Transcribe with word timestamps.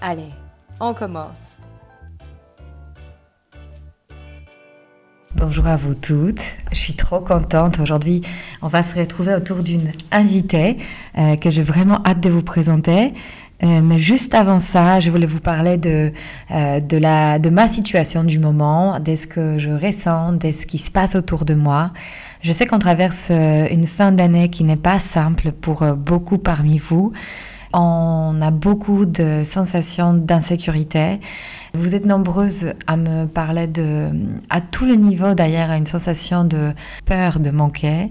Allez, 0.00 0.32
on 0.78 0.94
commence. 0.94 1.40
Bonjour 5.34 5.66
à 5.66 5.76
vous 5.76 5.94
toutes, 5.94 6.40
je 6.70 6.76
suis 6.76 6.94
trop 6.94 7.20
contente. 7.20 7.80
Aujourd'hui, 7.80 8.20
on 8.62 8.68
va 8.68 8.84
se 8.84 8.96
retrouver 8.96 9.34
autour 9.34 9.64
d'une 9.64 9.90
invitée 10.12 10.78
euh, 11.18 11.34
que 11.34 11.50
j'ai 11.50 11.62
vraiment 11.62 12.00
hâte 12.06 12.20
de 12.20 12.30
vous 12.30 12.42
présenter. 12.42 13.12
Euh, 13.64 13.80
mais 13.82 13.98
juste 13.98 14.34
avant 14.34 14.60
ça, 14.60 15.00
je 15.00 15.10
voulais 15.10 15.26
vous 15.26 15.40
parler 15.40 15.78
de, 15.78 16.12
euh, 16.52 16.78
de, 16.78 16.96
la, 16.96 17.40
de 17.40 17.50
ma 17.50 17.68
situation 17.68 18.22
du 18.22 18.38
moment, 18.38 19.00
de 19.00 19.16
ce 19.16 19.26
que 19.26 19.58
je 19.58 19.70
ressens, 19.70 20.34
de 20.34 20.52
ce 20.52 20.64
qui 20.64 20.78
se 20.78 20.92
passe 20.92 21.16
autour 21.16 21.44
de 21.44 21.54
moi. 21.54 21.90
Je 22.40 22.52
sais 22.52 22.66
qu'on 22.66 22.78
traverse 22.78 23.30
une 23.30 23.86
fin 23.88 24.12
d'année 24.12 24.48
qui 24.48 24.62
n'est 24.62 24.76
pas 24.76 25.00
simple 25.00 25.50
pour 25.50 25.84
beaucoup 25.96 26.38
parmi 26.38 26.78
vous. 26.78 27.12
On 27.72 28.40
a 28.40 28.50
beaucoup 28.50 29.04
de 29.04 29.42
sensations 29.44 30.14
d'insécurité. 30.14 31.20
Vous 31.74 31.94
êtes 31.94 32.06
nombreuses 32.06 32.72
à 32.86 32.96
me 32.96 33.26
parler 33.26 33.66
de, 33.66 34.08
à 34.48 34.60
tous 34.60 34.86
les 34.86 34.96
niveaux 34.96 35.34
d'ailleurs, 35.34 35.70
une 35.72 35.84
sensation 35.84 36.44
de 36.44 36.72
peur 37.04 37.40
de 37.40 37.50
manquer, 37.50 38.10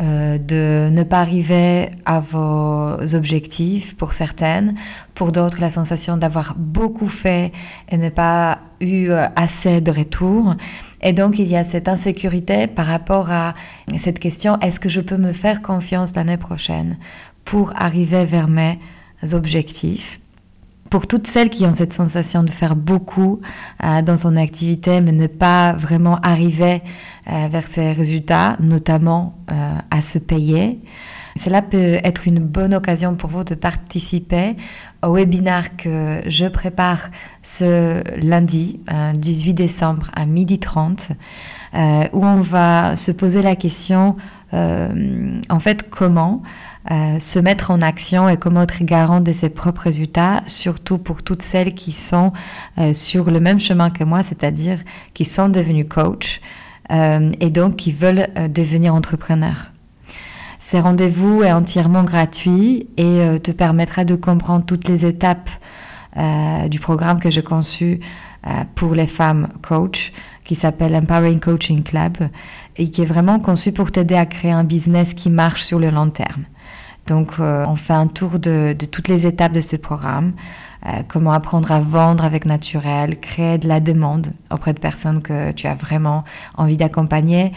euh, 0.00 0.36
de 0.38 0.90
ne 0.90 1.02
pas 1.04 1.20
arriver 1.20 1.90
à 2.06 2.18
vos 2.18 3.14
objectifs 3.14 3.96
pour 3.96 4.14
certaines, 4.14 4.74
pour 5.14 5.30
d'autres 5.30 5.60
la 5.60 5.70
sensation 5.70 6.16
d'avoir 6.16 6.54
beaucoup 6.56 7.08
fait 7.08 7.52
et 7.88 7.96
ne 7.96 8.08
pas 8.08 8.58
eu 8.80 9.10
assez 9.36 9.80
de 9.80 9.92
retour. 9.92 10.56
Et 11.02 11.12
donc 11.12 11.38
il 11.38 11.48
y 11.48 11.56
a 11.56 11.64
cette 11.64 11.88
insécurité 11.88 12.66
par 12.66 12.86
rapport 12.86 13.30
à 13.30 13.54
cette 13.96 14.18
question, 14.18 14.58
est-ce 14.60 14.80
que 14.80 14.88
je 14.88 15.00
peux 15.00 15.16
me 15.16 15.32
faire 15.32 15.62
confiance 15.62 16.14
l'année 16.16 16.36
prochaine 16.36 16.98
pour 17.44 17.72
arriver 17.76 18.24
vers 18.24 18.48
mes 18.48 18.78
objectifs? 19.32 20.20
Pour 20.90 21.06
toutes 21.06 21.26
celles 21.26 21.50
qui 21.50 21.66
ont 21.66 21.72
cette 21.72 21.92
sensation 21.92 22.42
de 22.42 22.50
faire 22.50 22.74
beaucoup 22.74 23.40
euh, 23.84 24.00
dans 24.00 24.16
son 24.16 24.36
activité, 24.36 25.02
mais 25.02 25.12
ne 25.12 25.26
pas 25.26 25.74
vraiment 25.74 26.18
arriver 26.22 26.82
euh, 27.30 27.48
vers 27.50 27.66
ces 27.66 27.92
résultats, 27.92 28.56
notamment 28.58 29.38
euh, 29.52 29.74
à 29.90 30.00
se 30.00 30.18
payer, 30.18 30.80
cela 31.38 31.62
peut 31.62 31.98
être 32.04 32.26
une 32.26 32.40
bonne 32.40 32.74
occasion 32.74 33.14
pour 33.14 33.30
vous 33.30 33.44
de 33.44 33.54
participer 33.54 34.56
au 35.02 35.14
webinaire 35.14 35.76
que 35.76 36.20
je 36.26 36.46
prépare 36.46 37.10
ce 37.42 38.02
lundi 38.20 38.80
18 39.14 39.54
décembre 39.54 40.10
à 40.14 40.26
12h30 40.26 41.10
où 42.12 42.26
on 42.26 42.40
va 42.40 42.96
se 42.96 43.12
poser 43.12 43.42
la 43.42 43.54
question 43.54 44.16
en 44.52 45.60
fait 45.60 45.88
comment 45.88 46.42
euh, 46.90 47.20
se 47.20 47.38
mettre 47.38 47.70
en 47.70 47.82
action 47.82 48.30
et 48.30 48.38
comment 48.38 48.62
être 48.62 48.82
garant 48.82 49.20
de 49.20 49.32
ses 49.32 49.50
propres 49.50 49.82
résultats, 49.82 50.42
surtout 50.46 50.96
pour 50.96 51.22
toutes 51.22 51.42
celles 51.42 51.74
qui 51.74 51.92
sont 51.92 52.32
euh, 52.78 52.94
sur 52.94 53.30
le 53.30 53.40
même 53.40 53.60
chemin 53.60 53.90
que 53.90 54.04
moi, 54.04 54.22
c'est-à-dire 54.22 54.78
qui 55.12 55.26
sont 55.26 55.50
devenues 55.50 55.86
coach 55.86 56.40
euh, 56.90 57.30
et 57.40 57.50
donc 57.50 57.76
qui 57.76 57.92
veulent 57.92 58.28
devenir 58.48 58.94
entrepreneurs. 58.94 59.72
Ce 60.70 60.76
rendez-vous 60.76 61.42
est 61.42 61.52
entièrement 61.52 62.04
gratuit 62.04 62.88
et 62.98 63.40
te 63.42 63.50
permettra 63.52 64.04
de 64.04 64.16
comprendre 64.16 64.66
toutes 64.66 64.86
les 64.86 65.06
étapes 65.06 65.48
du 66.68 66.78
programme 66.78 67.20
que 67.20 67.30
j'ai 67.30 67.42
conçu 67.42 68.00
pour 68.74 68.94
les 68.94 69.06
femmes 69.06 69.48
coach 69.62 70.12
qui 70.48 70.54
s'appelle 70.54 70.94
Empowering 70.94 71.40
Coaching 71.40 71.82
Club 71.82 72.16
et 72.76 72.88
qui 72.88 73.02
est 73.02 73.06
vraiment 73.06 73.38
conçu 73.38 73.70
pour 73.70 73.92
t'aider 73.92 74.14
à 74.14 74.24
créer 74.24 74.50
un 74.50 74.64
business 74.64 75.12
qui 75.12 75.28
marche 75.28 75.62
sur 75.62 75.78
le 75.78 75.90
long 75.90 76.08
terme. 76.08 76.44
Donc, 77.06 77.32
euh, 77.38 77.64
on 77.66 77.76
fait 77.76 77.92
un 77.92 78.06
tour 78.06 78.38
de, 78.38 78.74
toutes 78.90 79.08
les 79.08 79.26
étapes 79.26 79.52
de 79.52 79.60
ce 79.60 79.76
programme. 79.76 80.32
Euh, 80.86 81.02
comment 81.08 81.32
apprendre 81.32 81.72
à 81.72 81.80
vendre 81.80 82.24
avec 82.24 82.44
naturel, 82.44 83.18
créer 83.18 83.58
de 83.58 83.66
la 83.66 83.80
demande 83.80 84.28
auprès 84.52 84.72
de 84.72 84.78
personnes 84.78 85.22
que 85.22 85.50
tu 85.52 85.66
as 85.66 85.74
vraiment 85.74 86.24
envie 86.56 86.76
d'accompagner. 86.76 87.52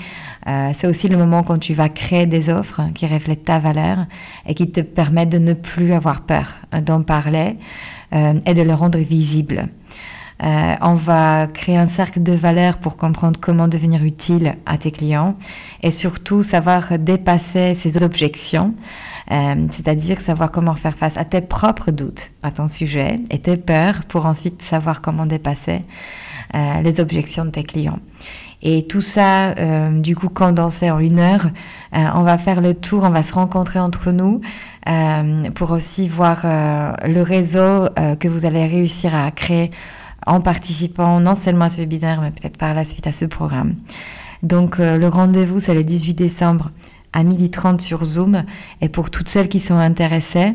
Euh, 0.47 0.71
c'est 0.73 0.87
aussi 0.87 1.07
le 1.07 1.17
moment 1.17 1.43
quand 1.43 1.59
tu 1.59 1.73
vas 1.73 1.89
créer 1.89 2.25
des 2.25 2.49
offres 2.49 2.81
qui 2.95 3.05
reflètent 3.05 3.45
ta 3.45 3.59
valeur 3.59 4.05
et 4.47 4.55
qui 4.55 4.71
te 4.71 4.81
permettent 4.81 5.29
de 5.29 5.37
ne 5.37 5.53
plus 5.53 5.93
avoir 5.93 6.21
peur 6.21 6.47
d'en 6.81 7.03
parler 7.03 7.57
et 8.13 8.53
de 8.53 8.61
le 8.61 8.73
rendre 8.73 8.99
visible. 8.99 9.69
On 10.41 10.95
va 10.95 11.47
créer 11.47 11.77
un 11.77 11.85
cercle 11.85 12.23
de 12.23 12.33
valeurs 12.33 12.77
pour 12.77 12.97
comprendre 12.97 13.39
comment 13.39 13.67
devenir 13.67 14.03
utile 14.03 14.55
à 14.65 14.77
tes 14.77 14.91
clients 14.91 15.35
et 15.83 15.91
surtout 15.91 16.41
savoir 16.41 16.97
dépasser 16.97 17.75
ces 17.75 18.01
objections 18.01 18.73
euh, 19.31 19.67
c'est-à-dire 19.69 20.19
savoir 20.19 20.51
comment 20.51 20.73
faire 20.73 20.95
face 20.95 21.15
à 21.15 21.23
tes 21.23 21.41
propres 21.41 21.91
doutes 21.91 22.31
à 22.43 22.51
ton 22.51 22.67
sujet 22.67 23.21
et 23.29 23.39
tes 23.39 23.55
peurs 23.55 24.03
pour 24.07 24.25
ensuite 24.25 24.61
savoir 24.61 25.01
comment 25.01 25.25
dépasser 25.25 25.85
euh, 26.53 26.81
les 26.81 26.99
objections 26.99 27.45
de 27.45 27.51
tes 27.51 27.63
clients. 27.63 27.99
Et 28.61 28.85
tout 28.87 29.01
ça, 29.01 29.51
euh, 29.51 29.99
du 29.99 30.15
coup, 30.15 30.27
condensé 30.27 30.91
en 30.91 30.99
une 30.99 31.19
heure, 31.19 31.49
on 31.93 32.21
va 32.21 32.37
faire 32.37 32.61
le 32.61 32.75
tour, 32.75 33.03
on 33.03 33.09
va 33.09 33.23
se 33.23 33.33
rencontrer 33.33 33.79
entre 33.79 34.11
nous 34.11 34.41
pour 35.55 35.71
aussi 35.71 36.07
voir 36.07 36.43
le 36.43 37.21
réseau 37.21 37.87
que 38.19 38.27
vous 38.27 38.45
allez 38.45 38.65
réussir 38.65 39.15
à 39.15 39.29
créer 39.31 39.71
en 40.25 40.41
participant 40.41 41.19
non 41.19 41.35
seulement 41.35 41.65
à 41.65 41.69
ce 41.69 41.81
webinaire, 41.81 42.21
mais 42.21 42.31
peut-être 42.31 42.57
par 42.57 42.73
la 42.73 42.85
suite 42.85 43.07
à 43.07 43.13
ce 43.13 43.25
programme. 43.25 43.75
Donc 44.43 44.77
le 44.79 45.07
rendez-vous, 45.07 45.59
c'est 45.59 45.73
le 45.73 45.83
18 45.83 46.13
décembre 46.15 46.71
à 47.13 47.23
12h30 47.23 47.79
sur 47.79 48.03
Zoom. 48.03 48.43
Et 48.81 48.89
pour 48.89 49.09
toutes 49.09 49.29
celles 49.29 49.49
qui 49.49 49.59
sont 49.59 49.75
intéressées, 49.75 50.53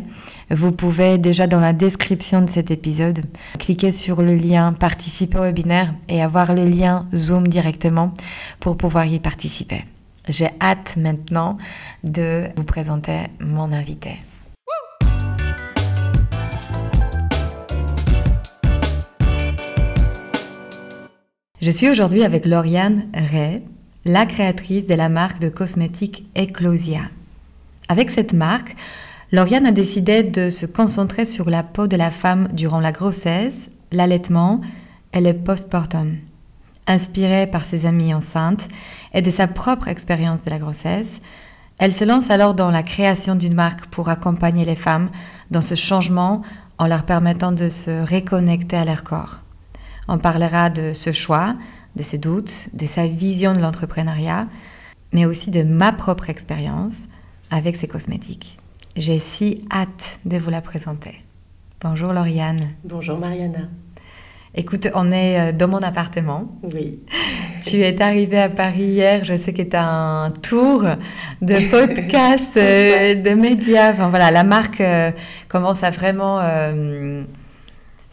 vous 0.50 0.72
pouvez 0.72 1.18
déjà 1.18 1.46
dans 1.46 1.60
la 1.60 1.72
description 1.72 2.42
de 2.42 2.50
cet 2.50 2.70
épisode 2.70 3.24
cliquer 3.58 3.92
sur 3.92 4.22
le 4.22 4.34
lien 4.36 4.72
participer 4.72 5.38
au 5.38 5.42
webinaire 5.42 5.94
et 6.08 6.22
avoir 6.22 6.54
le 6.54 6.64
lien 6.64 7.06
Zoom 7.14 7.46
directement 7.48 8.12
pour 8.60 8.76
pouvoir 8.76 9.06
y 9.06 9.20
participer. 9.20 9.84
J'ai 10.28 10.48
hâte 10.60 10.96
maintenant 10.96 11.56
de 12.02 12.44
vous 12.56 12.64
présenter 12.64 13.26
mon 13.40 13.72
invité. 13.72 14.16
Je 21.66 21.72
suis 21.72 21.90
aujourd'hui 21.90 22.22
avec 22.22 22.46
Lauriane 22.46 23.08
Ray, 23.12 23.60
la 24.04 24.24
créatrice 24.24 24.86
de 24.86 24.94
la 24.94 25.08
marque 25.08 25.40
de 25.40 25.48
cosmétiques 25.48 26.24
Eclosia. 26.38 27.00
Avec 27.88 28.12
cette 28.12 28.32
marque, 28.34 28.76
Lauriane 29.32 29.66
a 29.66 29.72
décidé 29.72 30.22
de 30.22 30.48
se 30.48 30.64
concentrer 30.64 31.26
sur 31.26 31.50
la 31.50 31.64
peau 31.64 31.88
de 31.88 31.96
la 31.96 32.12
femme 32.12 32.50
durant 32.52 32.78
la 32.78 32.92
grossesse, 32.92 33.68
l'allaitement 33.90 34.60
et 35.12 35.20
le 35.20 35.32
postpartum. 35.32 36.18
Inspirée 36.86 37.48
par 37.48 37.64
ses 37.64 37.84
amies 37.84 38.14
enceintes 38.14 38.68
et 39.12 39.20
de 39.20 39.32
sa 39.32 39.48
propre 39.48 39.88
expérience 39.88 40.44
de 40.44 40.50
la 40.50 40.60
grossesse, 40.60 41.20
elle 41.78 41.92
se 41.92 42.04
lance 42.04 42.30
alors 42.30 42.54
dans 42.54 42.70
la 42.70 42.84
création 42.84 43.34
d'une 43.34 43.54
marque 43.54 43.86
pour 43.86 44.08
accompagner 44.08 44.64
les 44.64 44.76
femmes 44.76 45.10
dans 45.50 45.62
ce 45.62 45.74
changement 45.74 46.42
en 46.78 46.86
leur 46.86 47.02
permettant 47.02 47.50
de 47.50 47.70
se 47.70 48.08
reconnecter 48.08 48.76
à 48.76 48.84
leur 48.84 49.02
corps. 49.02 49.38
On 50.08 50.18
parlera 50.18 50.70
de 50.70 50.92
ce 50.92 51.12
choix, 51.12 51.56
de 51.96 52.02
ses 52.02 52.18
doutes, 52.18 52.68
de 52.72 52.86
sa 52.86 53.06
vision 53.06 53.52
de 53.52 53.58
l'entrepreneuriat, 53.58 54.46
mais 55.12 55.26
aussi 55.26 55.50
de 55.50 55.62
ma 55.62 55.92
propre 55.92 56.30
expérience 56.30 57.04
avec 57.50 57.74
ces 57.74 57.88
cosmétiques. 57.88 58.58
J'ai 58.96 59.18
si 59.18 59.64
hâte 59.72 60.20
de 60.24 60.36
vous 60.38 60.50
la 60.50 60.60
présenter. 60.60 61.22
Bonjour 61.80 62.12
Lauriane. 62.12 62.70
Bonjour 62.84 63.18
Mariana. 63.18 63.68
Écoute, 64.54 64.88
on 64.94 65.10
est 65.12 65.38
euh, 65.38 65.52
dans 65.52 65.68
mon 65.68 65.78
appartement. 65.78 66.48
Oui. 66.74 67.00
Tu 67.62 67.80
es 67.80 68.00
arrivée 68.02 68.38
à 68.38 68.50
Paris 68.50 68.82
hier, 68.82 69.24
je 69.24 69.34
sais 69.34 69.52
que 69.54 69.62
tu 69.62 69.74
as 69.74 69.88
un 69.88 70.30
tour 70.30 70.84
de 71.40 71.70
podcasts, 71.70 72.58
euh, 72.58 73.14
de 73.14 73.30
médias. 73.30 73.92
Enfin 73.92 74.08
voilà, 74.10 74.30
la 74.30 74.44
marque 74.44 74.80
euh, 74.80 75.10
commence 75.48 75.82
à 75.82 75.90
vraiment 75.90 76.38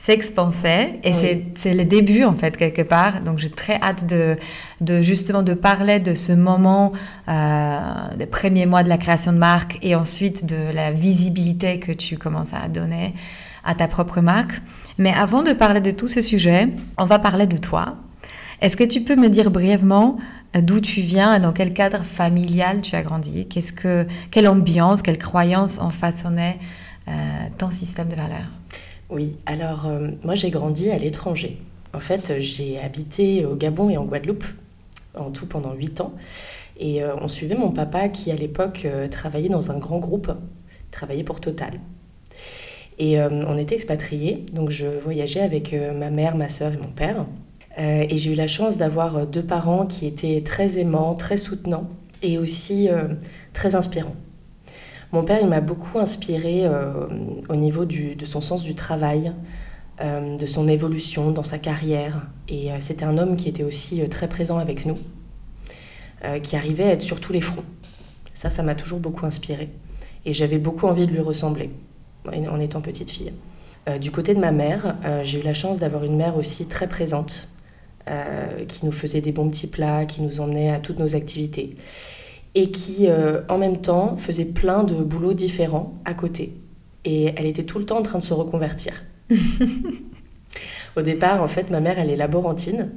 s'expanser 0.05 0.99
et 1.05 1.13
c'est 1.13 1.73
le 1.73 1.85
début 1.85 2.25
en 2.25 2.33
fait 2.33 2.57
quelque 2.57 2.81
part. 2.81 3.21
Donc 3.21 3.39
j'ai 3.39 3.49
très 3.49 3.79
hâte 3.81 4.05
de, 4.05 4.35
de, 4.81 5.01
justement 5.01 5.43
de 5.43 5.53
parler 5.53 5.99
de 5.99 6.13
ce 6.13 6.33
moment 6.33 6.91
des 8.17 8.25
premiers 8.25 8.65
mois 8.65 8.83
de 8.83 8.89
la 8.89 8.97
création 8.97 9.31
de 9.31 9.37
marque 9.37 9.77
et 9.81 9.95
ensuite 9.95 10.45
de 10.45 10.73
la 10.73 10.91
visibilité 10.91 11.79
que 11.79 11.93
tu 11.93 12.17
commences 12.17 12.53
à 12.53 12.67
donner 12.67 13.13
à 13.63 13.75
ta 13.75 13.87
propre 13.87 14.19
marque. 14.19 14.61
Mais 14.97 15.13
avant 15.13 15.41
de 15.41 15.53
parler 15.53 15.79
de 15.79 15.91
tout 15.91 16.07
ce 16.07 16.21
sujet, 16.21 16.67
on 16.97 17.05
va 17.05 17.17
parler 17.17 17.47
de 17.47 17.55
toi. 17.55 17.95
Est-ce 18.59 18.75
que 18.75 18.83
tu 18.83 19.01
peux 19.01 19.15
me 19.15 19.29
dire 19.29 19.51
brièvement 19.51 20.17
euh, 20.55 20.61
d'où 20.61 20.81
tu 20.81 20.99
viens 20.99 21.35
et 21.35 21.39
dans 21.39 21.53
quel 21.53 21.73
cadre 21.73 22.03
familial 22.03 22.81
tu 22.81 22.95
as 22.95 23.03
grandi? 23.03 23.47
Qu'est-ce 23.47 23.73
que, 23.73 24.05
Quelle 24.31 24.49
ambiance, 24.49 25.01
quelle 25.01 25.17
croyance 25.17 25.79
ont 25.79 25.89
façonné 25.89 26.59
euh, 27.07 27.11
ton 27.57 27.71
système 27.71 28.09
de 28.09 28.15
valeurs? 28.15 28.62
Oui, 29.09 29.37
alors 29.45 29.87
euh, 29.87 30.09
moi 30.23 30.35
j'ai 30.35 30.49
grandi 30.49 30.89
à 30.89 30.97
l'étranger. 30.97 31.59
En 31.93 31.99
fait, 31.99 32.39
j'ai 32.39 32.79
habité 32.79 33.45
au 33.45 33.55
Gabon 33.55 33.89
et 33.89 33.97
en 33.97 34.05
Guadeloupe, 34.05 34.45
en 35.15 35.29
tout 35.31 35.45
pendant 35.45 35.73
8 35.73 36.01
ans. 36.01 36.13
Et 36.79 37.03
on 37.03 37.27
suivait 37.27 37.53
mon 37.53 37.69
papa 37.69 38.09
qui 38.09 38.31
à 38.31 38.35
l'époque 38.35 38.87
travaillait 39.11 39.47
dans 39.47 39.69
un 39.69 39.77
grand 39.77 39.99
groupe, 39.99 40.31
travaillait 40.89 41.23
pour 41.23 41.39
Total. 41.39 41.79
Et 42.99 43.19
euh, 43.19 43.29
on 43.47 43.57
était 43.57 43.75
expatriés, 43.75 44.45
donc 44.53 44.69
je 44.69 44.85
voyageais 44.85 45.41
avec 45.41 45.73
euh, 45.73 45.93
ma 45.93 46.09
mère, 46.09 46.35
ma 46.35 46.49
sœur 46.49 46.73
et 46.73 46.77
mon 46.77 46.91
père. 46.91 47.25
Euh, 47.79 48.05
et 48.07 48.17
j'ai 48.17 48.31
eu 48.31 48.35
la 48.35 48.47
chance 48.47 48.77
d'avoir 48.77 49.25
deux 49.25 49.43
parents 49.43 49.87
qui 49.87 50.05
étaient 50.05 50.41
très 50.41 50.77
aimants, 50.79 51.15
très 51.15 51.37
soutenants 51.37 51.89
et 52.21 52.37
aussi 52.37 52.87
très 53.51 53.75
inspirants. 53.75 54.15
Mon 55.13 55.23
père, 55.23 55.39
il 55.41 55.47
m'a 55.47 55.61
beaucoup 55.61 55.99
inspiré 55.99 56.67
au 57.47 57.55
niveau 57.55 57.85
de 57.85 58.25
son 58.25 58.41
sens 58.41 58.63
du 58.63 58.75
travail, 58.75 59.31
de 60.01 60.45
son 60.45 60.67
évolution 60.67 61.31
dans 61.31 61.43
sa 61.43 61.59
carrière. 61.59 62.27
Et 62.49 62.69
c'était 62.79 63.05
un 63.05 63.17
homme 63.17 63.37
qui 63.37 63.47
était 63.47 63.63
aussi 63.63 64.07
très 64.09 64.27
présent 64.27 64.57
avec 64.57 64.85
nous, 64.85 64.97
qui 66.41 66.55
arrivait 66.55 66.85
à 66.85 66.91
être 66.93 67.03
sur 67.03 67.19
tous 67.19 67.31
les 67.31 67.41
fronts. 67.41 67.63
Ça, 68.33 68.49
ça 68.49 68.63
m'a 68.63 68.73
toujours 68.73 68.99
beaucoup 68.99 69.25
inspiré. 69.25 69.69
Et 70.25 70.33
j'avais 70.33 70.57
beaucoup 70.57 70.87
envie 70.87 71.05
de 71.05 71.11
lui 71.11 71.21
ressembler 71.21 71.69
en 72.25 72.59
étant 72.59 72.81
petite 72.81 73.09
fille. 73.11 73.33
Euh, 73.89 73.97
du 73.97 74.11
côté 74.11 74.33
de 74.33 74.39
ma 74.39 74.51
mère, 74.51 74.97
euh, 75.03 75.23
j'ai 75.23 75.39
eu 75.39 75.43
la 75.43 75.53
chance 75.53 75.79
d'avoir 75.79 76.03
une 76.03 76.15
mère 76.15 76.37
aussi 76.37 76.67
très 76.67 76.87
présente, 76.87 77.49
euh, 78.09 78.65
qui 78.65 78.85
nous 78.85 78.91
faisait 78.91 79.21
des 79.21 79.31
bons 79.31 79.49
petits 79.49 79.67
plats, 79.67 80.05
qui 80.05 80.21
nous 80.21 80.39
emmenait 80.39 80.71
à 80.71 80.79
toutes 80.79 80.99
nos 80.99 81.15
activités, 81.15 81.75
et 82.55 82.71
qui, 82.71 83.07
en 83.49 83.57
même 83.57 83.81
temps, 83.81 84.15
faisait 84.15 84.45
plein 84.45 84.83
de 84.83 84.95
boulots 84.95 85.33
différents 85.33 85.93
à 86.05 86.13
côté. 86.13 86.53
Et 87.05 87.33
elle 87.35 87.45
était 87.45 87.63
tout 87.63 87.79
le 87.79 87.85
temps 87.85 87.97
en 87.97 88.03
train 88.03 88.19
de 88.19 88.23
se 88.23 88.33
reconvertir. 88.33 89.03
Au 90.95 91.01
départ, 91.01 91.41
en 91.41 91.47
fait, 91.47 91.71
ma 91.71 91.79
mère, 91.79 91.97
elle 91.97 92.09
est 92.11 92.15
laborantine. 92.15 92.91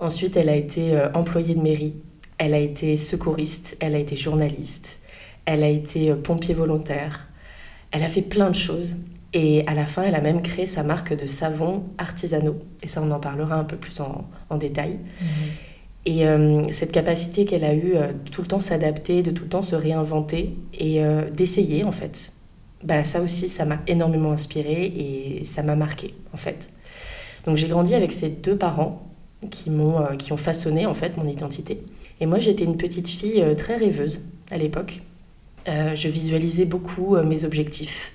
Ensuite, 0.00 0.36
elle 0.36 0.48
a 0.48 0.56
été 0.56 1.00
employée 1.14 1.54
de 1.54 1.60
mairie. 1.60 1.94
Elle 2.38 2.52
a 2.54 2.58
été 2.58 2.96
secouriste. 2.96 3.76
Elle 3.80 3.94
a 3.94 3.98
été 3.98 4.16
journaliste. 4.16 4.98
Elle 5.44 5.62
a 5.62 5.68
été 5.68 6.12
pompier 6.14 6.54
volontaire. 6.54 7.28
Elle 7.92 8.02
a 8.02 8.08
fait 8.08 8.22
plein 8.22 8.50
de 8.50 8.56
choses. 8.56 8.96
Et 9.32 9.64
à 9.66 9.74
la 9.74 9.86
fin, 9.86 10.02
elle 10.02 10.14
a 10.14 10.20
même 10.20 10.42
créé 10.42 10.66
sa 10.66 10.82
marque 10.82 11.14
de 11.14 11.26
savons 11.26 11.84
artisanaux. 11.98 12.58
Et 12.82 12.88
ça, 12.88 13.00
on 13.02 13.10
en 13.10 13.20
parlera 13.20 13.56
un 13.56 13.64
peu 13.64 13.76
plus 13.76 14.00
en, 14.00 14.56
détail. 14.56 14.92
Mhm. 14.92 15.28
Et 16.06 16.26
euh, 16.26 16.62
cette 16.72 16.92
capacité 16.92 17.44
qu'elle 17.44 17.64
a 17.64 17.74
eue 17.74 17.94
euh, 17.94 18.12
de 18.12 18.30
tout 18.30 18.40
le 18.40 18.46
temps 18.46 18.60
s'adapter, 18.60 19.22
de 19.22 19.30
tout 19.30 19.44
le 19.44 19.48
temps 19.50 19.62
se 19.62 19.76
réinventer 19.76 20.56
et 20.78 21.04
euh, 21.04 21.28
d'essayer, 21.30 21.84
en 21.84 21.92
fait, 21.92 22.32
bah, 22.82 23.04
ça 23.04 23.20
aussi, 23.20 23.48
ça 23.48 23.66
m'a 23.66 23.80
énormément 23.86 24.32
inspirée 24.32 24.86
et 24.86 25.44
ça 25.44 25.62
m'a 25.62 25.76
marqué, 25.76 26.14
en 26.32 26.38
fait. 26.38 26.70
Donc 27.44 27.56
j'ai 27.56 27.68
grandi 27.68 27.94
avec 27.94 28.12
ces 28.12 28.28
deux 28.28 28.56
parents 28.56 29.06
qui 29.50 29.70
m'ont 29.70 30.16
qui 30.18 30.32
ont 30.32 30.38
façonné, 30.38 30.86
en 30.86 30.94
fait, 30.94 31.16
mon 31.16 31.26
identité. 31.26 31.82
Et 32.20 32.26
moi, 32.26 32.38
j'étais 32.38 32.64
une 32.64 32.76
petite 32.76 33.08
fille 33.08 33.42
très 33.56 33.76
rêveuse 33.76 34.22
à 34.50 34.58
l'époque. 34.58 35.00
Je 35.66 36.08
visualisais 36.08 36.66
beaucoup 36.66 37.16
mes 37.16 37.46
objectifs, 37.46 38.12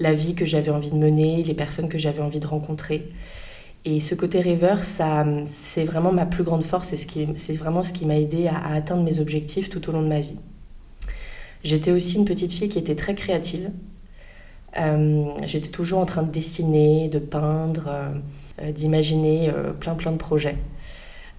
la 0.00 0.12
vie 0.12 0.34
que 0.34 0.44
j'avais 0.44 0.72
envie 0.72 0.90
de 0.90 0.96
mener, 0.96 1.44
les 1.44 1.54
personnes 1.54 1.88
que 1.88 1.98
j'avais 1.98 2.22
envie 2.22 2.40
de 2.40 2.46
rencontrer. 2.48 3.08
Et 3.86 4.00
ce 4.00 4.14
côté 4.14 4.40
rêveur, 4.40 4.78
ça, 4.80 5.24
c'est 5.50 5.84
vraiment 5.84 6.12
ma 6.12 6.26
plus 6.26 6.44
grande 6.44 6.64
force 6.64 6.92
et 6.92 6.96
c'est 7.36 7.52
vraiment 7.54 7.82
ce 7.82 7.94
qui 7.94 8.04
m'a 8.04 8.18
aidé 8.18 8.48
à, 8.48 8.74
atteindre 8.74 9.02
mes 9.02 9.18
objectifs 9.20 9.70
tout 9.70 9.88
au 9.88 9.92
long 9.92 10.02
de 10.02 10.08
ma 10.08 10.20
vie. 10.20 10.36
J'étais 11.64 11.92
aussi 11.92 12.16
une 12.16 12.26
petite 12.26 12.52
fille 12.52 12.68
qui 12.68 12.78
était 12.78 12.96
très 12.96 13.14
créative. 13.14 13.70
Euh, 14.78 15.24
j'étais 15.46 15.70
toujours 15.70 16.00
en 16.00 16.04
train 16.04 16.22
de 16.22 16.30
dessiner, 16.30 17.08
de 17.08 17.18
peindre, 17.18 17.90
d'imaginer 18.74 19.50
plein 19.80 19.94
plein 19.94 20.12
de 20.12 20.18
projets. 20.18 20.58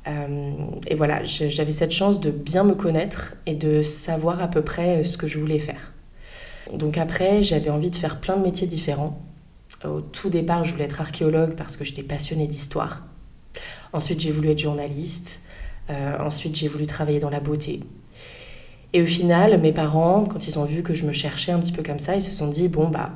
Euh, 0.07 0.51
et 0.87 0.95
voilà, 0.95 1.23
j'avais 1.23 1.71
cette 1.71 1.91
chance 1.91 2.19
de 2.19 2.31
bien 2.31 2.63
me 2.63 2.73
connaître 2.73 3.35
et 3.45 3.55
de 3.55 3.81
savoir 3.81 4.41
à 4.41 4.47
peu 4.47 4.61
près 4.61 4.99
euh, 4.99 5.03
ce 5.03 5.17
que 5.17 5.27
je 5.27 5.39
voulais 5.39 5.59
faire. 5.59 5.93
Donc 6.73 6.97
après, 6.97 7.41
j'avais 7.41 7.69
envie 7.69 7.91
de 7.91 7.95
faire 7.95 8.19
plein 8.19 8.37
de 8.37 8.43
métiers 8.43 8.67
différents. 8.67 9.19
Au 9.85 10.01
tout 10.01 10.29
départ, 10.29 10.63
je 10.63 10.71
voulais 10.71 10.85
être 10.85 11.01
archéologue 11.01 11.55
parce 11.55 11.77
que 11.77 11.83
j'étais 11.83 12.03
passionnée 12.03 12.47
d'histoire. 12.47 13.05
Ensuite, 13.93 14.19
j'ai 14.19 14.31
voulu 14.31 14.49
être 14.49 14.59
journaliste. 14.59 15.41
Euh, 15.89 16.17
ensuite, 16.19 16.55
j'ai 16.55 16.67
voulu 16.67 16.85
travailler 16.85 17.19
dans 17.19 17.29
la 17.29 17.39
beauté. 17.39 17.81
Et 18.93 19.01
au 19.01 19.05
final, 19.05 19.59
mes 19.59 19.71
parents, 19.71 20.25
quand 20.25 20.47
ils 20.47 20.57
ont 20.57 20.65
vu 20.65 20.81
que 20.81 20.93
je 20.93 21.05
me 21.05 21.11
cherchais 21.11 21.51
un 21.51 21.59
petit 21.59 21.71
peu 21.71 21.83
comme 21.83 21.99
ça, 21.99 22.15
ils 22.15 22.21
se 22.21 22.31
sont 22.31 22.47
dit 22.47 22.67
bon 22.67 22.89
bah, 22.89 23.11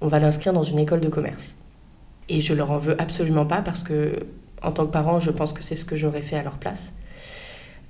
on 0.00 0.08
va 0.08 0.18
l'inscrire 0.18 0.52
dans 0.52 0.62
une 0.62 0.78
école 0.78 1.00
de 1.00 1.08
commerce. 1.08 1.56
Et 2.28 2.40
je 2.40 2.54
leur 2.54 2.70
en 2.70 2.78
veux 2.78 3.00
absolument 3.00 3.46
pas 3.46 3.62
parce 3.62 3.82
que 3.82 4.26
en 4.62 4.72
tant 4.72 4.86
que 4.86 4.90
parent, 4.90 5.18
je 5.18 5.30
pense 5.30 5.52
que 5.52 5.62
c'est 5.62 5.76
ce 5.76 5.84
que 5.84 5.96
j'aurais 5.96 6.22
fait 6.22 6.36
à 6.36 6.42
leur 6.42 6.58
place. 6.58 6.92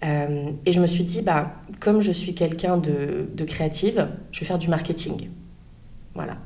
Euh, 0.04 0.50
et 0.64 0.72
je 0.72 0.80
me 0.80 0.86
suis 0.86 1.02
dit, 1.02 1.22
bah, 1.22 1.54
comme 1.80 2.00
je 2.00 2.12
suis 2.12 2.34
quelqu'un 2.34 2.76
de, 2.76 3.28
de, 3.32 3.44
créative, 3.44 4.08
je 4.30 4.40
vais 4.40 4.46
faire 4.46 4.58
du 4.58 4.68
marketing. 4.68 5.30
Voilà. 6.14 6.36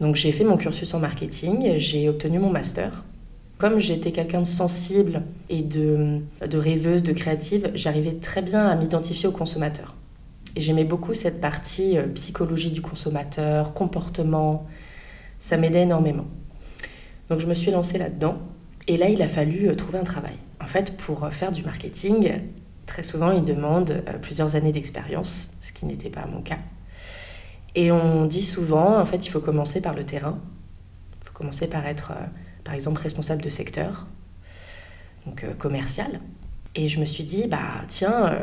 Donc 0.00 0.14
j'ai 0.14 0.32
fait 0.32 0.44
mon 0.44 0.56
cursus 0.56 0.92
en 0.94 1.00
marketing, 1.00 1.76
j'ai 1.76 2.08
obtenu 2.08 2.38
mon 2.38 2.50
master. 2.50 3.04
Comme 3.58 3.80
j'étais 3.80 4.12
quelqu'un 4.12 4.40
de 4.40 4.46
sensible 4.46 5.22
et 5.48 5.62
de, 5.62 6.20
rêveuse, 6.54 7.02
de 7.02 7.12
créative, 7.12 7.72
j'arrivais 7.74 8.12
très 8.12 8.42
bien 8.42 8.66
à 8.66 8.76
m'identifier 8.76 9.28
au 9.28 9.32
consommateur. 9.32 9.96
Et 10.54 10.60
j'aimais 10.60 10.84
beaucoup 10.84 11.14
cette 11.14 11.40
partie 11.40 11.98
euh, 11.98 12.06
psychologie 12.14 12.70
du 12.70 12.80
consommateur, 12.80 13.74
comportement. 13.74 14.66
Ça 15.38 15.56
m'aidait 15.56 15.82
énormément. 15.82 16.26
Donc 17.28 17.40
je 17.40 17.46
me 17.46 17.54
suis 17.54 17.70
lancée 17.70 17.98
là-dedans. 17.98 18.38
Et 18.86 18.96
là, 18.96 19.08
il 19.08 19.20
a 19.22 19.28
fallu 19.28 19.68
euh, 19.68 19.74
trouver 19.74 19.98
un 19.98 20.04
travail. 20.04 20.36
En 20.62 20.66
fait, 20.66 20.96
pour 20.96 21.24
euh, 21.24 21.30
faire 21.30 21.52
du 21.52 21.62
marketing, 21.62 22.40
très 22.86 23.02
souvent, 23.02 23.30
il 23.30 23.44
demande 23.44 23.90
euh, 23.90 24.18
plusieurs 24.18 24.56
années 24.56 24.72
d'expérience, 24.72 25.50
ce 25.60 25.72
qui 25.72 25.86
n'était 25.86 26.10
pas 26.10 26.26
mon 26.26 26.40
cas. 26.40 26.58
Et 27.74 27.92
on 27.92 28.26
dit 28.26 28.42
souvent, 28.42 28.98
en 28.98 29.04
fait, 29.04 29.26
il 29.26 29.30
faut 29.30 29.40
commencer 29.40 29.80
par 29.80 29.94
le 29.94 30.04
terrain. 30.04 30.38
Il 31.22 31.26
faut 31.28 31.32
commencer 31.32 31.66
par 31.66 31.86
être, 31.86 32.12
par 32.64 32.74
exemple, 32.74 33.00
responsable 33.00 33.42
de 33.42 33.48
secteur, 33.48 34.06
donc 35.26 35.46
commercial. 35.58 36.20
Et 36.74 36.88
je 36.88 36.98
me 36.98 37.04
suis 37.04 37.24
dit, 37.24 37.46
bah 37.46 37.82
tiens, 37.86 38.36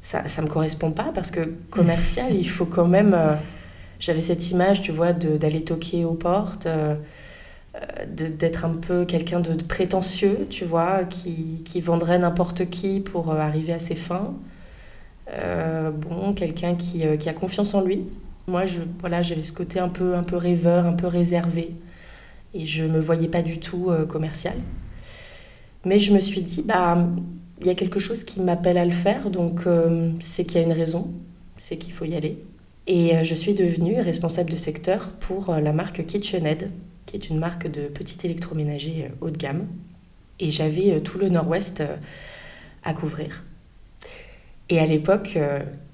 ça 0.00 0.22
ne 0.22 0.42
me 0.42 0.48
correspond 0.48 0.92
pas 0.92 1.10
parce 1.12 1.30
que 1.30 1.52
commercial, 1.70 2.34
il 2.34 2.48
faut 2.48 2.66
quand 2.66 2.86
même... 2.86 3.16
J'avais 3.98 4.20
cette 4.20 4.50
image, 4.50 4.80
tu 4.80 4.92
vois, 4.92 5.12
d'aller 5.12 5.62
toquer 5.64 6.04
aux 6.04 6.14
portes 6.14 6.66
euh, 7.76 8.04
d'être 8.04 8.64
un 8.64 8.74
peu 8.74 9.04
quelqu'un 9.04 9.38
de, 9.38 9.54
prétentieux, 9.62 10.48
tu 10.50 10.64
vois, 10.64 11.04
qui, 11.04 11.62
qui 11.64 11.80
vendrait 11.80 12.18
n'importe 12.18 12.68
qui 12.68 12.98
pour 12.98 13.30
euh, 13.30 13.38
arriver 13.38 13.72
à 13.72 13.78
ses 13.78 13.94
fins. 13.94 14.34
Euh, 15.32 15.92
bon, 15.92 16.32
quelqu'un 16.34 16.74
qui, 16.74 17.04
qui, 17.18 17.28
a 17.28 17.32
confiance 17.32 17.74
en 17.74 17.82
lui. 17.82 18.02
Moi, 18.50 18.64
voilà, 18.98 19.22
j'avais 19.22 19.42
ce 19.42 19.52
côté 19.52 19.78
un 19.78 19.88
peu, 19.88 20.12
rêveur, 20.32 20.86
un 20.86 20.92
peu 20.92 21.06
réservé. 21.06 21.74
Et 22.52 22.64
je 22.64 22.84
me 22.84 23.00
voyais 23.00 23.28
pas 23.28 23.42
du 23.42 23.58
tout 23.58 23.90
commercial. 24.08 24.56
Mais 25.84 25.98
je 25.98 26.12
me 26.12 26.18
suis 26.20 26.42
dit, 26.42 26.62
bah, 26.62 27.08
il 27.60 27.66
y 27.66 27.70
a 27.70 27.74
quelque 27.74 28.00
chose 28.00 28.24
qui 28.24 28.40
m'appelle 28.40 28.76
à 28.76 28.84
le 28.84 28.90
faire, 28.90 29.30
donc 29.30 29.60
c'est 30.18 30.44
qu'il 30.44 30.60
y 30.60 30.64
a 30.64 30.66
une 30.66 30.72
raison, 30.72 31.12
c'est 31.58 31.76
qu'il 31.76 31.92
faut 31.92 32.04
y 32.04 32.16
aller. 32.16 32.42
Et 32.88 33.22
je 33.22 33.34
suis 33.36 33.54
devenue 33.54 34.00
responsable 34.00 34.50
de 34.50 34.56
secteur 34.56 35.12
pour 35.12 35.54
la 35.54 35.72
marque 35.72 36.04
KitchenAid, 36.04 36.70
qui 37.10 37.16
est 37.16 37.28
une 37.28 37.38
marque 37.38 37.68
de 37.68 37.88
petit 37.88 38.24
électroménager 38.24 39.06
euh, 39.06 39.14
haut 39.20 39.30
de 39.30 39.36
gamme. 39.36 39.66
Et 40.38 40.50
j'avais 40.50 40.92
euh, 40.92 41.00
tout 41.00 41.18
le 41.18 41.28
nord-ouest 41.28 41.80
euh, 41.80 41.96
à 42.84 42.94
couvrir. 42.94 43.44
Et 44.68 44.78
à 44.78 44.86
l'époque, 44.86 45.36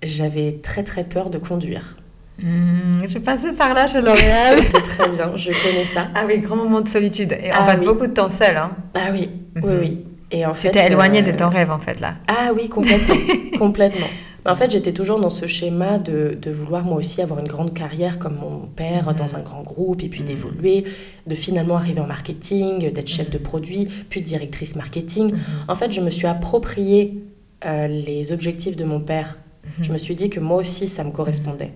j'avais 0.02 0.58
très 0.62 0.84
très 0.84 1.04
peur 1.04 1.30
de 1.30 1.38
conduire. 1.38 1.96
Hmm, 2.42 3.02
j'ai 3.08 3.20
passé 3.20 3.52
par 3.52 3.72
là 3.72 3.86
chez 3.86 4.00
L'Oréal. 4.00 4.60
très 4.68 5.08
bien, 5.08 5.36
je 5.36 5.52
connais 5.52 5.84
ça. 5.86 6.08
Ah 6.14 6.24
oui, 6.26 6.38
grand 6.38 6.56
moment 6.56 6.82
de 6.82 6.88
solitude. 6.88 7.32
Et 7.32 7.50
on 7.50 7.54
ah 7.60 7.64
passe 7.64 7.80
beaucoup 7.80 8.06
de 8.06 8.12
temps 8.12 8.28
seul. 8.28 8.56
Hein. 8.56 8.72
Ah 8.94 9.08
oui, 9.12 9.30
oui, 9.56 9.62
mhm. 9.62 9.78
oui. 9.80 10.04
Et 10.30 10.44
en 10.44 10.54
fait, 10.54 10.68
tu 10.68 10.78
t'es 10.78 10.86
éloigné 10.86 11.22
de 11.22 11.30
ton 11.30 11.48
rêve 11.48 11.70
en 11.70 11.78
fait 11.78 12.00
là. 12.00 12.14
Ah 12.28 12.50
oui, 12.54 12.68
complètement, 12.68 13.14
complètement. 13.58 14.06
En 14.44 14.54
fait, 14.54 14.70
j'étais 14.70 14.92
toujours 14.92 15.18
dans 15.18 15.30
ce 15.30 15.46
schéma 15.46 15.98
de, 15.98 16.38
de, 16.40 16.50
vouloir 16.50 16.84
moi 16.84 16.98
aussi 16.98 17.20
avoir 17.20 17.40
une 17.40 17.48
grande 17.48 17.74
carrière 17.74 18.18
comme 18.18 18.36
mon 18.36 18.66
père 18.66 19.14
dans 19.14 19.24
mhm. 19.24 19.36
un 19.36 19.42
grand 19.42 19.62
groupe 19.62 20.02
et 20.02 20.08
puis 20.08 20.20
mhm. 20.20 20.26
d'évoluer, 20.26 20.84
de 21.26 21.34
finalement 21.34 21.76
arriver 21.76 22.00
en 22.00 22.06
marketing, 22.06 22.92
d'être 22.92 23.08
chef 23.08 23.30
de 23.30 23.38
produit, 23.38 23.88
puis 24.10 24.20
directrice 24.20 24.76
marketing. 24.76 25.32
En 25.68 25.74
fait, 25.74 25.90
je 25.90 26.00
me 26.00 26.10
suis 26.10 26.26
approprié 26.26 27.24
euh, 27.64 27.86
les 27.88 28.32
objectifs 28.32 28.76
de 28.76 28.84
mon 28.84 29.00
père. 29.00 29.38
Je 29.80 29.90
me 29.90 29.98
suis 29.98 30.14
dit 30.14 30.28
que 30.28 30.38
moi 30.38 30.58
aussi 30.58 30.86
ça 30.86 31.02
me 31.02 31.10
correspondait. 31.10 31.72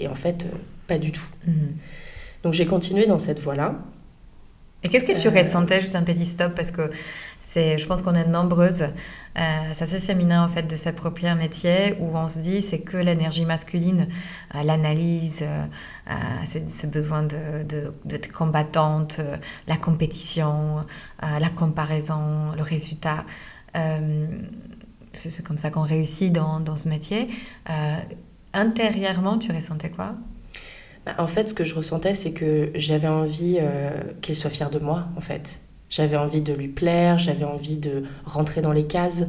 Et 0.00 0.08
en 0.08 0.14
fait, 0.14 0.44
euh, 0.46 0.56
pas 0.86 0.98
du 0.98 1.12
tout. 1.12 1.28
Donc 2.42 2.52
j'ai 2.52 2.66
continué 2.66 3.06
dans 3.06 3.18
cette 3.18 3.40
voie-là. 3.40 3.74
Et 4.86 4.88
qu'est-ce 4.88 5.04
que 5.04 5.18
tu 5.18 5.26
euh, 5.26 5.30
ressentais, 5.42 5.80
juste 5.80 5.96
un 5.96 6.04
petit 6.04 6.24
stop, 6.24 6.54
parce 6.54 6.70
que 6.70 6.90
c'est, 7.40 7.76
je 7.76 7.86
pense 7.88 8.02
qu'on 8.02 8.14
est 8.14 8.26
nombreuses, 8.26 8.82
euh, 8.82 9.42
c'est 9.72 9.82
assez 9.82 9.98
féminin 9.98 10.44
en 10.44 10.48
fait 10.48 10.62
de 10.62 10.76
s'approprier 10.76 11.28
un 11.28 11.34
métier 11.34 11.96
où 11.98 12.16
on 12.16 12.28
se 12.28 12.38
dit 12.38 12.62
c'est 12.62 12.78
que 12.78 12.96
l'énergie 12.96 13.44
masculine, 13.44 14.06
euh, 14.54 14.62
l'analyse, 14.62 15.44
ce 16.44 16.86
besoin 16.86 17.24
de, 17.24 17.64
de, 17.68 17.92
d'être 18.04 18.30
combattante, 18.30 19.20
la 19.66 19.76
compétition, 19.76 20.84
la 21.20 21.48
comparaison, 21.48 22.52
le 22.56 22.62
résultat. 22.62 23.24
c'est 25.12 25.42
comme 25.44 25.58
ça 25.58 25.70
qu'on 25.70 25.82
réussit 25.82 26.32
dans, 26.32 26.60
dans 26.60 26.76
ce 26.76 26.88
métier. 26.88 27.28
Intérieurement, 28.56 29.38
tu 29.38 29.52
ressentais 29.52 29.90
quoi? 29.90 30.16
Bah, 31.04 31.14
en 31.18 31.26
fait, 31.26 31.48
ce 31.48 31.54
que 31.54 31.62
je 31.62 31.74
ressentais, 31.74 32.14
c'est 32.14 32.32
que 32.32 32.70
j'avais 32.74 33.08
envie 33.08 33.58
euh, 33.60 33.90
qu'il 34.22 34.34
soit 34.34 34.50
fier 34.50 34.70
de 34.70 34.80
moi, 34.80 35.06
en 35.16 35.20
fait. 35.20 35.60
J'avais 35.88 36.16
envie 36.16 36.40
de 36.40 36.52
lui 36.52 36.68
plaire, 36.68 37.16
j'avais 37.18 37.44
envie 37.44 37.76
de 37.76 38.04
rentrer 38.24 38.62
dans 38.62 38.72
les 38.72 38.86
cases. 38.86 39.24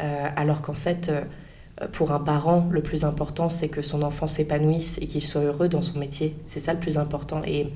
Euh, 0.00 0.26
alors 0.34 0.60
qu'en 0.60 0.72
fait, 0.72 1.08
euh, 1.08 1.86
pour 1.92 2.10
un 2.10 2.18
parent, 2.18 2.68
le 2.70 2.82
plus 2.82 3.04
important, 3.04 3.48
c'est 3.48 3.68
que 3.68 3.82
son 3.82 4.02
enfant 4.02 4.26
s'épanouisse 4.26 4.98
et 5.00 5.06
qu'il 5.06 5.22
soit 5.22 5.42
heureux 5.42 5.68
dans 5.68 5.82
son 5.82 5.98
métier. 5.98 6.36
C'est 6.46 6.58
ça 6.58 6.72
le 6.72 6.80
plus 6.80 6.98
important. 6.98 7.42
Et 7.46 7.72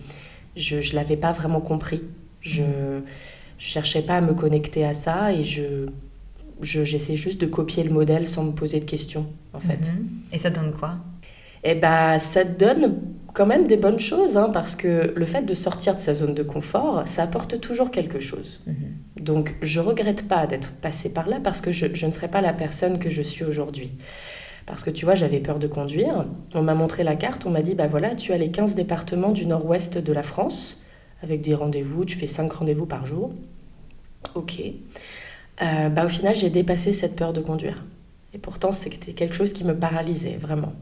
je 0.57 0.77
ne 0.77 0.97
l'avais 0.97 1.17
pas 1.17 1.31
vraiment 1.33 1.61
compris. 1.61 2.03
Je 2.41 2.63
ne 2.63 3.01
cherchais 3.59 4.03
pas 4.03 4.17
à 4.17 4.21
me 4.21 4.35
connecter 4.35 4.85
à 4.85 4.95
ça 4.95 5.33
et 5.33 5.45
je 5.45 5.87
j'essaie 6.63 7.17
juste 7.17 7.41
de 7.41 7.47
copier 7.47 7.83
le 7.83 7.91
modèle 7.91 8.27
sans 8.27 8.45
me 8.45 8.53
poser 8.53 8.81
de 8.81 8.85
questions, 8.85 9.27
en 9.53 9.61
fait. 9.61 9.93
Mhm. 9.93 10.09
Et 10.33 10.39
ça 10.39 10.51
donne 10.51 10.73
quoi? 10.73 10.97
Eh 11.65 11.75
ben, 11.75 12.19
ça 12.19 12.45
donne 12.45 13.01
quand 13.35 13.47
même 13.47 13.67
des 13.67 13.77
bonnes 13.77 14.01
choses, 14.01 14.37
hein, 14.37 14.51
parce 14.53 14.77
que 14.77 15.13
le 15.15 15.25
fait 15.25 15.43
de 15.43 15.55
sortir 15.55 15.95
de 15.95 16.01
sa 16.01 16.13
zone 16.13 16.35
de 16.35 16.43
confort, 16.43 17.07
ça 17.07 17.23
apporte 17.23 17.61
toujours 17.61 17.91
quelque 17.91 18.21
chose. 18.21 18.61
Mhm. 18.67 19.23
Donc, 19.23 19.57
je 19.63 19.81
regrette 19.81 20.29
pas 20.29 20.47
d'être 20.47 20.73
passée 20.73 21.09
par 21.09 21.29
là, 21.29 21.41
parce 21.43 21.61
que 21.61 21.73
je, 21.73 21.87
je, 21.93 22.07
ne 22.07 22.13
serais 22.13 22.29
pas 22.29 22.41
la 22.41 22.53
personne 22.53 22.99
que 22.99 23.11
je 23.11 23.23
suis 23.23 23.45
aujourd'hui. 23.45 23.93
Parce 24.67 24.85
que 24.85 24.91
tu 24.91 25.05
vois, 25.05 25.15
j'avais 25.15 25.41
peur 25.41 25.59
de 25.59 25.67
conduire. 25.67 26.27
On 26.55 26.63
m'a 26.63 26.75
montré 26.75 27.05
la 27.05 27.17
carte, 27.17 27.47
on 27.47 27.51
m'a 27.51 27.63
dit, 27.63 27.75
bah 27.75 27.87
voilà, 27.87 28.15
tu 28.15 28.33
as 28.33 28.39
les 28.39 28.51
15 28.51 28.75
départements 28.75 29.33
du 29.33 29.47
nord-ouest 29.47 29.99
de 29.99 30.13
la 30.13 30.23
France, 30.23 30.81
avec 31.23 31.41
des 31.41 31.55
rendez-vous, 31.55 32.05
tu 32.05 32.17
fais 32.17 32.27
5 32.27 32.53
rendez-vous 32.53 32.87
par 32.87 33.07
jour. 33.07 33.31
Ok. 34.35 34.63
Euh, 35.63 35.89
bah, 35.89 36.05
au 36.05 36.09
final, 36.09 36.35
j'ai 36.35 36.51
dépassé 36.51 36.93
cette 36.93 37.17
peur 37.17 37.33
de 37.33 37.41
conduire. 37.41 37.85
Et 38.35 38.39
pourtant, 38.39 38.73
c'était 38.73 39.13
quelque 39.13 39.35
chose 39.35 39.53
qui 39.53 39.65
me 39.65 39.77
paralysait, 39.77 40.37
vraiment. 40.37 40.73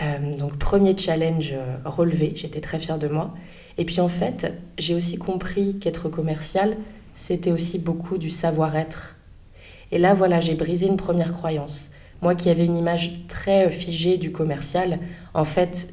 Euh, 0.00 0.32
donc 0.32 0.56
premier 0.56 0.96
challenge 0.96 1.50
euh, 1.52 1.76
relevé, 1.84 2.32
j'étais 2.34 2.60
très 2.60 2.78
fière 2.78 2.98
de 2.98 3.08
moi. 3.08 3.34
Et 3.76 3.84
puis 3.84 4.00
en 4.00 4.08
fait, 4.08 4.52
j'ai 4.78 4.94
aussi 4.94 5.18
compris 5.18 5.78
qu'être 5.78 6.08
commercial, 6.08 6.78
c'était 7.14 7.52
aussi 7.52 7.78
beaucoup 7.78 8.16
du 8.16 8.30
savoir-être. 8.30 9.16
Et 9.90 9.98
là, 9.98 10.14
voilà, 10.14 10.40
j'ai 10.40 10.54
brisé 10.54 10.86
une 10.86 10.96
première 10.96 11.32
croyance. 11.32 11.90
Moi 12.22 12.34
qui 12.34 12.48
avais 12.48 12.64
une 12.64 12.76
image 12.76 13.26
très 13.28 13.70
figée 13.70 14.16
du 14.16 14.32
commercial, 14.32 14.98
en 15.34 15.44
fait, 15.44 15.92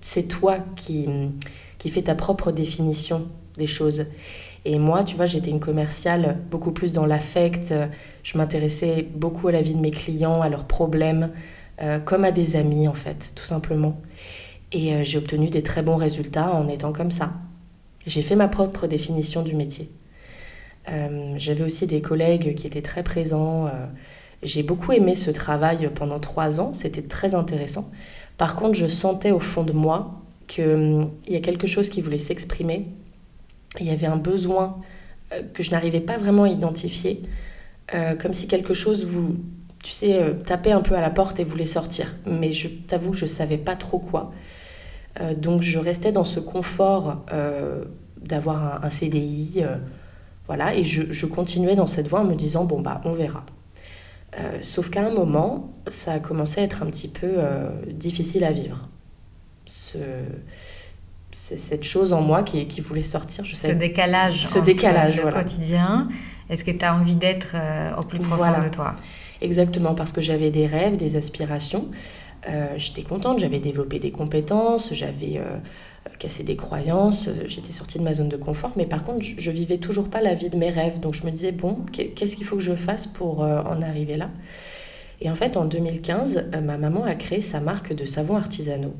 c'est 0.00 0.28
toi 0.28 0.58
qui, 0.76 1.08
qui 1.78 1.88
fais 1.88 2.02
ta 2.02 2.14
propre 2.14 2.52
définition 2.52 3.26
des 3.56 3.66
choses. 3.66 4.06
Et 4.64 4.78
moi, 4.78 5.04
tu 5.04 5.16
vois, 5.16 5.26
j'étais 5.26 5.50
une 5.50 5.60
commerciale 5.60 6.38
beaucoup 6.50 6.72
plus 6.72 6.92
dans 6.92 7.06
l'affect. 7.06 7.72
Je 8.22 8.38
m'intéressais 8.38 9.06
beaucoup 9.14 9.48
à 9.48 9.52
la 9.52 9.62
vie 9.62 9.74
de 9.74 9.80
mes 9.80 9.90
clients, 9.90 10.42
à 10.42 10.48
leurs 10.48 10.66
problèmes, 10.66 11.30
euh, 11.82 11.98
comme 11.98 12.24
à 12.24 12.30
des 12.30 12.56
amis 12.56 12.88
en 12.88 12.94
fait, 12.94 13.32
tout 13.34 13.46
simplement. 13.46 13.98
Et 14.72 14.94
euh, 14.94 15.02
j'ai 15.02 15.16
obtenu 15.16 15.48
des 15.48 15.62
très 15.62 15.82
bons 15.82 15.96
résultats 15.96 16.52
en 16.54 16.68
étant 16.68 16.92
comme 16.92 17.10
ça. 17.10 17.32
J'ai 18.06 18.20
fait 18.20 18.36
ma 18.36 18.48
propre 18.48 18.86
définition 18.86 19.42
du 19.42 19.54
métier. 19.54 19.90
Euh, 20.90 21.34
j'avais 21.38 21.64
aussi 21.64 21.86
des 21.86 22.02
collègues 22.02 22.54
qui 22.54 22.66
étaient 22.66 22.82
très 22.82 23.02
présents. 23.02 23.70
j'ai 24.42 24.62
beaucoup 24.62 24.92
aimé 24.92 25.14
ce 25.14 25.30
travail 25.30 25.90
pendant 25.94 26.18
trois 26.18 26.60
ans, 26.60 26.72
c'était 26.72 27.02
très 27.02 27.34
intéressant. 27.34 27.90
Par 28.36 28.56
contre, 28.56 28.74
je 28.74 28.86
sentais 28.86 29.32
au 29.32 29.40
fond 29.40 29.64
de 29.64 29.72
moi 29.72 30.22
qu'il 30.46 30.64
hum, 30.64 31.10
y 31.28 31.36
a 31.36 31.40
quelque 31.40 31.66
chose 31.66 31.88
qui 31.88 32.00
voulait 32.00 32.18
s'exprimer. 32.18 32.86
Il 33.78 33.86
y 33.86 33.90
avait 33.90 34.06
un 34.06 34.16
besoin 34.16 34.80
que 35.54 35.62
je 35.62 35.70
n'arrivais 35.70 36.00
pas 36.00 36.18
vraiment 36.18 36.42
à 36.42 36.48
identifier, 36.48 37.22
comme 38.18 38.34
si 38.34 38.48
quelque 38.48 38.74
chose 38.74 39.04
vous, 39.06 39.36
tu 39.82 39.92
sais, 39.92 40.22
euh, 40.22 40.34
taper 40.34 40.72
un 40.72 40.82
peu 40.82 40.94
à 40.94 41.00
la 41.00 41.10
porte 41.10 41.40
et 41.40 41.44
voulait 41.44 41.66
sortir. 41.66 42.14
Mais 42.26 42.52
je 42.52 42.68
t'avoue 42.68 43.12
que 43.12 43.16
je 43.16 43.24
ne 43.24 43.30
savais 43.30 43.58
pas 43.58 43.76
trop 43.76 43.98
quoi. 43.98 44.32
Euh, 45.20 45.34
donc 45.34 45.62
je 45.62 45.78
restais 45.78 46.12
dans 46.12 46.24
ce 46.24 46.40
confort 46.40 47.24
euh, 47.32 47.84
d'avoir 48.20 48.84
un, 48.84 48.88
CDI. 48.88 49.62
voilà, 50.46 50.74
et 50.74 50.84
je, 50.84 51.10
je, 51.10 51.26
continuais 51.26 51.76
dans 51.76 51.86
cette 51.86 52.08
voie 52.08 52.20
en 52.20 52.24
me 52.24 52.34
disant, 52.34 52.64
bon, 52.64 52.80
bah, 52.80 53.00
on 53.04 53.12
verra. 53.12 53.44
sauf 54.60 54.90
qu'à 54.90 55.06
un 55.06 55.10
moment, 55.10 55.72
ça 55.88 56.12
a 56.12 56.18
commencé 56.20 56.60
à 56.60 56.64
être 56.64 56.82
un 56.82 56.86
petit 56.86 57.08
peu 57.08 57.36
difficile 57.90 58.44
à 58.44 58.52
vivre. 58.52 58.82
Ce, 59.64 59.96
cette 61.30 61.84
chose 61.84 62.12
en 62.12 62.20
moi 62.20 62.42
qui, 62.42 62.66
qui 62.66 62.80
voulait 62.80 63.02
sortir. 63.02 63.44
Je 63.44 63.54
sais, 63.54 63.72
ce 63.72 63.74
décalage. 63.74 64.46
Ce 64.46 64.58
décalage, 64.58 65.22
le 65.22 65.32
quotidien. 65.32 66.08
Est-ce 66.48 66.64
que 66.64 66.70
tu 66.70 66.84
as 66.84 66.94
envie 66.94 67.16
d'être 67.16 67.54
au 67.98 68.02
plus 68.02 68.18
profond 68.18 68.60
de 68.62 68.68
toi 68.68 68.96
Exactement, 69.40 69.94
parce 69.94 70.12
que 70.12 70.20
j'avais 70.20 70.50
des 70.50 70.66
rêves, 70.66 70.96
des 70.96 71.16
aspirations. 71.16 71.88
Euh, 72.48 72.68
j'étais 72.76 73.02
contente, 73.02 73.38
j'avais 73.38 73.58
développé 73.58 73.98
des 73.98 74.10
compétences, 74.10 74.94
j'avais 74.94 75.36
euh, 75.36 75.58
cassé 76.18 76.42
des 76.42 76.56
croyances, 76.56 77.28
j'étais 77.46 77.72
sortie 77.72 77.98
de 77.98 78.04
ma 78.04 78.14
zone 78.14 78.28
de 78.28 78.36
confort, 78.36 78.72
mais 78.76 78.86
par 78.86 79.02
contre, 79.04 79.22
je, 79.22 79.50
vivais 79.50 79.76
toujours 79.76 80.08
pas 80.08 80.22
la 80.22 80.34
vie 80.34 80.48
de 80.48 80.56
mes 80.56 80.70
rêves. 80.70 81.00
Donc 81.00 81.14
je 81.14 81.24
me 81.24 81.30
disais, 81.30 81.52
bon, 81.52 81.78
qu'est-ce 81.92 82.36
qu'il 82.36 82.46
faut 82.46 82.56
que 82.56 82.62
je 82.62 82.74
fasse 82.74 83.06
pour 83.06 83.42
euh, 83.42 83.62
en 83.62 83.82
arriver 83.82 84.16
là? 84.16 84.30
Et 85.20 85.30
en 85.30 85.34
fait, 85.34 85.58
en 85.58 85.66
2015, 85.66 86.46
ma 86.62 86.78
maman 86.78 87.04
a 87.04 87.14
créé 87.14 87.42
sa 87.42 87.60
marque 87.60 87.92
de 87.92 88.06
savons 88.06 88.36
artisanaux. 88.36 88.94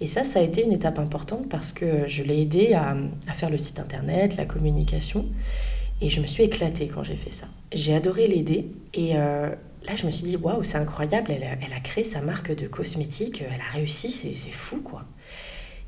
Et 0.00 0.06
ça, 0.06 0.24
ça 0.24 0.40
a 0.40 0.42
été 0.42 0.62
une 0.62 0.72
étape 0.72 0.98
importante 0.98 1.48
parce 1.48 1.72
que 1.72 2.06
je 2.06 2.22
l'ai 2.22 2.42
aidée 2.42 2.74
à, 2.74 2.96
faire 3.32 3.50
le 3.50 3.58
site 3.58 3.78
internet, 3.78 4.36
la 4.36 4.44
communication. 4.44 5.26
Et 6.02 6.10
je 6.10 6.20
me 6.20 6.26
suis 6.26 6.44
éclatée 6.44 6.88
quand 6.88 7.02
j'ai 7.02 7.16
fait 7.16 7.30
ça. 7.30 7.46
J'ai 7.72 7.94
adoré 7.94 8.26
l'aider. 8.26 8.66
Et 8.92 9.16
euh, 9.16 9.48
là, 9.86 9.96
je 9.96 10.04
me 10.04 10.10
suis 10.10 10.26
dit, 10.26 10.36
waouh, 10.36 10.62
c'est 10.62 10.76
incroyable. 10.76 11.30
Elle 11.32 11.72
a, 11.72 11.80
créé 11.80 12.04
sa 12.04 12.20
marque 12.20 12.54
de 12.54 12.66
cosmétiques. 12.66 13.42
Elle 13.42 13.60
a 13.60 13.72
réussi. 13.72 14.10
C'est 14.10 14.50
fou, 14.50 14.82
quoi. 14.82 15.04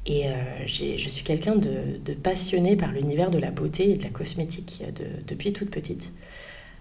Et 0.06 0.26
euh, 0.26 0.32
je 0.64 1.08
suis 1.08 1.22
quelqu'un 1.22 1.56
de, 1.56 2.14
passionné 2.14 2.76
par 2.76 2.92
l'univers 2.92 3.30
de 3.30 3.38
la 3.38 3.50
beauté 3.50 3.90
et 3.90 3.96
de 3.96 4.04
la 4.04 4.08
cosmétique 4.08 4.82
de, 4.94 5.04
depuis 5.26 5.52
toute 5.52 5.68
petite. 5.70 6.14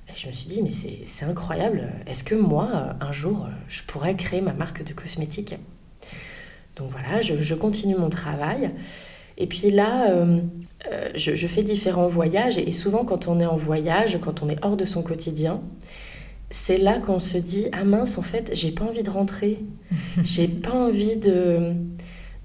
Et 0.07 0.13
je 0.15 0.27
me 0.27 0.31
suis 0.31 0.47
dit, 0.47 0.61
mais 0.61 0.71
c'est 1.03 1.25
incroyable. 1.25 1.91
Est-ce 2.05 2.23
que 2.23 2.35
moi, 2.35 2.95
un 3.01 3.11
jour, 3.11 3.49
je 3.67 3.81
pourrais 3.81 4.15
créer 4.15 4.39
ma 4.39 4.53
marque 4.53 4.85
de 4.85 4.93
cosmétiques? 4.93 5.55
Donc 6.77 6.91
voilà, 6.91 7.21
je, 7.21 7.41
je, 7.41 7.55
continue 7.55 7.95
mon 7.95 8.09
travail. 8.09 8.71
Et 9.37 9.47
puis 9.47 9.71
là, 9.71 10.11
euh, 10.11 10.39
euh, 10.91 11.09
je, 11.15 11.47
fais 11.47 11.63
différents 11.63 12.07
voyages 12.07 12.57
et 12.57 12.71
souvent 12.71 13.05
quand 13.05 13.27
on 13.27 13.39
est 13.39 13.45
en 13.45 13.55
voyage, 13.55 14.19
quand 14.21 14.43
on 14.43 14.49
est 14.49 14.63
hors 14.63 14.77
de 14.77 14.85
son 14.85 15.01
quotidien, 15.01 15.61
c'est 16.49 16.77
là 16.77 16.99
qu'on 16.99 17.19
se 17.19 17.37
dit 17.37 17.67
ah 17.71 17.83
mince 17.83 18.17
en 18.17 18.21
fait 18.21 18.51
j'ai 18.53 18.71
pas 18.71 18.85
envie 18.85 19.03
de 19.03 19.09
rentrer, 19.09 19.59
j'ai 20.23 20.47
pas 20.47 20.73
envie 20.73 21.17
de 21.17 21.73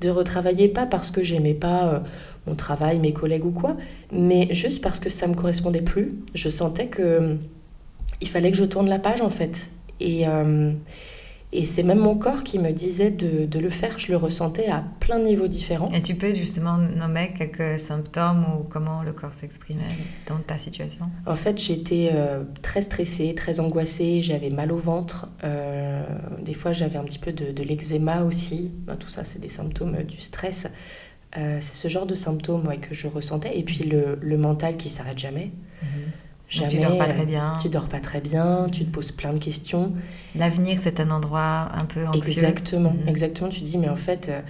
de 0.00 0.08
retravailler 0.10 0.68
pas 0.68 0.84
parce 0.84 1.12
que 1.12 1.22
j'aimais 1.22 1.54
pas 1.54 1.86
euh, 1.86 2.00
mon 2.46 2.56
travail, 2.56 2.98
mes 2.98 3.12
collègues 3.12 3.44
ou 3.44 3.52
quoi, 3.52 3.76
mais 4.10 4.48
juste 4.52 4.82
parce 4.82 4.98
que 4.98 5.08
ça 5.08 5.28
me 5.28 5.34
correspondait 5.34 5.82
plus. 5.82 6.18
Je 6.34 6.48
sentais 6.48 6.88
que 6.88 7.36
il 8.20 8.28
fallait 8.28 8.50
que 8.50 8.56
je 8.56 8.64
tourne 8.64 8.88
la 8.88 8.98
page 8.98 9.20
en 9.20 9.30
fait 9.30 9.70
et 10.00 10.24
Et 11.54 11.66
c'est 11.66 11.82
même 11.82 11.98
mon 11.98 12.16
corps 12.16 12.44
qui 12.44 12.58
me 12.58 12.70
disait 12.72 13.10
de, 13.10 13.44
de, 13.44 13.58
le 13.58 13.68
faire. 13.68 13.98
Je 13.98 14.10
le 14.10 14.16
ressentais 14.16 14.68
à 14.68 14.82
plein 15.00 15.18
de 15.18 15.24
niveaux 15.24 15.48
différents. 15.48 15.88
Et 15.88 16.00
tu 16.00 16.14
peux 16.14 16.32
justement 16.32 16.78
nommer 16.78 17.34
quelques 17.36 17.78
symptômes 17.78 18.46
ou 18.56 18.62
comment 18.64 19.02
le 19.02 19.12
corps 19.12 19.34
s'exprimait 19.34 19.82
dans 20.26 20.38
ta 20.38 20.56
situation? 20.56 21.10
En 21.26 21.36
fait, 21.36 21.58
j'étais 21.60 22.10
euh, 22.14 22.44
très 22.62 22.80
stressée, 22.80 23.34
très 23.34 23.60
angoissée. 23.60 24.22
J'avais 24.22 24.48
mal 24.48 24.72
au 24.72 24.78
ventre. 24.78 25.28
Euh, 25.44 26.04
des 26.42 26.54
fois, 26.54 26.72
j'avais 26.72 26.96
un 26.96 27.04
petit 27.04 27.18
peu 27.18 27.32
de, 27.32 27.52
de 27.52 27.62
l'eczéma 27.62 28.22
aussi. 28.22 28.72
tout 28.98 29.10
ça, 29.10 29.22
c'est 29.22 29.38
des 29.38 29.50
symptômes 29.50 30.02
du 30.04 30.22
stress. 30.22 30.68
Euh, 31.36 31.58
c'est 31.60 31.74
ce 31.74 31.88
genre 31.88 32.06
de 32.06 32.14
symptômes 32.14 32.66
ouais, 32.66 32.78
que 32.78 32.94
je 32.94 33.08
ressentais. 33.08 33.58
Et 33.58 33.62
puis 33.62 33.84
le, 33.84 34.18
le 34.22 34.38
mental 34.38 34.78
qui 34.78 34.88
s'arrête 34.88 35.18
jamais. 35.18 35.50
Mhm. 35.82 36.12
Jamais, 36.52 36.68
tu 36.68 36.78
dors 36.80 36.98
pas 36.98 37.06
très 37.06 37.24
bien. 37.24 37.54
Tu 37.62 37.68
dors 37.70 37.88
pas 37.88 37.98
très 37.98 38.20
bien, 38.20 38.66
tu 38.70 38.84
te 38.84 38.90
poses 38.90 39.10
plein 39.10 39.32
de 39.32 39.38
questions. 39.38 39.92
L'avenir, 40.36 40.78
c'est 40.80 41.00
un 41.00 41.10
endroit 41.10 41.70
un 41.72 41.84
peu 41.86 42.06
anxieux. 42.06 42.30
Exactement, 42.30 42.92
mhm. 42.92 43.08
exactement. 43.08 43.48
Tu 43.48 43.60
dis, 43.62 43.78
mais 43.78 43.88
en 43.88 43.96
fait, 43.96 44.28
euh, 44.28 44.40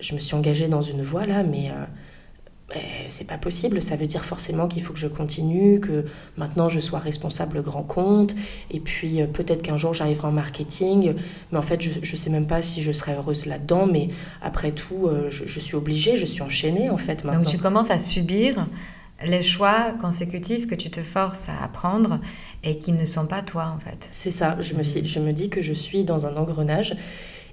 je 0.00 0.14
me 0.14 0.18
suis 0.18 0.34
engagée 0.34 0.68
dans 0.68 0.80
une 0.80 1.02
voie 1.02 1.26
là, 1.26 1.42
mais 1.42 1.70
euh, 1.70 2.78
c'est 3.06 3.26
pas 3.26 3.36
possible. 3.36 3.82
Ça 3.82 3.96
veut 3.96 4.06
dire 4.06 4.24
forcément 4.24 4.66
qu'il 4.66 4.82
faut 4.82 4.94
que 4.94 4.98
je 4.98 5.08
continue, 5.08 5.78
que 5.78 6.06
maintenant 6.38 6.70
je 6.70 6.80
sois 6.80 6.98
responsable 6.98 7.60
grand 7.60 7.82
compte, 7.82 8.34
et 8.70 8.80
puis 8.80 9.20
euh, 9.20 9.26
peut-être 9.26 9.60
qu'un 9.60 9.76
jour 9.76 9.92
j'arriverai 9.92 10.28
en 10.28 10.32
marketing, 10.32 11.12
mais 11.52 11.58
en 11.58 11.62
fait 11.62 11.82
je, 11.82 11.90
je 12.00 12.16
sais 12.16 12.30
même 12.30 12.46
pas 12.46 12.62
si 12.62 12.80
je 12.80 12.92
serai 12.92 13.12
heureuse 13.12 13.44
là-dedans, 13.44 13.86
mais 13.86 14.08
après 14.40 14.72
tout, 14.72 15.10
je, 15.28 15.44
je, 15.44 15.60
suis 15.60 15.76
obligée, 15.76 16.16
je 16.16 16.24
suis 16.24 16.40
enchaînée 16.40 16.88
en 16.88 16.96
fait 16.96 17.24
maintenant. 17.24 17.42
Donc 17.42 17.50
tu 17.50 17.58
commences 17.58 17.90
à 17.90 17.98
subir 17.98 18.66
les 19.26 19.42
choix 19.42 19.92
consécutifs 20.00 20.66
que 20.66 20.74
tu 20.74 20.90
te 20.90 21.00
forces 21.00 21.48
à 21.48 21.62
apprendre 21.62 22.20
et 22.64 22.78
qui 22.78 22.92
ne 22.92 23.04
sont 23.04 23.26
pas 23.26 23.42
toi 23.42 23.74
en 23.74 23.78
fait. 23.78 24.08
C'est 24.10 24.30
ça, 24.30 24.56
je 24.60 24.74
me, 24.74 25.32
dis 25.32 25.48
que 25.48 25.60
je 25.60 25.72
suis 25.72 26.04
dans 26.04 26.26
un 26.26 26.36
engrenage 26.36 26.96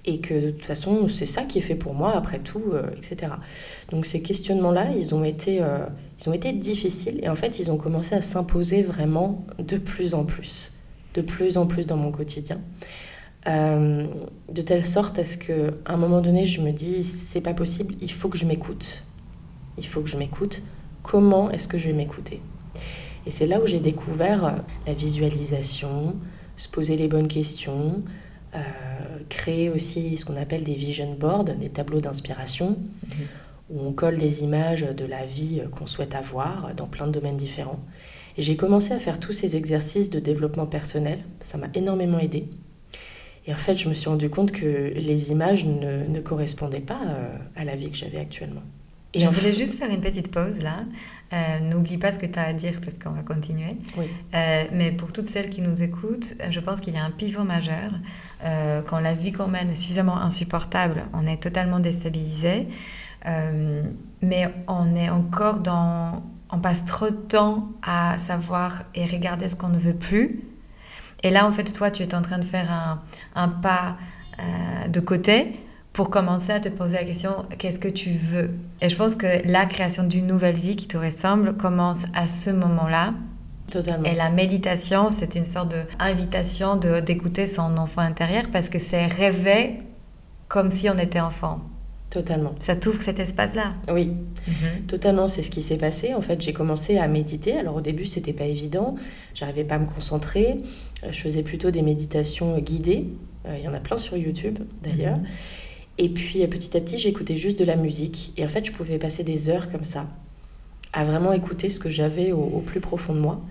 et 0.06 0.20
que 0.20 0.34
de 0.34 0.50
toute 0.52 0.66
façon 0.66 1.08
c'est 1.08 1.26
ça 1.26 1.44
qui 1.44 1.60
est 1.60 1.62
fait 1.62 1.76
pour 1.76 1.94
moi 1.94 2.16
après 2.16 2.40
tout, 2.40 2.64
euh, 2.72 2.90
etc. 2.96 3.34
Donc 3.92 4.06
ces 4.06 4.22
questionnements-là, 4.22 4.92
ils, 4.96 5.14
ont 5.14 5.24
été, 5.24 5.62
euh, 5.62 5.86
ils 6.20 6.30
ont 6.30 6.34
été 6.34 6.54
difficiles 6.54 7.20
et 7.22 7.30
en 7.30 7.36
fait 7.36 7.60
ils 7.60 7.72
ont 7.72 7.78
commencé 7.78 8.16
à 8.16 8.22
s'imposer 8.22 8.82
vraiment 8.82 9.46
de 9.58 9.78
plus 9.78 10.14
en 10.14 10.26
plus, 10.26 10.72
de 11.14 11.22
plus 11.22 11.58
en 11.58 11.68
plus 11.68 11.86
dans 11.86 11.98
mon 11.98 12.12
quotidien. 12.12 12.62
Euh, 13.48 14.06
de 14.52 14.62
telle 14.62 14.86
sorte 14.86 15.18
à 15.18 15.24
ce 15.24 15.38
qu'à 15.38 15.72
un 15.86 15.96
moment 15.98 16.20
donné 16.20 16.44
je 16.44 16.62
me 16.62 16.72
dis 16.72 17.04
c'est 17.04 17.42
pas 17.42 17.54
possible, 17.54 17.96
il 18.02 18.12
faut 18.12 18.30
que 18.30 18.38
je 18.38 18.46
m'écoute. 18.46 19.04
Il 19.78 19.86
faut 19.86 20.02
que 20.02 20.10
je 20.10 20.18
m'écoute 20.18 20.62
comment 21.04 21.50
est-ce 21.52 21.68
que 21.68 21.78
je 21.78 21.88
vais 21.88 21.94
m'écouter 21.94 22.42
Et 23.26 23.30
c'est 23.30 23.48
là 23.48 23.62
où 23.62 23.66
j'ai 23.66 23.80
découvert 23.80 24.46
euh, 24.46 24.52
la 24.88 24.94
visualisation, 24.94 26.16
se 26.56 26.68
poser 26.68 26.96
les 26.96 27.08
bonnes 27.08 27.28
questions, 27.28 28.04
euh, 28.56 28.60
créer 29.30 29.70
aussi 29.70 30.18
ce 30.18 30.26
qu'on 30.26 30.36
appelle 30.36 30.64
des 30.64 30.74
vision 30.74 31.14
boards, 31.14 31.46
des 31.46 31.70
tableaux 31.70 32.02
d'inspiration, 32.02 32.70
mhm. 32.70 33.10
où 33.70 33.82
on 33.88 33.92
colle 33.92 34.18
des 34.18 34.44
images 34.44 34.82
de 34.82 35.06
la 35.06 35.26
vie 35.26 35.62
qu'on 35.72 35.88
souhaite 35.88 36.16
avoir 36.16 36.74
dans 36.76 36.88
plein 36.88 37.08
de 37.08 37.12
domaines 37.12 37.38
différents. 37.38 37.80
Et 38.38 38.42
j'ai 38.42 38.56
commencé 38.56 38.94
à 38.94 39.00
faire 39.00 39.20
tous 39.20 39.34
ces 39.34 39.56
exercices 39.56 40.10
de 40.10 40.20
développement 40.20 40.66
personnel, 40.66 41.20
ça 41.40 41.58
m'a 41.58 41.68
énormément 41.74 42.20
aidé. 42.20 42.48
Et 43.46 43.54
en 43.54 43.58
fait, 43.58 43.76
je 43.76 43.90
me 43.90 43.94
suis 43.94 44.10
rendu 44.10 44.30
compte 44.30 44.52
que 44.52 44.94
les 44.96 45.32
images 45.32 45.66
ne, 45.66 46.06
ne 46.06 46.20
correspondaient 46.20 46.80
pas 46.80 47.02
euh, 47.06 47.36
à 47.56 47.66
la 47.66 47.76
vie 47.76 47.90
que 47.90 47.98
j'avais 47.98 48.20
actuellement. 48.20 48.62
Et 49.14 49.20
je 49.20 49.28
voulais 49.28 49.54
juste 49.54 49.80
faire 49.80 49.90
une 49.90 50.02
petite 50.02 50.32
pause 50.32 50.62
là. 50.62 50.84
Euh, 51.34 51.60
n'oublie 51.60 51.98
pas 51.98 52.12
ce 52.12 52.20
que 52.20 52.26
tu 52.26 52.38
as 52.38 52.44
à 52.44 52.54
dire 52.54 52.80
parce 52.84 52.98
qu'on 52.98 53.12
va 53.12 53.24
continuer. 53.24 53.70
Oui. 53.98 54.06
Euh, 54.34 54.64
mais 54.72 54.92
pour 54.92 55.12
toutes 55.12 55.28
celles 55.28 55.50
qui 55.50 55.62
nous 55.62 55.82
écoutent, 55.82 56.36
je 56.50 56.60
pense 56.60 56.80
qu'il 56.80 56.94
y 56.94 56.98
a 56.98 57.04
un 57.04 57.12
pivot 57.12 57.44
majeur. 57.44 57.92
Euh, 58.44 58.82
quand 58.84 59.00
la 59.00 59.14
vie 59.14 59.32
qu'on 59.32 59.48
mène 59.48 59.72
est 59.72 59.76
suffisamment 59.76 60.18
insupportable, 60.18 61.06
on 61.14 61.26
est 61.26 61.42
totalement 61.42 61.80
déstabilisé. 61.80 62.68
mais 64.22 64.54
on 64.68 64.96
est 64.96 65.10
encore 65.10 65.60
dans... 65.60 66.24
On 66.52 66.58
passe 66.58 66.84
trop 66.84 67.12
de 67.12 67.16
temps 67.16 67.70
à 67.84 68.18
savoir 68.18 68.84
et 68.96 69.06
regarder 69.06 69.48
ce 69.48 69.56
qu'on 69.56 69.70
ne 69.70 69.78
veut 69.78 69.94
plus. 69.94 70.42
Et 71.22 71.30
là, 71.30 71.46
en 71.48 71.52
fait, 71.52 71.72
toi, 71.74 71.92
tu 71.92 72.02
es 72.02 72.16
en 72.16 72.24
train 72.24 72.40
de 72.40 72.46
faire 72.46 72.72
un, 72.72 73.04
un 73.36 73.50
pas 73.50 73.98
de 74.88 75.00
côté 75.00 75.54
pour 76.00 76.10
commencer 76.10 76.54
à 76.54 76.62
te 76.62 76.70
poser 76.70 76.96
la 76.96 77.04
question 77.04 77.32
qu'est-ce 77.58 77.78
que 77.78 77.90
tu 77.90 78.12
veux? 78.12 78.52
Et 78.82 78.88
je 78.88 78.96
pense 78.96 79.18
que 79.18 79.28
la 79.44 79.66
création 79.66 80.04
d'une 80.04 80.28
nouvelle 80.28 80.56
vie 80.58 80.78
qui 80.78 80.88
te 80.88 80.96
ressemble 80.96 81.58
commence 81.58 82.04
à 82.16 82.30
ce 82.30 82.52
moment-là. 82.52 83.16
Totalement. 83.70 84.06
Et 84.06 84.16
la 84.16 84.30
méditation, 84.30 85.10
c'est 85.10 85.36
une 85.36 85.44
sorte 85.44 85.76
d'invitation 85.76 86.78
d'écouter 86.78 87.48
son 87.48 87.76
enfant 87.76 88.00
intérieur 88.00 88.44
parce 88.50 88.70
que 88.70 88.80
c'est 88.80 89.08
rêver 89.08 89.80
comme 90.48 90.70
si 90.70 90.90
on 90.90 90.98
était 90.98 91.20
enfant. 91.20 91.60
Totalement. 92.10 92.56
Ça 92.60 92.78
t'ouvre 92.78 93.02
cet 93.02 93.20
espace-là? 93.20 93.74
Oui, 93.92 94.14
mhm. 94.48 94.86
totalement. 94.88 95.28
C'est 95.28 95.42
ce 95.42 95.52
qui 95.52 95.62
s'est 95.62 95.76
passé. 95.76 96.14
En 96.14 96.22
fait, 96.22 96.42
j'ai 96.42 96.54
commencé 96.54 96.98
à 96.98 97.10
méditer. 97.10 97.58
Alors 97.58 97.76
au 97.76 97.82
début, 97.82 98.06
c'était 98.06 98.32
pas 98.32 98.46
évident. 98.46 98.96
J'arrivais 99.34 99.66
pas 99.66 99.76
à 99.76 99.80
me 99.80 99.86
concentrer. 99.86 100.60
Euh, 101.04 101.12
je 101.12 101.20
faisais 101.20 101.44
plutôt 101.44 101.72
des 101.72 101.82
méditations 101.82 102.58
guidées. 102.60 103.08
Euh, 103.46 103.58
il 103.60 103.66
y 103.66 103.68
en 103.68 103.74
a 103.74 103.82
plein 103.82 103.98
sur 103.98 104.16
YouTube, 104.16 104.60
d'ailleurs. 104.82 105.18
Mhm. 105.18 105.26
Et 106.02 106.08
puis 106.08 106.48
petit 106.48 106.78
à 106.78 106.80
petit, 106.80 106.98
j'écoutais 106.98 107.36
juste 107.36 107.60
de 107.60 107.66
la 107.66 107.76
musique. 107.76 108.32
Et 108.38 108.46
en 108.46 108.48
fait, 108.48 108.66
je 108.66 108.72
pouvais 108.72 108.98
passer 108.98 109.24
des 109.24 109.50
heures 109.50 109.70
comme 109.70 109.84
ça, 109.84 110.08
à 110.94 111.04
vraiment 111.04 111.34
écouter 111.34 111.68
ce 111.68 111.78
que 111.78 111.90
j'avais 111.90 112.32
au, 112.32 112.64
plus 112.66 112.80
profond 112.80 113.14
de 113.14 113.20
moi. 113.20 113.42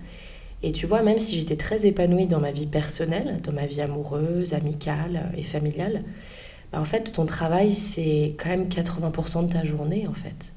Et 0.63 0.71
tu 0.71 0.87
vois, 0.87 1.03
même 1.03 1.19
si 1.19 1.35
j'étais 1.35 1.55
très 1.55 1.85
épanouie 1.85 2.25
dans 2.25 2.39
ma 2.39 2.51
vie 2.51 2.65
personnelle, 2.65 3.39
dans 3.43 3.53
ma 3.53 3.67
vie 3.67 3.81
amoureuse, 3.81 4.53
amicale 4.53 5.31
et 5.37 5.43
familiale, 5.43 6.01
bah 6.71 6.81
en 6.81 6.85
fait, 6.85 7.13
ton 7.13 7.27
travail, 7.27 7.71
c'est 7.71 8.35
quand 8.39 8.49
même 8.49 8.67
80% 8.67 9.45
de 9.45 9.53
ta 9.53 9.63
journée, 9.63 10.07
en 10.07 10.15
fait. 10.15 10.53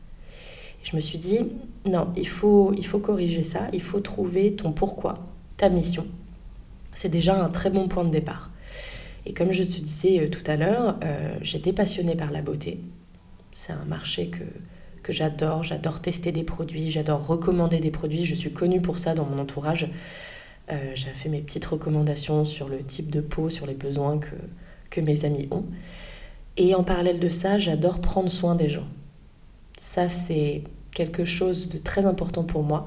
Et 0.83 0.91
je 0.91 0.97
me 0.97 1.01
suis 1.01 1.19
dit, 1.19 1.41
non, 1.85 2.09
il 2.17 2.27
faut, 2.27 2.73
il 2.75 2.87
faut 2.87 3.01
corriger 3.01 3.43
ça, 3.43 3.69
il 3.75 3.83
faut 3.83 4.01
trouver 4.01 4.57
ton 4.57 4.73
pourquoi, 4.73 5.15
ta 5.59 5.69
mission. 5.69 6.07
C'est 6.95 7.11
déjà 7.11 7.39
un 7.39 7.51
très 7.51 7.69
bon 7.69 7.87
point 7.87 8.05
de 8.05 8.11
départ. 8.11 8.51
Et 9.27 9.33
comme 9.35 9.53
je 9.53 9.63
te 9.63 9.81
disais 9.81 10.21
euh, 10.21 10.29
tout 10.29 10.43
à 10.47 10.57
l'heure, 10.57 10.99
euh, 11.05 11.35
j'étais 11.41 11.73
passionnée 11.73 12.17
par 12.17 12.31
la 12.31 12.43
beauté. 12.43 12.81
C'est 13.53 13.73
un 13.73 13.85
marché 13.85 14.29
que, 14.29 14.45
que 15.03 15.13
j'adore. 15.13 15.63
J'adore 15.63 16.01
tester 16.01 16.33
des 16.33 16.45
produits, 16.45 16.91
j'adore 16.91 17.27
recommander 17.27 17.81
des 17.81 17.91
produits. 17.91 18.25
Je 18.25 18.35
suis 18.35 18.53
connue 18.53 18.81
pour 18.81 18.99
ça 18.99 19.15
dans 19.15 19.25
mon 19.25 19.39
entourage. 19.39 19.89
Euh, 20.71 20.93
j'ai 20.95 21.11
fait 21.11 21.29
mes 21.29 21.41
petites 21.41 21.65
recommandations 21.65 22.45
sur 22.45 22.69
le 22.69 22.83
type 22.83 23.11
de 23.11 23.21
peau, 23.21 23.51
sur 23.51 23.67
les 23.67 23.75
besoins 23.75 24.19
que, 24.19 24.35
que 24.91 25.01
mes 25.01 25.25
amis 25.25 25.49
ont. 25.51 25.65
Et 26.57 26.75
en 26.75 26.85
parallèle 26.85 27.19
de 27.19 27.29
ça, 27.29 27.59
j'adore 27.59 28.01
prendre 28.01 28.31
soin 28.31 28.55
des 28.55 28.69
gens. 28.69 28.87
Ça, 29.77 30.09
c'est 30.09 30.63
quelque 30.95 31.25
chose 31.25 31.69
de 31.69 31.79
très 31.79 32.07
important 32.07 32.45
pour 32.45 32.63
moi. 32.63 32.87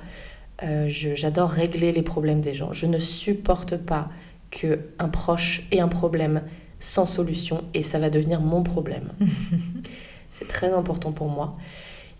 j'adore 0.87 1.49
régler 1.49 1.91
les 1.91 2.03
problèmes 2.03 2.41
des 2.41 2.53
gens. 2.53 2.71
Je 2.71 2.85
ne 2.85 2.99
supporte 2.99 3.75
pas 3.77 4.09
qu'un 4.55 5.09
proche 5.09 5.67
ait 5.71 5.81
un 5.81 5.89
problème 5.89 6.43
sans 6.79 7.05
solution 7.05 7.63
et 7.73 7.81
ça 7.81 7.99
va 7.99 8.09
devenir 8.09 8.41
mon 8.41 8.63
problème. 8.63 9.11
c'est 10.29 10.47
très 10.47 10.71
important 10.71 11.11
pour 11.11 11.27
moi. 11.27 11.57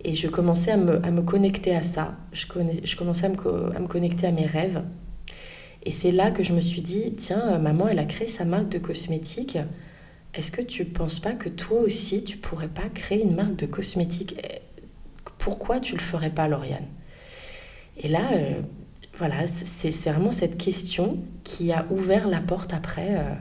Et 0.04 0.14
je 0.14 0.28
commençais 0.28 0.72
à 0.72 0.78
me, 0.78 1.04
à 1.06 1.12
me 1.12 1.22
connecter 1.22 1.74
à 1.74 1.82
ça. 1.82 2.18
Je, 2.34 2.46
connais, 2.46 2.86
je 2.86 2.96
commençais 2.96 3.28
à 3.28 3.30
me, 3.30 3.76
à 3.76 3.80
me, 3.80 3.88
connecter 3.88 4.28
à 4.28 4.32
mes 4.32 4.46
rêves. 4.46 4.84
Et 5.84 5.92
c'est 5.92 6.12
là 6.12 6.30
que 6.30 6.44
je 6.44 6.52
me 6.52 6.62
suis 6.62 6.82
dit, 6.82 7.14
tiens, 7.16 7.58
maman, 7.58 7.88
elle 7.88 8.00
a 8.00 8.06
créé 8.06 8.28
sa 8.28 8.44
marque 8.44 8.70
de 8.70 8.80
cosmétiques. 8.80 9.58
Est-ce 10.34 10.52
que 10.52 10.62
tu 10.62 10.84
ne 10.84 10.90
penses 10.90 11.20
pas 11.20 11.34
que 11.34 11.48
toi 11.48 11.80
aussi, 11.80 12.24
tu 12.24 12.38
pourrais 12.38 12.68
pas 12.68 12.90
créer 12.94 13.24
une 13.24 13.36
marque 13.36 13.56
de 13.56 13.66
cosmétiques? 13.66 14.36
Pourquoi 15.38 15.80
tu 15.80 15.96
le 15.96 16.02
ferais 16.02 16.32
pas, 16.32 16.48
Lauriane? 16.48 16.88
Et 17.98 18.10
là, 18.10 18.34
euh, 18.34 18.62
voilà, 19.16 19.48
c'est 19.48 19.90
vraiment 20.12 20.32
cette 20.32 20.58
question 20.58 21.18
qui 21.44 21.72
a 21.72 21.86
ouvert 21.90 22.28
la 22.28 22.42
porte 22.42 22.74
après 22.74 23.16
euh, 23.18 23.34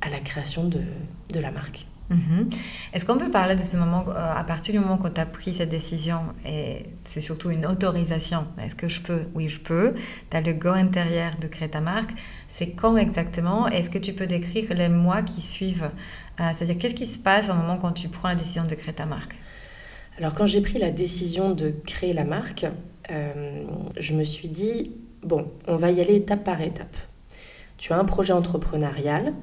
à 0.00 0.08
la 0.10 0.20
création 0.20 0.64
de, 0.68 0.80
de 1.32 1.40
la 1.40 1.50
marque. 1.50 1.86
Mhm. 2.10 2.48
Est-ce 2.94 3.04
qu'on 3.04 3.18
peut 3.18 3.30
parler 3.30 3.54
de 3.54 3.62
ce 3.62 3.76
moment, 3.76 4.04
euh, 4.08 4.12
à 4.14 4.42
partir 4.44 4.72
du 4.72 4.80
moment 4.80 4.98
où 4.98 5.08
tu 5.10 5.20
as 5.20 5.26
pris 5.26 5.52
cette 5.52 5.68
décision, 5.68 6.20
et 6.46 6.86
c'est 7.04 7.20
surtout 7.20 7.50
une 7.50 7.66
autorisation, 7.66 8.46
est-ce 8.64 8.74
que 8.74 8.88
je 8.88 9.02
peux? 9.02 9.22
Oui, 9.34 9.48
je 9.48 9.60
peux. 9.60 9.94
Tu 10.30 10.36
as 10.36 10.40
le 10.40 10.54
go 10.54 10.70
intérieur 10.70 11.32
de 11.38 11.48
créer 11.48 11.68
ta 11.68 11.82
marque. 11.82 12.12
C'est 12.46 12.70
quand 12.70 12.96
exactement? 12.96 13.68
Est-ce 13.68 13.90
que 13.90 13.98
tu 13.98 14.14
peux 14.14 14.26
décrire 14.26 14.72
les 14.72 14.88
mois 14.88 15.22
qui 15.22 15.42
suivent? 15.42 15.90
Euh, 16.40 16.50
C'est-à-dire, 16.54 16.78
qu'est-ce 16.78 16.94
qui 16.94 17.06
se 17.06 17.18
passe 17.18 17.50
au 17.50 17.54
moment 17.54 17.76
quand 17.76 17.92
tu 17.92 18.08
prends 18.08 18.28
la 18.28 18.36
décision 18.36 18.64
de 18.64 18.74
créer 18.74 18.94
ta 18.94 19.04
marque? 19.04 19.36
Alors, 20.16 20.32
quand 20.32 20.46
j'ai 20.46 20.62
pris 20.62 20.78
la 20.78 20.90
décision 20.90 21.52
de 21.52 21.74
créer 21.86 22.14
la 22.14 22.24
marque, 22.24 22.66
je 23.98 24.12
me 24.12 24.24
suis 24.24 24.48
dit, 24.48 24.92
Bon, 25.28 25.44
on 25.66 25.76
va 25.76 25.90
y 25.90 26.00
aller 26.00 26.14
étape 26.14 26.42
par 26.42 26.62
étape. 26.62 26.96
Tu 27.76 27.92
as 27.92 27.98
un 27.98 28.06
projet 28.06 28.32
entrepreneurial, 28.32 29.34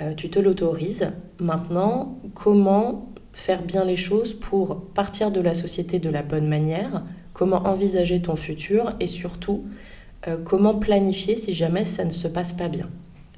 euh, 0.00 0.12
tu 0.12 0.28
te 0.28 0.40
l'autorises. 0.40 1.12
Maintenant, 1.38 2.18
comment 2.34 3.12
faire 3.32 3.62
bien 3.62 3.84
les 3.84 3.94
choses 3.94 4.34
pour 4.34 4.86
partir 4.86 5.30
de 5.30 5.40
la 5.40 5.54
société 5.54 6.00
de 6.00 6.10
la 6.10 6.24
bonne 6.24 6.48
manière? 6.48 7.04
Comment 7.32 7.62
envisager 7.68 8.20
ton 8.20 8.34
futur? 8.34 8.96
Et 8.98 9.06
surtout, 9.06 9.66
euh, 10.26 10.36
comment 10.36 10.74
planifier 10.74 11.36
si 11.36 11.54
jamais 11.54 11.84
ça 11.84 12.04
ne 12.04 12.10
se 12.10 12.26
passe 12.26 12.52
pas 12.52 12.68
bien? 12.68 12.90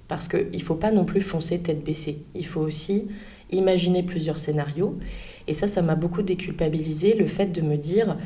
Parce 0.09 0.29
qu'il 0.29 0.49
ne 0.51 0.59
faut 0.61 0.77
pas 0.77 0.93
non 0.93 1.05
plus 1.05 1.21
foncer 1.21 1.59
tête 1.59 1.85
baissée. 1.85 2.25
Il 2.35 2.47
faut 2.47 2.63
aussi 2.63 3.09
imaginer 3.51 4.03
plusieurs 4.03 4.39
scénarios. 4.39 4.99
Et 5.47 5.53
ça, 5.53 5.67
ça 5.67 5.83
m'a 5.83 5.95
beaucoup 5.95 6.23
déculpabilisé, 6.23 7.13
le 7.13 7.27
fait 7.27 7.49
de 7.49 7.61
me 7.61 7.77
dire, 7.77 8.17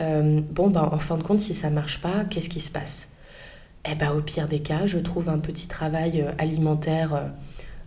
euh, 0.00 0.40
bon, 0.40 0.70
ben, 0.70 0.90
en 0.90 0.98
fin 0.98 1.16
de 1.16 1.22
compte, 1.22 1.38
si 1.38 1.54
ça 1.54 1.70
marche 1.70 2.00
pas, 2.00 2.24
qu'est-ce 2.24 2.48
qui 2.48 2.58
se 2.58 2.72
passe? 2.72 3.11
Eh 3.90 3.94
ben, 3.94 4.12
au 4.12 4.20
pire 4.20 4.48
des 4.48 4.60
cas, 4.60 4.86
je 4.86 4.98
trouve 4.98 5.28
un 5.28 5.38
petit 5.38 5.68
travail 5.68 6.20
euh, 6.20 6.32
alimentaire 6.38 7.14
euh, 7.14 7.28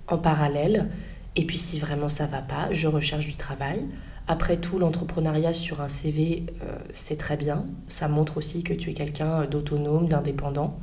en 0.08 0.18
parallèle. 0.18 0.90
Et 1.36 1.46
puis 1.46 1.58
si 1.58 1.80
vraiment 1.80 2.10
ça 2.10 2.26
va 2.28 2.42
pas, 2.42 2.68
je 2.72 2.88
recherche 2.88 3.26
du 3.26 3.36
travail. 3.36 3.86
Après 4.28 4.58
tout, 4.58 4.80
l'entrepreneuriat 4.80 5.54
sur 5.54 5.82
un 5.82 5.88
CV, 5.88 6.46
c'est 6.92 7.18
très 7.18 7.38
bien. 7.38 7.66
Ça 7.88 8.08
montre 8.08 8.38
aussi 8.38 8.64
que 8.64 8.74
tu 8.74 8.90
es 8.90 8.94
quelqu'un 8.94 9.46
d'autonome, 9.46 10.08
d'indépendant. 10.08 10.80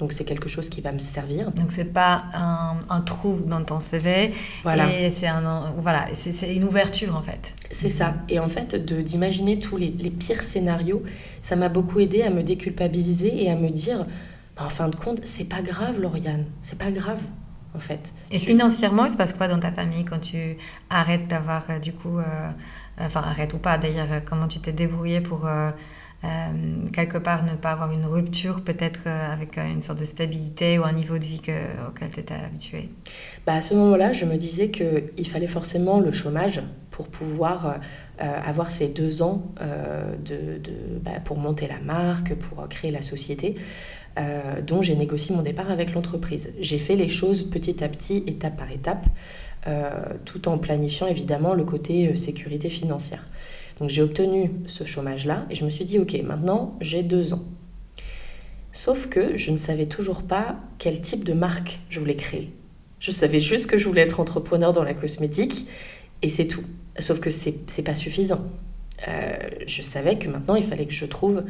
Donc 0.00 0.14
c'est 0.14 0.24
quelque 0.24 0.48
chose 0.48 0.70
qui 0.70 0.80
va 0.80 0.92
me 0.92 0.98
servir. 0.98 1.52
Donc 1.52 1.70
c'est 1.70 1.84
pas 1.84 2.24
un, 2.32 3.00
trou 3.02 3.38
dans 3.46 3.62
ton 3.62 3.80
CV. 3.80 4.32
Voilà. 4.62 4.90
Et 4.98 5.10
c'est 5.10 5.26
un 5.26 5.74
voilà, 5.76 6.06
c'est 6.14 6.54
une 6.54 6.64
ouverture 6.64 7.14
en 7.14 7.20
fait. 7.20 7.52
C'est 7.70 7.90
ça. 7.90 8.14
Et 8.30 8.38
en 8.40 8.48
fait, 8.48 8.74
d'imaginer 8.74 9.58
tous 9.58 9.76
les, 9.76 9.90
les, 9.90 10.10
pires 10.10 10.42
scénarios, 10.42 11.02
ça 11.42 11.54
m'a 11.54 11.68
beaucoup 11.68 12.00
aidé 12.00 12.22
à 12.22 12.30
me 12.30 12.42
déculpabiliser 12.42 13.44
et 13.44 13.50
à 13.50 13.56
me 13.56 13.68
dire, 13.68 14.06
en 14.60 14.68
fin 14.68 14.88
de 14.88 14.96
compte, 14.96 15.20
c'est 15.24 15.44
pas 15.44 15.62
grave, 15.62 16.00
Lauriane. 16.00 16.44
C'est 16.62 16.78
pas 16.78 16.90
grave. 16.90 17.20
En 17.72 17.78
fait. 17.78 18.14
Et 18.32 18.38
financièrement, 18.38 19.04
il 19.04 19.10
se 19.10 19.16
passe 19.16 19.32
quoi 19.32 19.46
dans 19.46 19.60
ta 19.60 19.70
famille 19.70 20.04
quand 20.04 20.18
tu 20.18 20.56
arrêtes 20.90 21.28
d'avoir 21.28 21.62
euh, 21.70 21.78
du 21.78 21.92
coup, 21.92 22.18
euh, 22.18 22.50
enfin 22.98 23.20
arrête 23.20 23.54
ou 23.54 23.58
pas 23.58 23.78
d'ailleurs, 23.78 24.08
comment 24.24 24.48
tu 24.48 24.58
t'es 24.58 24.72
débrouillé 24.72 25.20
pour 25.20 25.46
euh, 25.46 25.70
euh, 26.22 26.86
quelque 26.92 27.16
part 27.16 27.44
ne 27.44 27.54
pas 27.54 27.70
avoir 27.70 27.92
une 27.92 28.04
rupture 28.04 28.62
peut-être 28.62 29.00
euh, 29.06 29.32
avec 29.32 29.56
euh, 29.56 29.66
une 29.66 29.80
sorte 29.80 30.00
de 30.00 30.04
stabilité 30.04 30.78
ou 30.78 30.84
un 30.84 30.92
niveau 30.92 31.16
de 31.16 31.24
vie 31.24 31.40
auquel 31.88 32.10
tu 32.10 32.20
étais 32.20 32.34
habitué 32.34 32.90
bah 33.46 33.54
À 33.54 33.62
ce 33.62 33.74
moment-là, 33.74 34.12
je 34.12 34.26
me 34.26 34.36
disais 34.36 34.70
qu'il 34.70 35.26
fallait 35.26 35.46
forcément 35.46 35.98
le 35.98 36.12
chômage 36.12 36.60
pour 36.90 37.08
pouvoir 37.08 37.76
avoir 38.18 38.70
ces 38.70 38.88
deux 38.88 39.22
ans 39.22 39.46
de, 39.60 40.58
de 40.58 40.72
bah, 41.02 41.20
pour 41.24 41.38
monter 41.38 41.66
la 41.66 41.78
marque, 41.78 42.34
pour 42.34 42.68
créer 42.68 42.90
la 42.90 43.00
société. 43.00 43.54
Dont 44.66 44.82
j'ai 44.82 44.96
négocié 44.96 45.34
mon 45.34 45.42
départ 45.42 45.70
avec 45.70 45.94
l'entreprise. 45.94 46.52
J'ai 46.60 46.78
fait 46.78 46.96
les 46.96 47.08
choses 47.08 47.48
petit 47.48 47.82
à 47.82 47.88
petit, 47.88 48.24
étape 48.26 48.56
par 48.56 48.70
étape, 48.70 49.06
tout 50.24 50.48
en 50.48 50.58
planifiant 50.58 51.06
évidemment 51.06 51.54
le 51.54 51.64
côté 51.64 52.14
sécurité 52.16 52.68
financière. 52.68 53.26
Donc 53.78 53.88
j'ai 53.88 54.02
obtenu 54.02 54.50
ce 54.66 54.84
chômage-là 54.84 55.46
et 55.48 55.54
je 55.54 55.64
me 55.64 55.70
suis 55.70 55.84
dit, 55.84 55.98
ok, 55.98 56.14
maintenant 56.24 56.76
j'ai 56.80 57.02
deux 57.02 57.32
ans. 57.32 57.44
Sauf 58.72 59.08
que 59.08 59.36
je 59.36 59.50
ne 59.50 59.56
savais 59.56 59.86
toujours 59.86 60.22
pas 60.22 60.60
quel 60.78 61.00
type 61.00 61.24
de 61.24 61.32
marque 61.32 61.80
je 61.88 61.98
voulais 61.98 62.16
créer. 62.16 62.52
Je 62.98 63.10
savais 63.10 63.40
juste 63.40 63.66
que 63.66 63.78
je 63.78 63.88
voulais 63.88 64.02
être 64.02 64.20
entrepreneur 64.20 64.72
dans 64.72 64.84
la 64.84 64.94
cosmétique 64.94 65.66
et 66.22 66.28
c'est 66.28 66.44
tout. 66.44 66.64
Sauf 66.98 67.20
que 67.20 67.30
c'est 67.30 67.82
pas 67.82 67.94
suffisant. 67.94 68.44
Euh, 69.08 69.36
je 69.66 69.82
savais 69.82 70.18
que 70.18 70.28
maintenant 70.28 70.56
il 70.56 70.64
fallait 70.64 70.86
que 70.86 70.92
je 70.92 71.06
trouve 71.06 71.42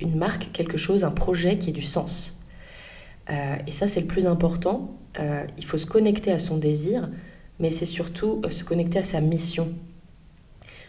une 0.00 0.16
marque, 0.16 0.50
quelque 0.52 0.76
chose, 0.76 1.04
un 1.04 1.10
projet 1.10 1.58
qui 1.58 1.70
ait 1.70 1.72
du 1.72 1.82
sens. 1.82 2.38
Euh, 3.30 3.56
et 3.66 3.70
ça 3.70 3.86
c'est 3.86 4.00
le 4.00 4.06
plus 4.06 4.26
important. 4.26 4.96
Euh, 5.20 5.44
il 5.56 5.64
faut 5.64 5.78
se 5.78 5.86
connecter 5.86 6.32
à 6.32 6.38
son 6.38 6.56
désir, 6.56 7.08
mais 7.60 7.70
c'est 7.70 7.86
surtout 7.86 8.42
se 8.50 8.64
connecter 8.64 8.98
à 8.98 9.02
sa 9.02 9.20
mission 9.20 9.72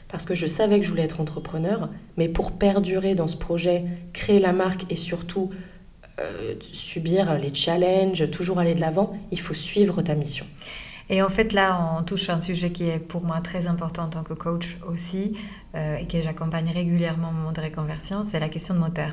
parce 0.08 0.26
que 0.26 0.34
je 0.34 0.48
savais 0.48 0.80
que 0.80 0.86
je 0.86 0.90
voulais 0.90 1.04
être 1.04 1.22
entrepreneur, 1.22 1.88
mais 2.18 2.28
pour 2.28 2.54
perdurer 2.54 3.14
dans 3.14 3.28
ce 3.28 3.38
projet, 3.38 3.86
créer 4.12 4.40
la 4.40 4.54
marque 4.54 4.92
et 4.92 4.96
surtout 4.96 5.52
subir 6.60 7.38
les 7.38 7.54
challenges, 7.54 8.30
toujours 8.32 8.60
aller 8.60 8.74
de 8.74 8.82
l'avant, 8.82 9.14
il 9.32 9.40
faut 9.40 9.54
suivre 9.54 10.02
ta 10.02 10.16
mission. 10.16 10.46
Et 11.10 11.22
en 11.24 11.30
fait, 11.30 11.54
là, 11.54 11.98
on 11.98 12.04
touche 12.04 12.30
un 12.30 12.40
sujet 12.40 12.72
qui 12.72 12.88
est 12.88 13.00
pour 13.00 13.26
moi 13.26 13.40
très 13.42 13.66
important 13.66 14.04
en 14.04 14.10
tant 14.10 14.24
que 14.24 14.34
coach 14.34 14.78
aussi, 14.88 15.38
euh, 15.76 15.98
et 15.98 16.06
que 16.06 16.22
j'accompagne 16.22 16.72
régulièrement 16.72 17.30
au 17.30 17.32
moment 17.32 17.52
de 17.52 17.62
réconversion, 17.62 18.24
c'est 18.24 18.40
la 18.40 18.50
question 18.50 18.76
de 18.76 18.80
moteur. 18.80 19.12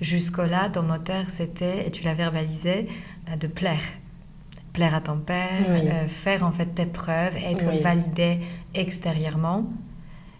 Jusque-là, 0.00 0.68
ton 0.68 0.82
moteur, 0.82 1.24
c'était, 1.28 1.86
et 1.86 1.90
tu 1.90 2.02
l'as 2.02 2.14
verbalisé, 2.14 2.88
euh, 3.30 3.36
de 3.36 3.46
plaire. 3.46 3.82
Plaire 4.72 4.94
à 4.94 5.00
ton 5.00 5.18
père, 5.18 6.08
faire 6.08 6.44
en 6.44 6.52
fait 6.52 6.66
tes 6.66 6.86
preuves, 6.86 7.36
être 7.36 7.64
validé 7.82 8.38
extérieurement. 8.74 9.68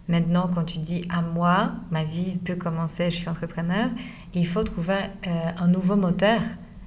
Maintenant, 0.07 0.49
quand 0.53 0.63
tu 0.63 0.79
dis 0.79 1.05
à 1.09 1.21
moi, 1.21 1.73
ma 1.91 2.03
vie 2.03 2.37
peut 2.37 2.55
commencer, 2.55 3.11
je 3.11 3.17
suis 3.17 3.29
entrepreneur, 3.29 3.89
il 4.33 4.47
faut 4.47 4.63
trouver 4.63 4.93
euh, 5.27 5.29
un 5.59 5.67
nouveau 5.67 5.95
moteur 5.95 6.39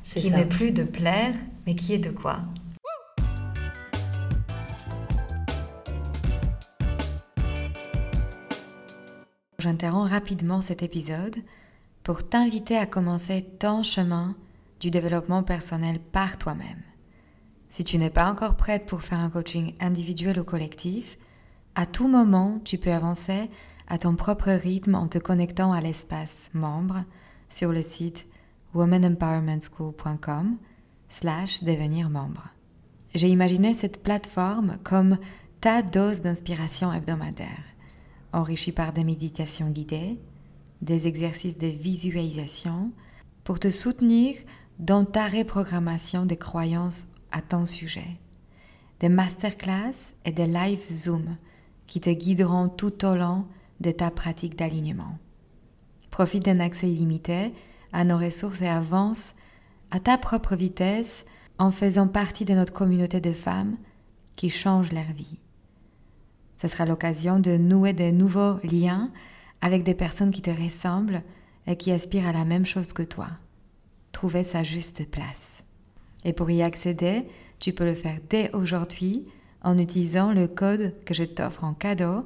qui 0.03 0.31
n'est 0.33 0.47
plus 0.47 0.73
de 0.73 0.83
plaire, 0.83 1.35
mais 1.67 1.75
qui 1.75 1.95
est 1.95 1.99
de 1.99 2.11
quoi? 2.11 2.41
J'interromps 9.63 10.11
rapidement 10.11 10.61
cet 10.61 10.83
épisode 10.83 11.37
pour 12.03 12.29
t'inviter 12.29 12.77
à 12.77 12.85
commencer 12.85 13.47
ton 13.61 13.85
chemin 13.85 14.35
du 14.81 14.91
développement 14.91 15.45
personnel 15.45 16.01
par 16.01 16.37
toi-même. 16.37 16.83
Si 17.69 17.85
tu 17.85 17.97
n'es 17.97 18.11
pas 18.11 18.29
encore 18.29 18.57
prête 18.57 18.87
pour 18.87 19.03
faire 19.03 19.21
un 19.21 19.31
coaching 19.31 19.75
individuel 19.79 20.41
ou 20.41 20.43
collectif, 20.43 21.17
à 21.77 21.87
tout 21.87 22.09
moment, 22.09 22.59
tu 22.65 22.77
peux 22.77 22.91
avancer 22.91 23.49
à 23.87 23.99
ton 23.99 24.17
propre 24.17 24.51
rythme 24.51 24.97
en 24.97 25.07
te 25.07 25.19
connectant 25.19 25.73
à 25.73 25.81
l'espace 25.81 26.51
membre 26.55 27.05
sur 27.49 27.71
le 27.71 27.83
site 27.83 28.27
womanempowermentschool.com 28.75 30.57
slash 31.09 31.63
devenir 31.63 32.11
membre. 32.11 32.49
J'ai 33.15 33.29
imaginé 33.29 33.75
cette 33.75 34.03
plateforme 34.03 34.79
comme 34.83 35.19
ta 35.61 35.83
dose 35.83 36.21
d'inspiration 36.21 36.93
hebdomadaire, 36.93 37.63
enrichie 38.33 38.73
par 38.73 38.93
des 38.93 39.05
méditations 39.05 39.71
guidées, 39.71 40.19
des 40.81 41.07
exercices 41.07 41.59
de 41.59 41.67
visualisation, 41.67 42.91
pour 43.45 43.59
te 43.59 43.71
soutenir 43.71 44.37
dans 44.79 45.05
ta 45.05 45.27
reprogrammation 45.29 46.27
des 46.27 46.37
croyances 46.37 47.07
à 47.31 47.41
ton 47.41 47.67
sujet, 47.67 48.19
des 49.01 49.09
masterclass 49.09 50.15
et 50.25 50.33
des 50.33 50.47
live 50.47 50.81
Zoom 50.91 51.37
qui 51.87 52.01
te 52.01 52.11
guideront 52.11 52.69
tout 52.69 53.05
au 53.05 53.15
long 53.15 53.47
de 53.81 53.91
ta 53.91 54.11
pratique 54.11 54.57
d'alignement. 54.57 55.19
Profite 56.11 56.45
d'un 56.45 56.61
accès 56.61 56.91
illimité 56.91 57.53
à 57.93 58.05
nos 58.05 58.19
ressources 58.19 58.63
et 58.63 58.69
avance 58.69 59.35
à 59.91 60.01
ta 60.01 60.19
propre 60.19 60.57
vitesse 60.57 61.25
en 61.59 61.71
faisant 61.71 62.09
partie 62.09 62.45
de 62.45 62.55
notre 62.55 62.73
communauté 62.73 63.21
de 63.21 63.33
femmes 63.33 63.77
qui 64.37 64.51
changent 64.51 64.93
leur 64.93 65.13
vie. 65.13 65.39
Ce 66.63 66.69
sera 66.69 66.87
l'occasion 66.87 67.41
de 67.41 67.57
nouer 67.57 67.93
de 67.93 68.13
nouveaux 68.13 68.59
liens 68.63 69.11
avec 69.63 69.83
des 69.83 69.95
personnes 69.95 70.31
qui 70.31 70.43
te 70.43 70.51
ressemblent 70.51 71.23
et 71.67 71.77
qui 71.77 71.91
aspirent 71.91 72.29
à 72.29 72.33
la 72.33 72.45
même 72.45 72.65
chose 72.65 72.93
que 72.93 73.03
toi. 73.03 73.27
Trouver 74.13 74.45
sa 74.45 74.63
juste 74.63 75.11
place. 75.11 75.65
Et 76.25 76.33
pour 76.33 76.49
y 76.53 76.63
accéder, 76.63 77.25
tu 77.59 77.73
peux 77.73 77.85
le 77.85 77.95
faire 77.95 78.19
dès 78.31 78.49
aujourd'hui 78.55 79.27
en 79.63 79.77
utilisant 79.77 80.33
le 80.33 80.47
code 80.47 80.95
que 81.05 81.15
je 81.15 81.25
t'offre 81.25 81.65
en 81.65 81.75
cadeau, 81.75 82.25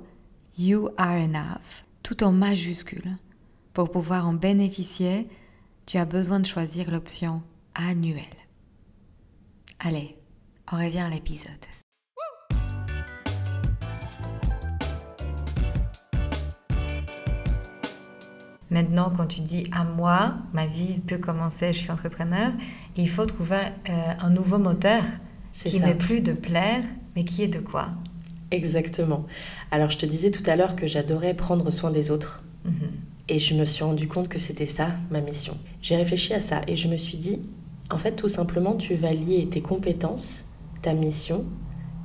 You 0.58 0.90
Are 0.98 1.16
Enough, 1.16 1.84
tout 2.02 2.22
en 2.22 2.32
majuscule. 2.32 3.16
Pour 3.72 3.90
pouvoir 3.90 4.28
en 4.28 4.34
bénéficier, 4.34 5.28
tu 5.86 5.96
as 5.96 6.04
besoin 6.04 6.40
de 6.40 6.46
choisir 6.46 6.90
l'option 6.90 7.42
annuelle. 7.74 8.24
Allez, 9.78 10.14
on 10.70 10.76
revient 10.76 11.00
à 11.00 11.08
l'épisode. 11.08 11.52
Maintenant, 18.70 19.12
quand 19.16 19.26
tu 19.26 19.42
dis 19.42 19.64
à 19.72 19.84
moi, 19.84 20.34
ma 20.52 20.66
vie 20.66 20.98
peut 21.06 21.18
commencer, 21.18 21.72
je 21.72 21.78
suis 21.78 21.90
entrepreneur, 21.90 22.52
il 22.96 23.08
faut 23.08 23.24
trouver 23.24 23.56
euh, 23.88 23.92
un 24.20 24.30
nouveau 24.30 24.58
moteur 24.58 25.02
qui 25.52 25.80
n'est 25.80 25.94
plus 25.94 26.20
de 26.20 26.32
plaire, 26.32 26.82
mais 27.14 27.24
qui 27.24 27.42
est 27.42 27.48
de 27.48 27.60
quoi? 27.60 27.90
Exactement. 28.50 29.26
Alors 29.70 29.90
je 29.90 29.98
te 29.98 30.06
disais 30.06 30.30
tout 30.30 30.42
à 30.46 30.56
l'heure 30.56 30.76
que 30.76 30.86
j'adorais 30.86 31.34
prendre 31.34 31.70
soin 31.70 31.90
des 31.90 32.10
autres. 32.10 32.44
Mhm. 32.64 32.90
Et 33.28 33.38
je 33.38 33.54
me 33.54 33.64
suis 33.64 33.82
rendu 33.82 34.06
compte 34.06 34.28
que 34.28 34.38
c'était 34.38 34.66
ça 34.66 34.90
ma 35.10 35.20
mission. 35.20 35.56
J'ai 35.82 35.96
réfléchi 35.96 36.32
à 36.32 36.40
ça 36.40 36.60
et 36.68 36.76
je 36.76 36.86
me 36.86 36.96
suis 36.96 37.16
dit, 37.16 37.40
en 37.90 37.98
fait 37.98 38.12
tout 38.12 38.28
simplement 38.28 38.76
tu 38.76 38.94
vas 38.94 39.12
lier 39.12 39.48
tes 39.50 39.62
compétences, 39.62 40.44
ta 40.82 40.92
mission 40.92 41.44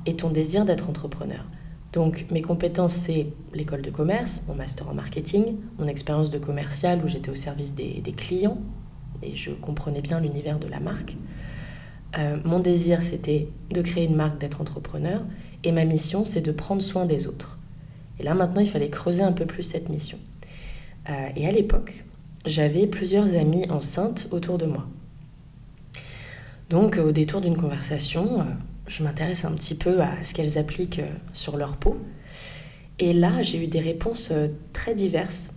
et 0.06 0.16
ton 0.16 0.30
désir 0.30 0.64
d'être 0.64 0.88
entrepreneur. 0.88 1.44
Donc 1.92 2.24
mes 2.30 2.40
compétences, 2.40 2.94
c'est 2.94 3.26
l'école 3.52 3.82
de 3.82 3.90
commerce, 3.90 4.42
mon 4.48 4.54
master 4.54 4.88
en 4.88 4.94
marketing, 4.94 5.56
mon 5.78 5.86
expérience 5.86 6.30
de 6.30 6.38
commercial 6.38 7.02
où 7.04 7.06
j'étais 7.06 7.30
au 7.30 7.34
service 7.34 7.74
des, 7.74 8.02
clients 8.16 8.58
et 9.22 9.36
je 9.36 9.50
comprenais 9.50 10.00
bien 10.00 10.18
l'univers 10.18 10.58
de 10.58 10.68
la 10.68 10.80
marque. 10.80 11.16
Euh, 12.18 12.38
mon 12.44 12.60
désir, 12.60 13.02
c'était 13.02 13.48
de 13.70 13.82
créer 13.82 14.04
une 14.04 14.16
marque, 14.16 14.38
d'être 14.38 14.60
entrepreneur. 14.60 15.22
Et 15.64 15.72
ma 15.72 15.84
mission, 15.84 16.24
c'est 16.24 16.40
de 16.40 16.50
prendre 16.50 16.82
soin 16.82 17.06
des 17.06 17.26
autres. 17.26 17.58
Et 18.18 18.22
là, 18.22 18.34
maintenant, 18.34 18.60
il 18.60 18.68
fallait 18.68 18.90
creuser 18.90 19.22
un 19.22 19.32
peu 19.32 19.46
plus 19.46 19.62
cette 19.62 19.88
mission. 19.88 20.18
Euh, 21.08 21.28
et 21.36 21.46
à 21.46 21.52
l'époque, 21.52 22.04
j'avais 22.46 22.86
plusieurs 22.86 23.34
amies 23.34 23.70
enceintes 23.70 24.28
autour 24.30 24.58
de 24.58 24.66
moi. 24.66 24.86
Donc 26.70 26.96
au 26.96 27.12
détour 27.12 27.42
d'une 27.42 27.56
conversation, 27.56 28.46
je 28.92 29.02
m'intéresse 29.02 29.44
un 29.44 29.52
petit 29.52 29.74
peu 29.74 30.00
à 30.00 30.22
ce 30.22 30.34
qu'elles 30.34 30.58
appliquent 30.58 31.02
sur 31.32 31.56
leur 31.56 31.76
peau. 31.76 31.96
Et 32.98 33.12
là, 33.12 33.40
j'ai 33.40 33.62
eu 33.62 33.66
des 33.66 33.80
réponses 33.80 34.32
très 34.72 34.94
diverses. 34.94 35.52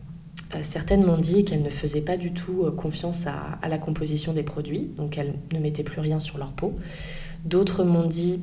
Certaines 0.62 1.04
m'ont 1.04 1.18
dit 1.18 1.44
qu'elles 1.44 1.64
ne 1.64 1.70
faisaient 1.70 2.02
pas 2.02 2.16
du 2.16 2.32
tout 2.32 2.72
confiance 2.78 3.28
à, 3.28 3.60
à, 3.62 3.68
la 3.68 3.78
composition 3.78 4.32
des 4.32 4.44
produits, 4.44 4.90
donc 4.96 5.18
elles 5.18 5.34
ne 5.54 5.60
mettaient 5.60 5.84
plus 5.84 6.00
rien 6.00 6.20
sur 6.22 6.38
leur 6.38 6.54
peau. 6.54 6.74
D'autres 7.44 7.84
m'ont 7.84 8.08
dit 8.08 8.40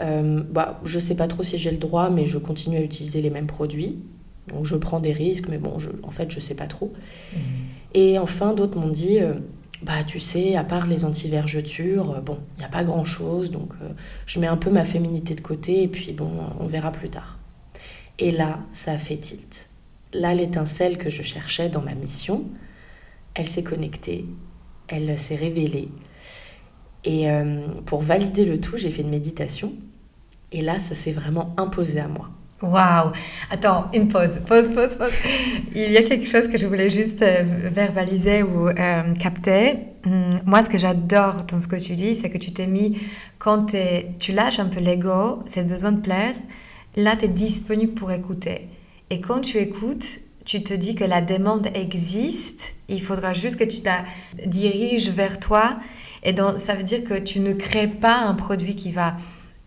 euh, 0.00 0.42
bah, 0.50 0.80
je 0.84 0.98
ne 0.98 1.02
sais 1.02 1.14
pas 1.14 1.26
trop 1.26 1.42
si 1.42 1.58
j'ai 1.58 1.70
le 1.70 1.78
droit, 1.78 2.10
mais 2.10 2.24
je 2.24 2.38
continue 2.38 2.76
à 2.76 2.82
utiliser 2.82 3.20
les 3.20 3.30
mêmes 3.30 3.46
produits. 3.46 3.98
Donc 4.48 4.64
je 4.64 4.76
prends 4.76 5.00
des 5.00 5.12
risques, 5.12 5.48
mais 5.48 5.58
bon, 5.58 5.78
je, 5.78 5.90
en 6.02 6.10
fait, 6.10 6.30
je 6.30 6.36
ne 6.36 6.40
sais 6.40 6.54
pas 6.54 6.66
trop. 6.66 6.92
Mmh. 7.32 7.38
Et 7.94 8.18
enfin, 8.18 8.54
d'autres 8.54 8.78
m'ont 8.78 8.88
dit, 8.88 9.20
euh, 9.20 9.34
bah 9.82 10.02
tu 10.04 10.20
sais, 10.20 10.56
à 10.56 10.64
part 10.64 10.86
les 10.86 11.04
anti-vergetures, 11.04 12.10
euh, 12.12 12.20
bon, 12.20 12.38
il 12.56 12.60
n'y 12.60 12.64
a 12.64 12.68
pas 12.68 12.84
grand-chose, 12.84 13.50
donc 13.50 13.74
je 14.26 14.40
mets 14.40 14.46
un 14.46 14.56
peu 14.56 14.70
ma 14.70 14.84
féminité 14.84 15.34
de 15.34 15.40
côté, 15.40 15.82
et 15.82 15.88
puis 15.88 16.12
bon, 16.12 16.30
on 16.58 16.66
verra 16.66 16.92
plus 16.92 17.08
tard. 17.10 17.38
Et 18.18 18.30
là, 18.30 18.60
ça 18.72 18.92
a 18.92 18.98
fait 18.98 19.16
tilt. 19.16 19.70
Là, 20.12 20.34
l'étincelle 20.34 20.98
que 20.98 21.10
je 21.10 21.22
cherchais 21.22 21.68
dans 21.68 21.82
ma 21.82 21.94
mission, 21.94 22.44
elle 23.34 23.46
s'est 23.46 23.62
connectée, 23.62 24.24
elle 24.88 25.16
s'est 25.16 25.36
révélée. 25.36 25.90
Et 27.04 27.28
pour 27.86 28.02
valider 28.02 28.44
le 28.44 28.60
tout, 28.60 28.76
j'ai 28.76 28.90
fait 28.90 29.02
une 29.02 29.10
méditation 29.10 29.72
et 30.50 30.62
là, 30.62 30.78
ça 30.78 30.94
s'est 30.94 31.12
vraiment 31.12 31.54
imposé 31.56 32.00
à 32.00 32.08
moi. 32.08 32.30
Waouh 32.60 33.12
Attends, 33.50 33.88
une 33.94 34.08
pause, 34.08 34.40
pause, 34.44 34.70
pause, 34.74 34.96
pause. 34.96 35.12
Il 35.76 35.92
y 35.92 35.96
a 35.96 36.02
quelque 36.02 36.26
chose 36.26 36.48
que 36.48 36.58
je 36.58 36.66
voulais 36.66 36.90
juste 36.90 37.22
euh, 37.22 37.44
verbaliser 37.44 38.42
ou 38.42 38.68
euh, 38.68 39.14
capter. 39.14 39.78
Hum, 40.04 40.40
moi, 40.44 40.62
ce 40.62 40.68
que 40.68 40.78
j'adore 40.78 41.44
dans 41.44 41.60
ce 41.60 41.68
que 41.68 41.76
tu 41.76 41.92
dis, 41.92 42.16
c'est 42.16 42.30
que 42.30 42.38
tu 42.38 42.52
t'es 42.52 42.66
mis, 42.66 43.00
quand 43.38 43.76
tu 44.18 44.32
lâches 44.32 44.58
un 44.58 44.66
peu 44.66 44.80
l'ego, 44.80 45.42
c'est 45.46 45.62
le 45.62 45.68
besoin 45.68 45.92
de 45.92 46.00
plaire, 46.00 46.34
là, 46.96 47.14
tu 47.14 47.26
es 47.26 47.28
disponible 47.28 47.94
pour 47.94 48.10
écouter. 48.10 48.62
Et 49.10 49.20
quand 49.20 49.40
tu 49.40 49.58
écoutes, 49.58 50.20
tu 50.44 50.62
te 50.62 50.74
dis 50.74 50.96
que 50.96 51.04
la 51.04 51.20
demande 51.20 51.68
existe, 51.74 52.74
il 52.88 53.00
faudra 53.00 53.34
juste 53.34 53.56
que 53.56 53.64
tu 53.64 53.82
la 53.84 54.02
diriges 54.46 55.10
vers 55.10 55.38
toi. 55.38 55.78
Et 56.24 56.32
donc, 56.32 56.58
ça 56.58 56.74
veut 56.74 56.82
dire 56.82 57.04
que 57.04 57.18
tu 57.18 57.38
ne 57.38 57.52
crées 57.52 57.86
pas 57.86 58.18
un 58.18 58.34
produit 58.34 58.74
qui 58.74 58.90
va 58.90 59.16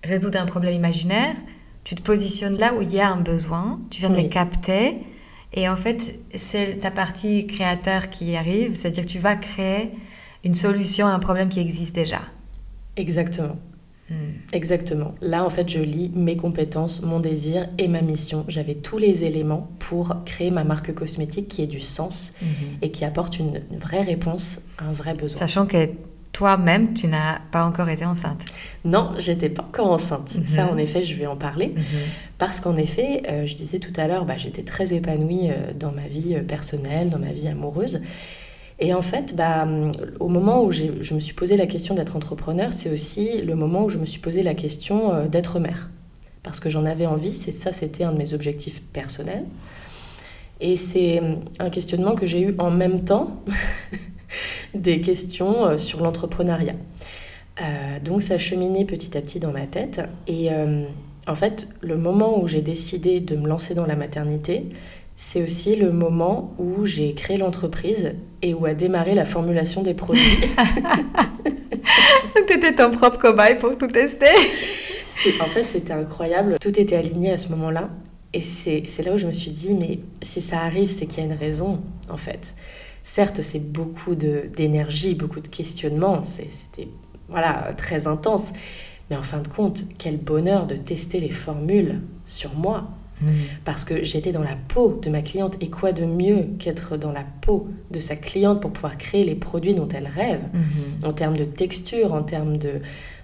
résoudre 0.04 0.42
un 0.42 0.46
problème 0.46 0.74
imaginaire, 0.74 1.36
tu 1.84 1.96
te 1.96 2.02
positionnes 2.02 2.58
là 2.58 2.74
où 2.74 2.82
il 2.82 2.94
y 2.94 3.00
a 3.00 3.10
un 3.10 3.18
besoin, 3.18 3.80
tu 3.90 4.00
viens 4.00 4.10
de 4.10 4.22
le 4.22 4.28
capter, 4.28 4.98
et 5.54 5.68
en 5.68 5.76
fait, 5.76 6.20
c'est 6.36 6.80
ta 6.80 6.92
partie 6.92 7.46
créateur 7.46 8.10
qui 8.10 8.36
arrive, 8.36 8.76
c'est-à-dire 8.76 9.06
que 9.06 9.10
tu 9.10 9.20
vas 9.20 9.36
créer 9.36 9.92
une 10.44 10.54
solution 10.54 11.08
à 11.08 11.12
un 11.12 11.20
problème 11.20 11.50
qui 11.50 11.60
existe 11.60 11.94
déjà. 11.94 12.22
Exactement. 12.96 13.58
Hmm. 14.10 14.14
Exactement. 14.54 15.16
Là, 15.22 15.46
en 15.46 15.50
fait, 15.50 15.70
je 15.70 15.80
lis 15.80 16.12
mes 16.14 16.36
compétences, 16.36 17.02
mon 17.02 17.20
désir 17.20 17.70
et 17.78 17.88
ma 17.88 18.02
mission. 18.02 18.46
J'avais 18.48 18.76
tous 18.76 18.98
les 18.98 19.24
éléments 19.24 19.70
pour 19.80 20.24
créer 20.26 20.52
ma 20.52 20.64
marque 20.64 20.94
cosmétique 20.94 21.48
qui 21.48 21.62
ait 21.62 21.68
du 21.68 21.80
sens 21.80 22.34
mhm. 22.42 22.50
et 22.82 22.92
qui 22.92 23.06
apporte 23.06 23.40
une 23.40 23.62
vraie 23.72 24.02
réponse 24.02 24.60
à 24.78 24.86
un 24.86 24.92
vrai 24.92 25.14
besoin. 25.14 25.38
Sachant 25.38 25.66
que 25.66 25.90
toi-même, 26.42 26.96
tu 26.96 27.06
n'as 27.06 27.38
pas 27.52 27.64
encore 27.64 27.88
été 27.90 28.04
enceinte. 28.04 28.42
Non, 28.84 29.12
j'étais 29.20 29.48
pas 29.48 29.62
encore 29.62 29.92
enceinte. 29.92 30.40
Mhm. 30.40 30.46
Ça, 30.48 30.66
en 30.72 30.78
effet, 30.78 31.04
je 31.04 31.16
vais 31.16 31.28
en 31.28 31.36
parler. 31.36 31.68
Mhm. 31.68 31.84
Parce 32.40 32.60
qu'en 32.60 32.78
effet, 32.78 33.22
euh, 33.30 33.46
je 33.46 33.56
disais 33.56 33.78
tout 33.78 33.94
à 33.96 34.08
l'heure, 34.08 34.26
bah, 34.26 34.38
j'étais 34.38 34.64
très 34.64 34.92
épanouie 34.92 35.52
euh, 35.52 35.72
dans 35.80 35.92
ma 35.92 36.08
vie 36.08 36.34
euh, 36.34 36.42
personnelle, 36.42 37.12
dans 37.12 37.20
ma 37.20 37.32
vie 37.32 37.48
amoureuse. 37.48 38.02
Et 38.80 38.92
en 38.96 39.04
fait, 39.04 39.36
bah, 39.36 39.68
au 40.20 40.30
moment 40.30 40.64
où 40.64 40.72
je 40.72 41.14
me 41.14 41.20
suis 41.20 41.36
posé 41.36 41.58
la 41.58 41.68
question 41.68 41.94
d'être 41.94 42.16
entrepreneur, 42.16 42.74
c'est 42.74 42.90
aussi 42.90 43.44
le 43.44 43.54
moment 43.54 43.84
où 43.84 43.90
je 43.90 44.00
me 44.00 44.08
suis 44.08 44.20
posé 44.20 44.42
la 44.42 44.56
question 44.56 45.28
d'être 45.28 45.60
mère. 45.60 45.92
Parce 46.42 46.60
que 46.60 46.72
j'en 46.72 46.86
avais 46.86 47.06
envie, 47.06 47.34
c'est 47.34 47.52
ça, 47.52 47.72
c'était 47.72 48.04
un 48.04 48.14
de 48.14 48.18
mes 48.18 48.34
objectifs 48.34 48.82
personnels. 48.82 49.46
Et 50.60 50.76
c'est 50.76 51.22
un 51.60 51.70
questionnement 51.70 52.16
que 52.16 52.26
j'ai 52.26 52.42
eu 52.42 52.56
en 52.58 52.72
même 52.72 53.04
temps 53.04 53.44
des 54.74 55.02
questions 55.02 55.66
euh, 55.66 55.78
sur 55.78 56.02
l'entrepreneuriat. 56.02 56.76
Euh, 57.62 58.00
donc 58.04 58.22
ça 58.22 58.38
cheminait 58.38 58.86
petit 58.86 59.18
à 59.18 59.22
petit 59.22 59.40
dans 59.40 59.52
ma 59.52 59.68
tête. 59.68 60.02
Et 60.28 60.52
euh, 60.52 60.86
en 61.28 61.36
fait, 61.36 61.68
le 61.82 61.98
moment 61.98 62.42
où 62.42 62.48
j'ai 62.48 62.62
décidé 62.62 63.20
de 63.20 63.36
me 63.36 63.48
lancer 63.48 63.74
dans 63.76 63.86
la 63.86 63.96
maternité, 63.96 64.66
c'est 65.16 65.44
aussi 65.44 65.76
le 65.76 65.92
moment 65.92 66.56
où 66.58 66.86
j'ai 66.86 67.14
créé 67.14 67.38
l'entreprise 67.38 68.14
et 68.42 68.54
où 68.54 68.66
a 68.66 68.74
démarré 68.74 69.14
la 69.14 69.26
formulation 69.26 69.84
des 69.84 69.94
produits. 69.94 70.22
tu 72.48 72.54
étais 72.54 72.74
ton 72.74 72.92
propre 72.92 73.18
cobaye 73.18 73.58
pour 73.58 73.78
tout 73.78 73.88
tester 73.88 74.28
En 75.42 75.46
fait, 75.46 75.64
c'était 75.64 75.94
incroyable. 75.94 76.58
Tout 76.60 76.80
était 76.80 76.96
aligné 76.96 77.32
à 77.32 77.38
ce 77.38 77.50
moment-là. 77.50 77.90
Et 78.34 78.40
c'est 78.40 79.04
là 79.04 79.14
où 79.14 79.18
je 79.18 79.28
me 79.28 79.32
suis 79.32 79.52
dit, 79.52 79.74
mais 79.74 80.00
si 80.22 80.42
ça 80.42 80.62
arrive, 80.62 80.88
c'est 80.88 81.06
qu'il 81.06 81.20
y 81.20 81.22
a 81.22 81.26
une 81.26 81.38
raison, 81.38 81.82
en 82.10 82.18
fait. 82.18 82.56
Certes, 83.04 83.42
c'est 83.42 83.60
beaucoup 83.60 84.16
d'énergie, 84.16 85.16
beaucoup 85.16 85.40
de 85.40 85.48
questionnements, 85.48 86.24
c'était 86.24 86.88
voilà, 87.30 87.74
très 87.78 88.08
intense. 88.08 88.52
Mais 89.10 89.16
en 89.16 89.24
fin 89.24 89.42
de 89.42 89.48
compte, 89.48 89.86
quel 89.98 90.18
bonheur 90.18 90.68
de 90.68 90.76
tester 90.76 91.20
les 91.20 91.30
formules 91.30 92.00
sur 92.26 92.56
moi. 92.56 92.90
Mmh. 93.22 93.28
Parce 93.66 93.86
que 93.86 94.04
j'étais 94.04 94.32
dans 94.32 94.44
la 94.44 94.56
peau 94.68 95.00
de 95.02 95.10
ma 95.10 95.22
cliente. 95.22 95.58
Et 95.62 95.70
quoi 95.70 95.92
de 95.92 96.06
mieux 96.06 96.48
qu'être 96.60 96.98
dans 96.98 97.12
la 97.12 97.26
peau 97.42 97.68
de 97.92 98.00
sa 98.00 98.16
cliente 98.16 98.62
pour 98.62 98.72
pouvoir 98.72 98.98
créer 98.98 99.24
les 99.24 99.36
produits 99.36 99.76
dont 99.76 99.88
elle 99.90 100.08
rêve, 100.08 100.42
mmh. 100.54 101.06
en 101.06 101.14
termes 101.14 101.38
de 101.38 101.44
texture, 101.44 102.14
en 102.14 102.24
termes 102.24 102.58
de 102.58 102.82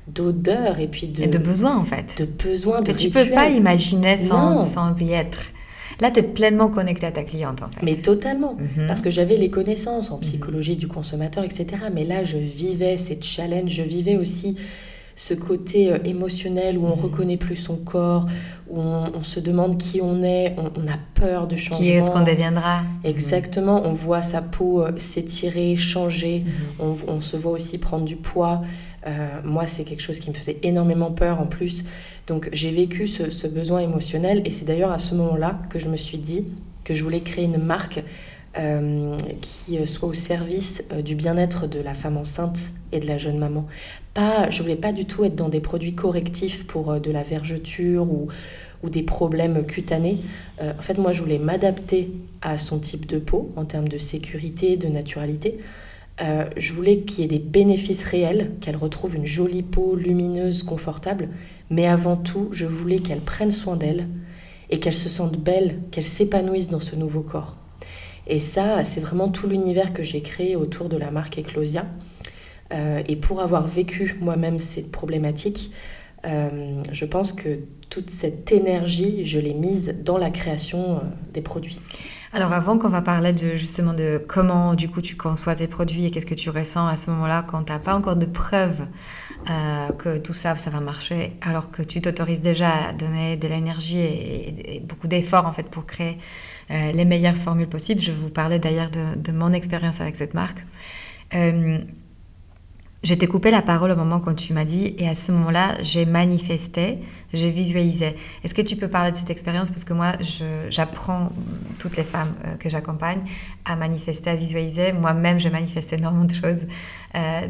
d'odeur 0.08 0.80
et 0.80 0.88
puis 0.88 1.08
de... 1.08 1.24
Et 1.24 1.28
de 1.28 1.38
besoin 1.38 1.76
en 1.76 1.84
fait. 1.84 2.16
De 2.18 2.26
besoin, 2.26 2.82
de 2.82 2.94
Tu 2.94 3.08
ne 3.08 3.14
peux 3.14 3.30
pas 3.30 3.50
imaginer 3.50 4.16
sans, 4.16 4.66
sans 4.66 4.98
y 5.02 5.12
être. 5.12 5.42
Là, 6.00 6.12
tu 6.12 6.20
es 6.20 6.24
pleinement 6.24 6.70
connecté 6.70 7.06
à 7.06 7.12
ta 7.12 7.24
cliente, 7.24 7.62
en 7.64 7.70
fait. 7.70 7.84
Mais 7.84 7.96
totalement. 7.96 8.56
Mhm. 8.56 8.88
Parce 8.88 9.02
que 9.02 9.10
j'avais 9.10 9.38
les 9.38 9.50
connaissances 9.50 10.12
en 10.12 10.20
psychologie 10.20 10.76
du 10.76 10.88
consommateur, 10.88 11.44
etc. 11.44 11.66
Mais 11.94 12.04
là, 12.04 12.24
je 12.24 12.38
vivais 12.38 12.98
ces 12.98 13.20
challenges, 13.22 13.72
je 13.72 13.84
vivais 13.84 14.18
aussi 14.18 14.56
ce 15.18 15.34
côté 15.34 15.92
euh, 15.92 15.98
émotionnel 16.06 16.78
où 16.78 16.86
on 16.86 16.96
mhm. 16.96 17.02
reconnaît 17.02 17.38
plus 17.38 17.56
son 17.56 17.76
corps, 17.76 18.28
où 18.70 18.80
on, 18.80 19.24
se 19.24 19.40
demande 19.40 19.78
qui 19.78 20.00
on 20.02 20.24
est, 20.24 20.56
on, 20.58 20.88
a 20.88 20.98
peur 21.16 21.48
du 21.48 21.58
changement. 21.58 21.84
Qui 21.84 21.92
est-ce 21.92 22.12
qu'on 22.12 22.22
deviendra 22.22 22.84
Exactement, 23.04 23.82
on 23.86 23.94
voit 23.94 24.22
sa 24.22 24.42
peau 24.42 24.84
euh, 24.84 24.92
s'étirer, 24.98 25.76
changer, 25.76 26.46
mhm. 26.80 26.96
on, 27.08 27.20
se 27.20 27.36
voit 27.36 27.52
aussi 27.52 27.80
prendre 27.80 28.06
du 28.06 28.16
poids. 28.16 28.62
Euh, 29.08 29.28
moi, 29.44 29.66
c'est 29.66 29.86
quelque 29.86 30.02
chose 30.02 30.20
qui 30.20 30.30
me 30.30 30.36
faisait 30.36 30.60
énormément 30.62 31.12
peur 31.12 31.42
en 31.42 31.48
plus. 31.48 31.84
Donc 32.28 32.50
j'ai 32.54 32.72
vécu 32.72 33.08
ce, 33.08 33.48
besoin 33.48 33.80
émotionnel 33.80 34.44
et 34.46 34.52
c'est 34.52 34.66
d'ailleurs 34.66 34.92
à 34.92 35.00
ce 35.00 35.16
moment-là 35.16 35.60
que 35.70 35.80
je 35.80 35.90
me 35.90 35.98
suis 35.98 36.20
dit 36.20 36.46
que 36.84 36.94
je 36.94 37.04
voulais 37.04 37.22
créer 37.22 37.46
une 37.46 37.58
marque 37.58 38.04
euh, 38.58 39.16
qui 39.42 39.86
soit 39.86 40.10
au 40.10 40.14
service 40.14 40.84
euh, 40.92 41.04
du 41.04 41.14
bien-être 41.14 41.68
de 41.68 41.80
la 41.80 41.94
femme 41.94 42.18
enceinte 42.18 42.72
et 42.92 43.00
de 43.00 43.06
la 43.06 43.20
jeune 43.20 43.38
maman. 43.38 43.68
Pas, 44.16 44.50
je 44.50 44.64
voulais 44.64 44.76
pas 44.76 44.94
du 44.94 45.06
tout 45.06 45.24
être 45.26 45.36
dans 45.36 45.50
des 45.50 45.60
produits 45.60 45.94
correctifs 45.94 46.66
pour 46.66 46.90
euh, 46.90 47.00
de 47.00 47.12
la 47.12 47.22
vergeture 47.22 48.12
ou, 48.12 48.30
ou 48.82 48.90
des 48.90 49.04
problèmes 49.04 49.64
cutanés. 49.66 50.22
en 50.60 50.82
fait, 50.82 50.98
moi, 50.98 51.12
je 51.12 51.22
voulais 51.22 51.38
m'adapter 51.38 52.12
à 52.42 52.58
son 52.58 52.80
type 52.80 53.06
de 53.06 53.20
peau 53.20 53.52
en 53.58 53.66
termes 53.66 53.90
de 53.90 53.98
sécurité, 53.98 54.78
de 54.78 54.88
naturalité. 54.88 55.58
je 56.20 56.74
voulais 56.74 57.00
qu'il 57.00 57.22
y 57.22 57.26
ait 57.26 57.28
des 57.28 57.40
bénéfices 57.40 58.06
réels, 58.06 58.52
qu'elle 58.62 58.76
retrouve 58.76 59.16
une 59.16 59.26
jolie 59.26 59.64
peau 59.64 59.96
lumineuse, 59.96 60.64
confortable, 60.64 61.30
mais 61.70 61.88
avant 61.88 62.18
tout, 62.18 62.50
je 62.52 62.66
voulais 62.68 63.00
qu'elle 63.00 63.22
prenne 63.22 63.52
soin 63.52 63.76
d'elle 63.76 64.08
et 64.70 64.80
qu'elle 64.80 64.94
se 64.94 65.10
sente 65.10 65.38
belle, 65.38 65.80
qu'elle 65.92 66.04
s'épanouisse 66.04 66.70
dans 66.70 66.80
ce 66.80 66.96
nouveau 66.96 67.22
corps. 67.22 67.58
Et 68.28 68.40
ça, 68.40 68.84
c'est 68.84 69.00
vraiment 69.00 69.30
tout 69.30 69.48
l'univers 69.48 69.94
que 69.94 70.04
j'ai 70.04 70.22
créé 70.22 70.56
autour 70.56 70.90
de 70.90 70.98
la 70.98 71.12
marque 71.12 71.40
Eclosia. 71.40 71.86
Euh, 72.74 73.02
et 73.08 73.16
pour 73.16 73.42
avoir 73.42 73.66
vécu 73.66 74.18
moi-même 74.20 74.60
cette 74.60 74.92
problématique, 74.92 75.72
euh, 76.26 76.82
je 76.92 77.06
pense 77.06 77.32
que 77.32 77.60
toute 77.90 78.10
cette 78.10 78.52
énergie, 78.52 79.24
je 79.24 79.40
l'ai 79.40 79.54
mise 79.54 79.96
dans 80.04 80.18
la 80.18 80.30
création 80.30 80.98
euh, 80.98 81.00
des 81.34 81.42
produits. 81.42 81.80
Alors 82.34 82.52
avant 82.52 82.78
qu'on 82.78 82.90
va 82.90 83.02
parler 83.02 83.32
de 83.32 83.56
justement 83.56 83.94
de 83.94 84.22
comment 84.28 84.74
du 84.74 84.90
coup 84.90 85.02
tu 85.02 85.16
conçois 85.16 85.56
tes 85.56 85.68
produits 85.68 86.06
et 86.06 86.12
qu'est-ce 86.12 86.26
que 86.26 86.36
tu 86.36 86.50
ressens 86.50 86.86
à 86.86 86.98
ce 86.98 87.10
moment-là 87.12 87.46
quand 87.48 87.64
tu 87.64 87.72
n'as 87.72 87.80
pas 87.80 87.96
encore 87.96 88.18
de 88.18 88.26
preuves 88.26 88.86
que 89.98 90.18
tout 90.18 90.34
ça, 90.34 90.58
ça 90.58 90.70
va 90.70 90.82
marcher, 90.82 91.38
alors 91.42 91.72
que 91.72 91.82
tu 91.82 92.02
t'autorises 92.02 92.42
déjà 92.42 92.70
à 92.90 92.92
donner 92.92 93.38
de 93.38 93.48
l'énergie 93.48 94.00
et, 94.00 94.84
beaucoup 94.84 95.08
d'efforts 95.08 95.46
en 95.46 95.54
fait 95.54 95.70
pour 95.70 95.86
créer 95.86 96.18
euh, 96.70 96.92
les 96.92 97.06
meilleures 97.06 97.38
formules 97.38 97.68
possibles. 97.68 98.02
Je 98.02 98.12
vous 98.12 98.30
parlais 98.30 98.60
d'ailleurs 98.60 98.90
de, 98.90 99.32
mon 99.32 99.54
expérience 99.54 100.02
avec 100.02 100.16
cette 100.16 100.34
marque. 100.34 100.66
Euh, 101.34 101.80
Je 103.04 103.14
t'ai 103.14 103.28
coupé 103.28 103.52
la 103.52 103.62
parole 103.62 103.92
au 103.92 103.96
moment 103.96 104.20
quand 104.20 104.34
tu 104.34 104.54
m'as 104.54 104.66
dit, 104.66 104.96
et 104.98 105.08
à 105.08 105.16
ce 105.16 105.32
moment-là, 105.32 105.76
j'ai 105.82 106.06
manifesté, 106.06 106.98
j'ai 107.32 107.52
visualisé. 107.52 108.16
Est-ce 108.44 108.54
que 108.54 108.62
tu 108.64 108.76
peux 108.76 108.90
parler 108.90 109.12
de 109.12 109.16
cette 109.16 109.30
expérience? 109.30 109.70
Parce 109.70 109.86
que 109.86 109.94
moi, 109.94 110.14
j'apprends 110.70 111.32
toutes 111.80 111.96
les 111.96 112.04
femmes 112.04 112.34
euh, 112.46 112.56
que 112.56 112.70
j'accompagne 112.70 113.22
à 113.64 113.76
manifester, 113.76 114.32
à 114.32 114.36
visualiser. 114.36 114.92
Moi-même, 114.92 115.40
je 115.40 115.48
manifeste 115.48 115.94
énormément 115.94 116.26
de 116.26 116.34
choses 116.34 116.66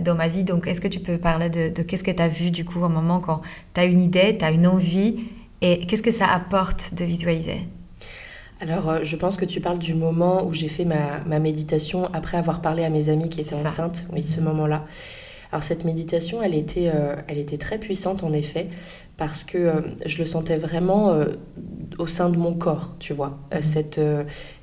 dans 0.05 0.15
ma 0.15 0.27
vie. 0.27 0.43
Donc, 0.43 0.67
est-ce 0.67 0.81
que 0.81 0.89
tu 0.89 0.99
peux 0.99 1.17
parler 1.17 1.49
de, 1.49 1.69
de 1.69 1.81
qu'est-ce 1.81 2.03
que 2.03 2.11
tu 2.11 2.21
as 2.21 2.27
vu 2.27 2.51
du 2.51 2.63
coup 2.65 2.81
au 2.81 2.89
moment 2.89 3.19
quand 3.19 3.41
tu 3.73 3.79
as 3.79 3.85
une 3.85 4.01
idée, 4.01 4.37
tu 4.37 4.45
as 4.45 4.51
une 4.51 4.67
envie, 4.67 5.25
et 5.61 5.85
qu'est-ce 5.87 6.03
que 6.03 6.11
ça 6.11 6.27
apporte 6.27 6.93
de 6.93 7.05
visualiser? 7.05 7.61
Alors, 8.59 8.89
euh, 8.89 8.99
je 9.03 9.15
pense 9.15 9.37
que 9.37 9.45
tu 9.45 9.61
parles 9.61 9.79
du 9.79 9.93
moment 9.93 10.45
où 10.45 10.53
j'ai 10.53 10.67
fait 10.67 10.85
ma, 10.85 11.23
ma, 11.25 11.39
méditation 11.39 12.11
après 12.13 12.37
avoir 12.37 12.61
parlé 12.61 12.83
à 12.83 12.89
mes 12.89 13.09
amis 13.09 13.29
qui 13.29 13.41
étaient 13.41 13.55
enceintes. 13.55 14.05
Oui, 14.11 14.23
ce 14.23 14.39
mhm. 14.39 14.47
moment-là. 14.47 14.85
Alors, 15.51 15.63
cette 15.63 15.85
méditation, 15.85 16.41
elle 16.41 16.55
était, 16.55 16.91
euh, 16.93 17.15
elle 17.27 17.37
était 17.37 17.57
très 17.57 17.77
puissante, 17.77 18.23
en 18.23 18.33
effet, 18.33 18.67
parce 19.15 19.43
que 19.43 19.57
euh, 19.57 19.81
je 20.05 20.17
le 20.17 20.25
sentais 20.25 20.57
vraiment 20.57 21.23
au 21.99 22.07
sein 22.07 22.29
de 22.29 22.37
mon 22.37 22.53
corps, 22.53 22.95
tu 22.99 23.13
vois. 23.13 23.37
Mhm. 23.53 23.61
cette, 23.61 24.01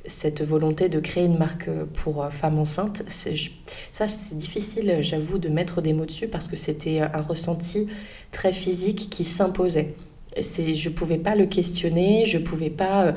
cette 0.07 0.43
volonté 0.43 0.89
de 0.89 0.99
créer 0.99 1.25
une 1.25 1.39
marque 1.39 1.71
pour 1.95 2.27
femmes 2.31 2.59
enceintes, 2.59 3.03
ça, 3.09 4.09
c'est 4.09 4.37
difficile, 4.37 4.99
j'avoue, 5.01 5.39
de 5.39 5.49
mettre 5.49 5.81
des 5.81 5.93
mots 5.93 6.07
dessus 6.07 6.29
parce 6.29 6.49
que 6.49 6.57
c'était 6.57 7.01
un 7.01 7.21
ressenti 7.21 7.87
très 8.33 8.53
physique 8.53 9.09
qui 9.09 9.25
s'imposait 9.25 9.95
c'est 10.41 10.75
je 10.75 10.89
pouvais 10.91 11.19
pas 11.19 11.35
le 11.35 11.47
questionner 11.47 12.25
je 12.25 12.39
pouvais 12.39 12.71
pas 12.71 13.07
euh, 13.07 13.13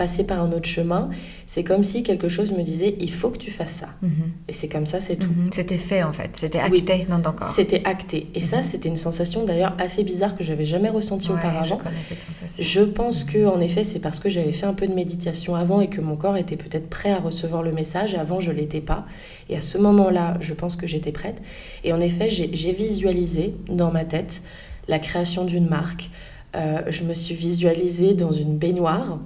passer 0.00 0.24
par 0.24 0.40
un 0.40 0.50
autre 0.52 0.68
chemin. 0.68 1.10
C'est 1.44 1.62
comme 1.62 1.84
si 1.84 2.02
quelque 2.02 2.26
chose 2.28 2.52
me 2.52 2.62
disait 2.62 2.96
il 3.00 3.12
faut 3.12 3.28
que 3.28 3.36
tu 3.36 3.50
fasses 3.50 3.72
ça. 3.72 3.90
Mhm. 4.00 4.10
et 4.48 4.52
c'est 4.54 4.68
comme 4.68 4.86
ça 4.86 4.98
c'est 4.98 5.16
tout. 5.16 5.28
Mhm. 5.28 5.50
c'était 5.52 5.76
fait 5.76 6.02
en 6.02 6.12
fait. 6.14 6.30
C'était 6.34 6.58
acté 6.58 7.06
dans 7.08 7.20
ton 7.20 7.32
corps. 7.32 7.50
C'était 7.50 7.82
acté. 7.84 8.28
Et 8.34 8.40
ça 8.40 8.58
mhm. 8.58 8.62
c'était 8.62 8.88
une 8.88 8.96
sensation 8.96 9.44
d'ailleurs 9.44 9.74
assez 9.78 10.02
bizarre 10.02 10.34
que 10.34 10.42
j'avais 10.42 10.64
jamais 10.64 10.88
ressentie 10.88 11.30
auparavant. 11.30 11.78
je 11.78 11.84
connais 11.84 12.02
cette 12.02 12.22
sensation. 12.22 12.64
Je 12.64 12.80
pense 12.80 13.24
que 13.24 13.46
en 13.46 13.60
effet 13.60 13.84
c'est 13.84 13.98
parce 13.98 14.20
que 14.20 14.30
j'avais 14.30 14.52
fait 14.52 14.64
un 14.64 14.72
peu 14.72 14.86
de 14.86 14.94
méditation 14.94 15.54
avant 15.54 15.82
et 15.82 15.88
que 15.88 16.00
mon 16.00 16.16
corps 16.16 16.38
était 16.38 16.56
peut-être 16.56 16.88
prêt 16.88 17.10
à 17.10 17.18
recevoir 17.18 17.62
le 17.62 17.72
message. 17.72 18.14
Avant 18.14 18.40
je 18.40 18.52
l'étais 18.52 18.80
pas. 18.80 19.04
Et 19.50 19.56
à 19.56 19.60
ce 19.60 19.76
moment 19.76 20.08
là 20.08 20.38
je 20.40 20.54
pense 20.54 20.76
que 20.76 20.86
j'étais 20.86 21.12
prête. 21.12 21.42
Et 21.84 21.92
en 21.92 22.00
effet 22.00 22.30
j'ai 22.30 22.72
visualisé 22.72 23.54
dans 23.68 23.90
ma 23.90 24.06
tête 24.06 24.42
la 24.88 24.98
création 24.98 25.44
d'une 25.44 25.68
marque 25.68 26.10
euh, 26.56 26.82
je 26.88 27.04
me 27.04 27.14
suis 27.14 27.34
visualisée 27.34 28.14
dans 28.14 28.32
une 28.32 28.56
baignoire. 28.56 29.18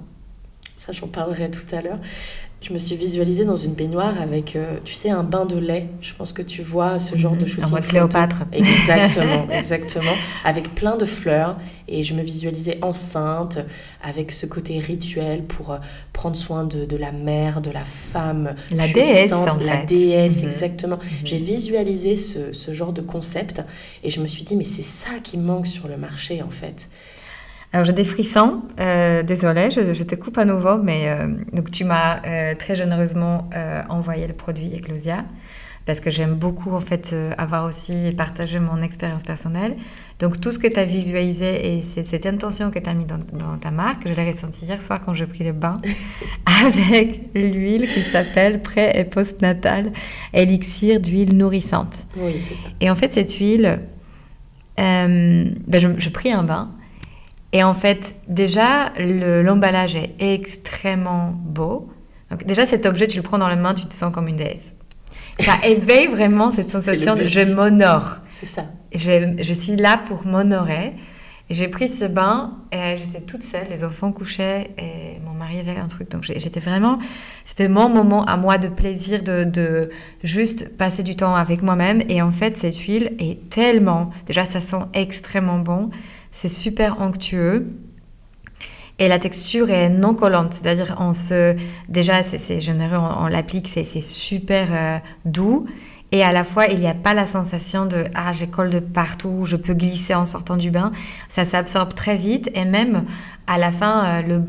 Ça, 0.77 0.91
j'en 0.91 1.07
parlerai 1.07 1.49
tout 1.49 1.65
à 1.73 1.81
l'heure. 1.81 1.99
Je 2.61 2.73
me 2.73 2.79
suis 2.79 2.95
visualisée 2.95 3.45
dans 3.45 3.55
une 3.55 3.73
baignoire 3.73 4.19
avec, 4.19 4.55
euh, 4.55 4.77
tu 4.83 4.95
sais, 4.95 5.11
un 5.11 5.23
bain 5.23 5.45
de 5.45 5.55
lait. 5.55 5.87
Je 6.01 6.13
pense 6.15 6.33
que 6.33 6.41
tu 6.41 6.63
vois 6.63 6.97
ce 6.97 7.15
genre 7.15 7.35
de 7.35 7.41
mhm. 7.41 7.47
shooting. 7.47 7.65
En 7.65 7.69
mode 7.69 7.85
Cléopâtre. 7.85 8.37
Exactement, 8.51 9.47
exactement. 9.51 10.13
Avec 10.43 10.73
plein 10.73 10.97
de 10.97 11.05
fleurs. 11.05 11.57
Et 11.87 12.01
je 12.01 12.15
me 12.15 12.23
visualisais 12.23 12.79
enceinte, 12.81 13.59
avec 14.01 14.31
ce 14.31 14.47
côté 14.47 14.79
rituel 14.79 15.43
pour 15.43 15.73
euh, 15.73 15.77
prendre 16.11 16.35
soin 16.35 16.63
de, 16.63 16.85
de, 16.85 16.97
la 16.97 17.11
mère, 17.11 17.61
de 17.61 17.69
la 17.69 17.83
femme. 17.83 18.55
La 18.71 18.87
déesse, 18.87 19.31
en 19.31 19.45
La 19.57 19.85
déesse, 19.85 20.41
mhm. 20.41 20.47
exactement. 20.47 20.97
Mhm. 20.97 21.25
J'ai 21.25 21.37
visualisé 21.37 22.15
ce, 22.15 22.51
ce 22.51 22.73
genre 22.73 22.93
de 22.93 23.01
concept. 23.01 23.61
Et 24.03 24.09
je 24.09 24.19
me 24.19 24.27
suis 24.27 24.43
dit, 24.43 24.55
mais 24.55 24.63
c'est 24.63 24.81
ça 24.81 25.19
qui 25.21 25.37
manque 25.37 25.67
sur 25.67 25.87
le 25.87 25.97
marché, 25.97 26.41
en 26.41 26.49
fait. 26.49 26.89
Alors 27.75 27.83
j'ai 27.83 27.91
des 27.91 28.05
frissons, 28.05 28.61
euh, 28.79 29.21
désolée, 29.21 29.69
je, 29.69 30.03
te 30.03 30.15
coupe 30.15 30.37
à 30.37 30.45
nouveau, 30.45 30.77
mais 30.77 31.09
euh, 31.09 31.27
donc 31.51 31.71
tu 31.71 31.83
m'as 31.83 32.21
euh, 32.25 32.55
très 32.55 32.73
généreusement 32.73 33.49
euh, 33.53 33.81
envoyé 33.89 34.27
le 34.27 34.33
produit 34.33 34.73
Eclosia 34.77 35.25
parce 35.85 35.99
que 35.99 36.09
j'aime 36.09 36.35
beaucoup 36.35 36.71
en 36.71 36.79
fait 36.79 37.13
avoir 37.37 37.65
aussi 37.65 38.13
partagé 38.15 38.59
mon 38.59 38.81
expérience 38.81 39.23
personnelle. 39.23 39.75
Donc 40.19 40.39
tout 40.39 40.53
ce 40.53 40.57
que 40.57 40.69
tu 40.69 40.79
as 40.79 40.85
visualisé 40.85 41.75
et 41.75 41.81
cette 41.81 42.25
intention 42.25 42.71
que 42.71 42.79
tu 42.79 42.89
as 42.89 42.93
mis 42.93 43.03
dans, 43.03 43.57
ta 43.59 43.71
marque, 43.71 44.07
je 44.07 44.13
l'ai 44.13 44.31
ressenti 44.31 44.63
hier 44.63 44.81
soir 44.81 45.01
quand 45.05 45.13
j'ai 45.13 45.27
pris 45.27 45.43
le 45.43 45.51
bain 45.51 45.77
avec 46.65 47.23
l'huile 47.35 47.89
qui 47.93 48.03
s'appelle 48.03 48.61
pré 48.61 48.93
et 48.95 49.03
post-natal 49.03 49.91
élixir 50.33 51.01
d'huile 51.01 51.35
nourrissante. 51.35 52.07
Oui, 52.15 52.37
c'est 52.39 52.55
ça. 52.55 52.69
Et 52.79 52.89
en 52.89 52.95
fait 52.95 53.11
cette 53.11 53.33
huile, 53.33 53.81
ben, 54.77 55.55
je, 55.73 55.89
je 55.97 56.09
pris 56.09 56.31
un 56.31 56.43
bain 56.43 56.71
et 57.51 57.63
en 57.63 57.73
fait, 57.73 58.15
déjà, 58.27 58.91
l'emballage 58.99 59.95
est 59.95 60.15
extrêmement 60.19 61.33
beau. 61.33 61.89
Donc 62.31 62.43
déjà, 62.45 62.65
cet 62.65 62.85
objet, 62.85 63.07
tu 63.07 63.17
le 63.17 63.23
prends 63.23 63.37
dans 63.37 63.47
la 63.47 63.55
main, 63.55 63.73
tu 63.73 63.85
te 63.85 63.93
sens 63.93 64.13
comme 64.13 64.27
une 64.27 64.35
déesse. 64.35 64.73
Ça 65.39 65.53
éveille 65.63 66.07
vraiment 66.07 66.51
cette 66.51 66.69
sensation 66.69 67.15
de 67.15 67.25
je 67.25 67.55
m'honore. 67.55 68.19
C'est 68.29 68.45
ça. 68.45 68.65
Je, 68.93 69.35
je, 69.39 69.53
suis 69.53 69.75
là 69.75 69.99
pour 70.07 70.25
m'honorer. 70.25 70.93
J'ai 71.49 71.67
pris 71.67 71.87
ce 71.87 72.05
bain 72.05 72.55
et 72.71 72.97
j'étais 72.97 73.21
toute 73.21 73.43
seule, 73.43 73.67
les 73.69 73.83
enfants 73.83 74.11
couchaient 74.11 74.71
et 74.79 75.19
mon 75.23 75.33
mari 75.33 75.59
avait 75.59 75.79
un 75.79 75.87
truc. 75.87 76.09
Donc 76.09 76.23
j'étais 76.23 76.59
vraiment, 76.59 76.97
c'était 77.43 77.67
mon 77.67 77.87
moment 77.87 78.25
à 78.25 78.35
moi 78.35 78.57
de 78.57 78.67
plaisir, 78.67 79.21
de, 79.21 79.43
de 79.43 79.89
juste 80.23 80.75
passer 80.75 81.03
du 81.03 81.15
temps 81.15 81.35
avec 81.35 81.61
moi-même. 81.61 82.01
Et 82.09 82.23
en 82.23 82.31
fait, 82.31 82.57
cette 82.57 82.77
huile 82.79 83.15
est 83.19 83.47
tellement, 83.49 84.09
déjà 84.25 84.43
ça 84.43 84.59
sent 84.59 84.81
extrêmement 84.95 85.59
bon. 85.59 85.91
C'est 86.35 86.49
super 86.49 87.01
onctueux. 87.01 87.65
Et 88.99 89.07
la 89.07 89.19
texture 89.19 89.69
est 89.69 89.89
non 89.89 90.13
collante, 90.13 90.53
c'est-à-dire 90.53 90.95
on 90.99 91.13
se, 91.13 91.55
déjà 91.89 92.23
c'est 92.23 92.61
généreux, 92.61 92.97
on, 92.97 93.27
l'applique, 93.27 93.67
c'est 93.67 93.83
super 94.01 94.67
euh, 94.71 94.97
doux. 95.25 95.65
Et 96.11 96.23
à 96.23 96.31
la 96.31 96.43
fois, 96.43 96.67
il 96.67 96.79
n'y 96.79 96.87
a 96.87 96.93
pas 96.93 97.13
la 97.13 97.25
sensation 97.25 97.85
de 97.85 98.05
ah 98.15 98.31
j'ai 98.31 98.47
colle 98.47 98.69
de 98.69 98.79
partout, 98.79 99.43
je 99.45 99.55
peux 99.55 99.73
glisser 99.73 100.13
en 100.13 100.25
sortant 100.25 100.55
du 100.55 100.71
bain. 100.71 100.91
Ça 101.29 101.45
s'absorbe 101.45 101.93
très 101.93 102.15
vite 102.15 102.49
et 102.53 102.63
même 102.63 103.05
à 103.47 103.57
la 103.57 103.71
fin, 103.71 104.23
euh, 104.23 104.39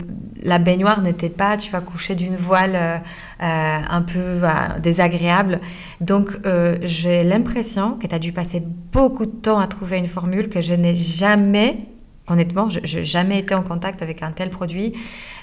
la 0.43 0.59
baignoire 0.59 1.03
n'était 1.03 1.29
pas, 1.29 1.57
tu 1.57 1.71
vas 1.71 1.81
coucher 1.81 2.15
d'une 2.15 2.37
voile 2.37 2.75
euh, 2.75 2.99
un 3.41 4.03
peu 4.03 4.41
désagréable. 4.81 5.61
Donc 6.01 6.39
j'ai 6.83 7.25
l'impression 7.25 7.93
que 7.93 8.07
tu 8.07 8.15
as 8.15 8.19
dû 8.19 8.33
passer 8.33 8.63
beaucoup 8.93 9.27
de 9.27 9.31
temps 9.31 9.59
à 9.59 9.67
trouver 9.67 9.99
une 9.99 10.07
formule 10.07 10.49
que 10.49 10.61
je 10.61 10.75
n'ai 10.75 10.95
jamais 10.95 11.79
honnêtement, 12.29 12.69
je 12.69 12.81
n'ai 12.81 13.05
jamais 13.05 13.39
été 13.39 13.55
en 13.55 13.63
contact 13.63 14.03
avec 14.03 14.23
un 14.23 14.33
tel 14.33 14.51
produit. 14.51 14.95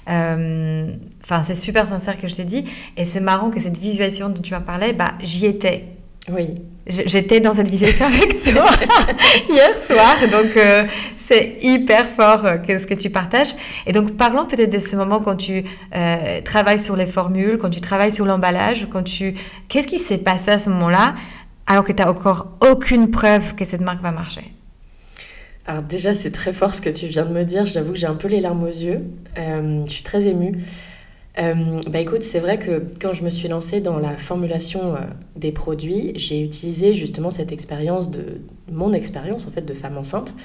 Enfin, 0.06 1.44
c'est 1.44 1.56
super 1.56 1.88
sincère 1.88 2.20
que 2.20 2.28
je 2.28 2.36
t'ai 2.36 2.46
dit. 2.46 2.66
Et 2.98 3.06
c'est 3.06 3.22
marrant 3.22 3.50
que 3.50 3.60
cette 3.60 3.80
visualisation 3.80 4.30
dont 4.30 4.42
tu 4.42 4.54
m'as 4.54 4.60
parlé, 4.60 4.94
bah, 4.94 5.14
j'y 5.22 5.46
étais. 5.46 5.86
Oui. 6.30 6.56
J'étais 6.86 7.40
dans 7.40 7.54
cette 7.54 7.70
visualisation 7.70 8.08
avec 8.08 8.44
toi 8.44 8.66
hier 9.50 9.74
soir, 9.82 10.18
donc 10.30 10.58
euh, 10.58 10.84
c'est 11.16 11.58
hyper 11.62 12.10
fort 12.10 12.44
euh, 12.46 12.58
ce 12.68 12.86
que 12.86 12.94
tu 12.94 13.10
partages. 13.10 13.56
Et 13.88 13.94
donc 13.94 14.18
parlons 14.18 14.46
peut-être 14.46 14.72
de 14.72 14.80
ce 14.80 14.98
moment 14.98 15.22
quand 15.22 15.38
tu 15.38 15.64
euh, 15.96 16.42
travailles 16.42 16.82
sur 16.82 16.98
les 16.98 17.06
formules, 17.06 17.58
quand 17.58 17.70
tu 17.70 17.80
travailles 17.80 18.12
sur 18.12 18.26
l'emballage, 18.26 18.88
quand 18.92 19.04
tu... 19.04 19.34
Qu'est-ce 19.70 19.88
qui 19.88 19.98
s'est 19.98 20.18
passé 20.18 20.52
à 20.52 20.60
ce 20.60 20.70
moment-là 20.72 21.16
alors 21.68 21.86
que 21.86 21.94
tu 21.94 22.04
n'as 22.04 22.10
encore 22.10 22.58
aucune 22.60 23.10
preuve 23.10 23.56
que 23.56 23.64
cette 23.64 23.80
marque 23.80 24.02
va 24.02 24.12
marcher? 24.12 24.44
Alors 25.66 25.84
déjà, 25.84 26.14
c'est 26.14 26.32
très 26.32 26.52
fort 26.52 26.74
ce 26.74 26.82
que 26.82 26.90
tu 26.90 27.06
viens 27.06 27.24
de 27.24 27.34
me 27.34 27.46
dire. 27.46 27.66
J'avoue 27.66 27.94
que 27.94 27.98
j'ai 27.98 28.08
un 28.08 28.16
peu 28.16 28.28
les 28.28 28.42
larmes 28.42 28.64
aux 28.64 28.68
yeux. 28.68 29.06
je 29.38 29.86
suis 29.88 30.04
très 30.04 30.28
émue. 30.28 30.58
Euh, 31.40 31.80
bah 31.90 32.00
écoute, 32.00 32.24
c'est 32.24 32.40
vrai 32.40 32.60
que 32.60 32.84
quand 33.02 33.14
je 33.14 33.24
me 33.24 33.30
suis 33.30 33.48
lancée 33.48 33.82
dans 33.82 33.98
la 33.98 34.18
formulation 34.18 34.96
euh, 34.96 35.00
des 35.36 35.52
produits, 35.52 36.12
j'ai 36.16 36.42
utilisé 36.44 36.94
justement 36.94 37.32
cette 37.32 37.52
expérience 37.52 38.12
de 38.12 38.42
mon 38.72 38.94
expérience 38.94 39.48
en 39.48 39.52
fait 39.52 39.64
de 39.64 39.74
femme 39.74 39.98
enceinte 39.98 40.36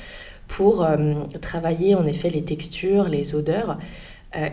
pour 0.46 0.82
euh, 0.82 1.24
travailler 1.42 1.94
en 1.94 2.06
effet 2.06 2.30
les 2.30 2.42
textures, 2.42 3.08
les 3.08 3.34
odeurs. 3.34 3.78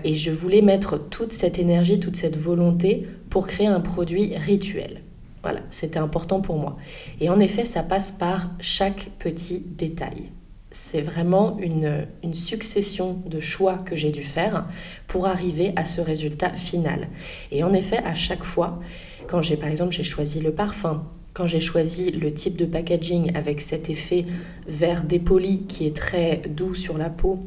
et 0.04 0.16
je 0.16 0.32
voulais 0.32 0.62
mettre 0.62 0.98
toute 0.98 1.32
cette 1.32 1.60
énergie, 1.60 2.00
toute 2.00 2.16
cette 2.16 2.38
volonté 2.38 3.08
pour 3.30 3.48
créer 3.48 3.68
un 3.68 3.82
produit 3.82 4.36
rituel. 4.38 5.02
Voilà, 5.42 5.60
c'était 5.70 6.00
important 6.00 6.42
pour 6.42 6.58
moi. 6.58 6.78
Et 7.22 7.30
en 7.30 7.40
effet, 7.40 7.66
ça 7.66 7.84
passe 7.84 8.12
par 8.12 8.52
chaque 8.60 9.12
petit 9.20 9.60
détail 9.60 10.32
c'est 10.76 11.02
vraiment 11.02 11.58
une, 11.58 12.06
succession 12.34 13.22
de 13.26 13.40
choix 13.40 13.78
que 13.78 13.96
j'ai 13.96 14.12
dû 14.12 14.24
faire 14.24 14.66
pour 15.08 15.26
arriver 15.26 15.72
à 15.78 15.86
ce 15.86 16.02
résultat 16.02 16.50
final. 16.50 17.08
Et 17.50 17.64
en 17.64 17.72
effet, 17.72 18.00
à 18.04 18.14
chaque 18.14 18.44
fois, 18.44 18.82
quand 19.28 19.42
j'ai 19.42 19.56
par 19.56 19.70
exemple 19.70 19.94
j'ai 19.94 20.04
choisi 20.04 20.42
le 20.42 20.52
parfum, 20.52 21.06
quand 21.34 21.48
j'ai 21.48 21.62
choisi 21.62 22.12
le 22.12 22.34
type 22.34 22.58
de 22.58 22.66
packaging 22.66 23.36
avec 23.38 23.62
cet 23.62 23.90
effet 23.90 24.26
vert 24.68 25.04
dépoli 25.04 25.66
qui 25.66 25.88
est 25.88 25.96
très 25.96 26.42
doux 26.50 26.76
sur 26.76 26.98
la 26.98 27.10
peau, 27.10 27.40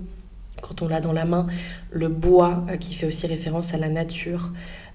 quand 0.63 0.81
on 0.81 0.89
l'a 0.89 1.03
dans 1.03 1.13
la 1.13 1.27
main, 1.27 1.47
le 1.91 2.09
bois 2.09 2.65
euh, 2.71 2.77
qui 2.77 2.95
fait 2.95 3.07
aussi 3.07 3.27
référence 3.27 3.75
à 3.75 3.77
la 3.77 3.91
nature, 3.91 4.51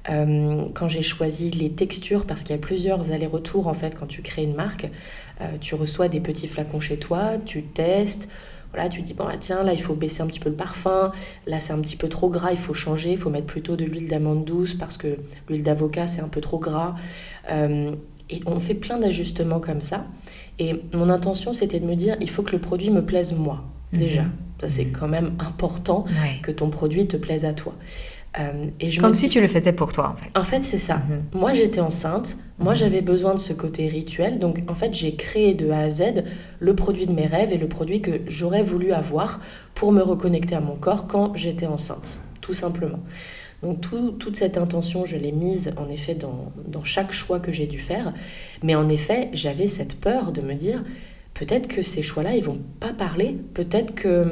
euh, 0.09 0.65
quand 0.73 0.87
j'ai 0.87 1.01
choisi 1.01 1.49
les 1.51 1.71
textures, 1.71 2.25
parce 2.25 2.43
qu'il 2.43 2.51
y 2.51 2.59
a 2.59 2.61
plusieurs 2.61 3.11
allers-retours 3.11 3.67
en 3.67 3.73
fait 3.73 3.95
quand 3.95 4.07
tu 4.07 4.21
crées 4.21 4.43
une 4.43 4.55
marque, 4.55 4.89
euh, 5.41 5.57
tu 5.59 5.75
reçois 5.75 6.09
des 6.09 6.19
petits 6.19 6.47
flacons 6.47 6.79
chez 6.79 6.97
toi, 6.97 7.37
tu 7.45 7.63
testes, 7.63 8.27
voilà, 8.73 8.89
tu 8.89 9.01
dis 9.01 9.13
bon 9.13 9.25
ah, 9.27 9.37
tiens 9.39 9.63
là 9.63 9.73
il 9.73 9.81
faut 9.81 9.95
baisser 9.95 10.21
un 10.21 10.27
petit 10.27 10.39
peu 10.39 10.49
le 10.49 10.55
parfum, 10.55 11.11
là 11.47 11.59
c'est 11.59 11.73
un 11.73 11.79
petit 11.79 11.95
peu 11.95 12.09
trop 12.09 12.29
gras, 12.29 12.51
il 12.51 12.57
faut 12.57 12.73
changer, 12.73 13.11
il 13.11 13.17
faut 13.17 13.29
mettre 13.29 13.47
plutôt 13.47 13.75
de 13.75 13.85
l'huile 13.85 14.07
d'amande 14.07 14.45
douce 14.45 14.73
parce 14.73 14.97
que 14.97 15.17
l'huile 15.47 15.63
d'avocat 15.63 16.07
c'est 16.07 16.21
un 16.21 16.29
peu 16.29 16.41
trop 16.41 16.59
gras. 16.59 16.95
Euh, 17.51 17.91
Et 18.29 18.39
on 18.45 18.59
fait 18.59 18.73
plein 18.75 18.99
d'ajustements 18.99 19.59
comme 19.59 19.81
ça. 19.81 20.05
Et 20.57 20.81
mon 20.93 21.09
intention, 21.09 21.53
c'était 21.53 21.79
de 21.79 21.85
me 21.85 21.95
dire, 21.95 22.15
il 22.21 22.29
faut 22.29 22.41
que 22.41 22.53
le 22.53 22.59
produit 22.61 22.89
me 22.89 23.01
plaise 23.01 23.33
moi, 23.33 23.63
déjà. 23.91 24.23
Ça, 24.61 24.67
c'est 24.69 24.85
quand 24.85 25.09
même 25.09 25.33
important 25.39 26.05
que 26.41 26.51
ton 26.51 26.69
produit 26.69 27.05
te 27.05 27.17
plaise 27.17 27.43
à 27.43 27.53
toi. 27.53 27.73
Euh, 28.39 28.67
et 28.79 28.89
je 28.89 28.99
Comme 28.99 29.13
si 29.13 29.29
tu 29.29 29.39
le 29.41 29.47
faisais 29.47 29.73
pour 29.73 29.93
toi, 29.93 30.09
en 30.09 30.15
fait. 30.15 30.29
En 30.37 30.43
fait, 30.43 30.63
c'est 30.63 30.77
ça. 30.77 30.97
Mhm. 30.97 31.39
Moi, 31.39 31.53
j'étais 31.53 31.79
enceinte. 31.79 32.37
Moi, 32.59 32.73
j'avais 32.73 33.01
besoin 33.01 33.33
de 33.33 33.39
ce 33.39 33.53
côté 33.53 33.87
rituel. 33.87 34.39
Donc, 34.39 34.63
en 34.67 34.75
fait, 34.75 34.93
j'ai 34.93 35.15
créé 35.15 35.53
de 35.53 35.69
A 35.69 35.79
à 35.79 35.89
Z 35.89 36.23
le 36.59 36.75
produit 36.75 37.05
de 37.05 37.13
mes 37.13 37.25
rêves 37.25 37.51
et 37.51 37.57
le 37.57 37.67
produit 37.67 38.01
que 38.01 38.21
j'aurais 38.27 38.63
voulu 38.63 38.91
avoir 38.91 39.39
pour 39.75 39.91
me 39.91 40.01
reconnecter 40.01 40.55
à 40.55 40.61
mon 40.61 40.75
corps 40.75 41.07
quand 41.07 41.35
j'étais 41.35 41.67
enceinte, 41.67 42.21
tout 42.41 42.53
simplement. 42.53 42.99
Donc, 43.61 43.79
toute 44.19 44.35
cette 44.35 44.57
intention, 44.57 45.05
je 45.05 45.15
l'ai 45.15 45.31
mise, 45.31 45.73
en 45.77 45.87
effet, 45.89 46.15
dans, 46.15 46.51
dans 46.67 46.83
chaque 46.83 47.13
choix 47.13 47.39
que 47.39 47.51
j'ai 47.51 47.65
dû 47.65 47.79
faire. 47.79 48.13
Mais 48.61 48.75
en 48.75 48.89
effet, 48.89 49.29
j'avais 49.31 49.67
cette 49.67 49.99
peur 49.99 50.31
de 50.33 50.41
me 50.41 50.53
dire, 50.53 50.83
peut-être 51.33 51.67
que 51.67 51.81
ces 51.81 52.01
choix-là, 52.01 52.35
ils 52.35 52.43
vont 52.43 52.59
pas 52.79 52.91
parler. 52.91 53.37
Peut-être 53.53 53.95
que 53.95 54.25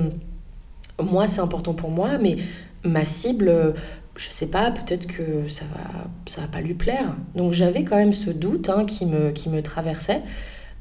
moi, 1.01 1.27
c'est 1.27 1.41
important 1.41 1.73
pour 1.73 1.91
moi, 1.91 2.17
mais 2.17 2.37
ma 2.83 3.05
cible, 3.05 3.73
je 4.15 4.29
sais 4.29 4.47
pas, 4.47 4.71
peut-être 4.71 5.07
que 5.07 5.47
ça 5.47 5.65
va, 5.73 6.07
ça 6.25 6.41
va 6.41 6.47
pas 6.47 6.61
lui 6.61 6.73
plaire. 6.73 7.15
Donc 7.35 7.53
j'avais 7.53 7.83
quand 7.83 7.95
même 7.97 8.13
ce 8.13 8.29
doute 8.29 8.69
hein, 8.69 8.85
qui, 8.85 9.05
me, 9.05 9.31
qui 9.31 9.49
me 9.49 9.61
traversait 9.61 10.21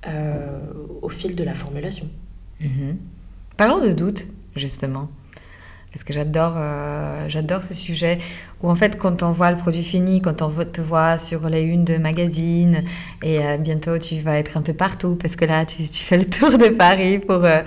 euh, 0.07 0.59
au 1.03 1.09
fil 1.09 1.35
de 1.35 1.45
la 1.45 1.55
formulation. 1.55 2.09
Mhm. 2.61 2.97
Parlons 3.57 3.85
de 3.85 3.93
doute, 3.93 4.27
justement 4.57 5.09
parce 5.93 6.05
que 6.05 6.13
j'adore 6.13 6.55
euh, 6.57 7.25
j'adore 7.29 7.65
ce 7.65 7.75
sujet 7.75 8.19
où 8.63 8.71
en 8.71 8.75
fait 8.75 8.97
quand 8.97 9.23
on 9.23 9.33
voit 9.33 9.51
le 9.51 9.57
produit 9.57 9.83
fini, 9.83 10.21
quand 10.21 10.41
on 10.43 10.49
te 10.49 10.81
voit 10.81 11.19
sur 11.19 11.49
les 11.49 11.63
unes 11.63 11.85
de 11.85 11.97
magazines 11.97 12.85
et 13.23 13.41
euh, 13.41 13.57
bientôt 13.57 13.99
tu 13.99 14.21
vas 14.21 14.39
être 14.39 14.57
un 14.57 14.63
peu 14.63 14.73
partout 14.73 15.17
parce 15.21 15.35
que 15.35 15.45
là 15.45 15.65
tu, 15.67 15.85
fais 15.85 16.17
le 16.17 16.25
tour 16.27 16.57
de 16.57 16.69
Paris 16.69 17.19
pour 17.19 17.45
euh, 17.45 17.63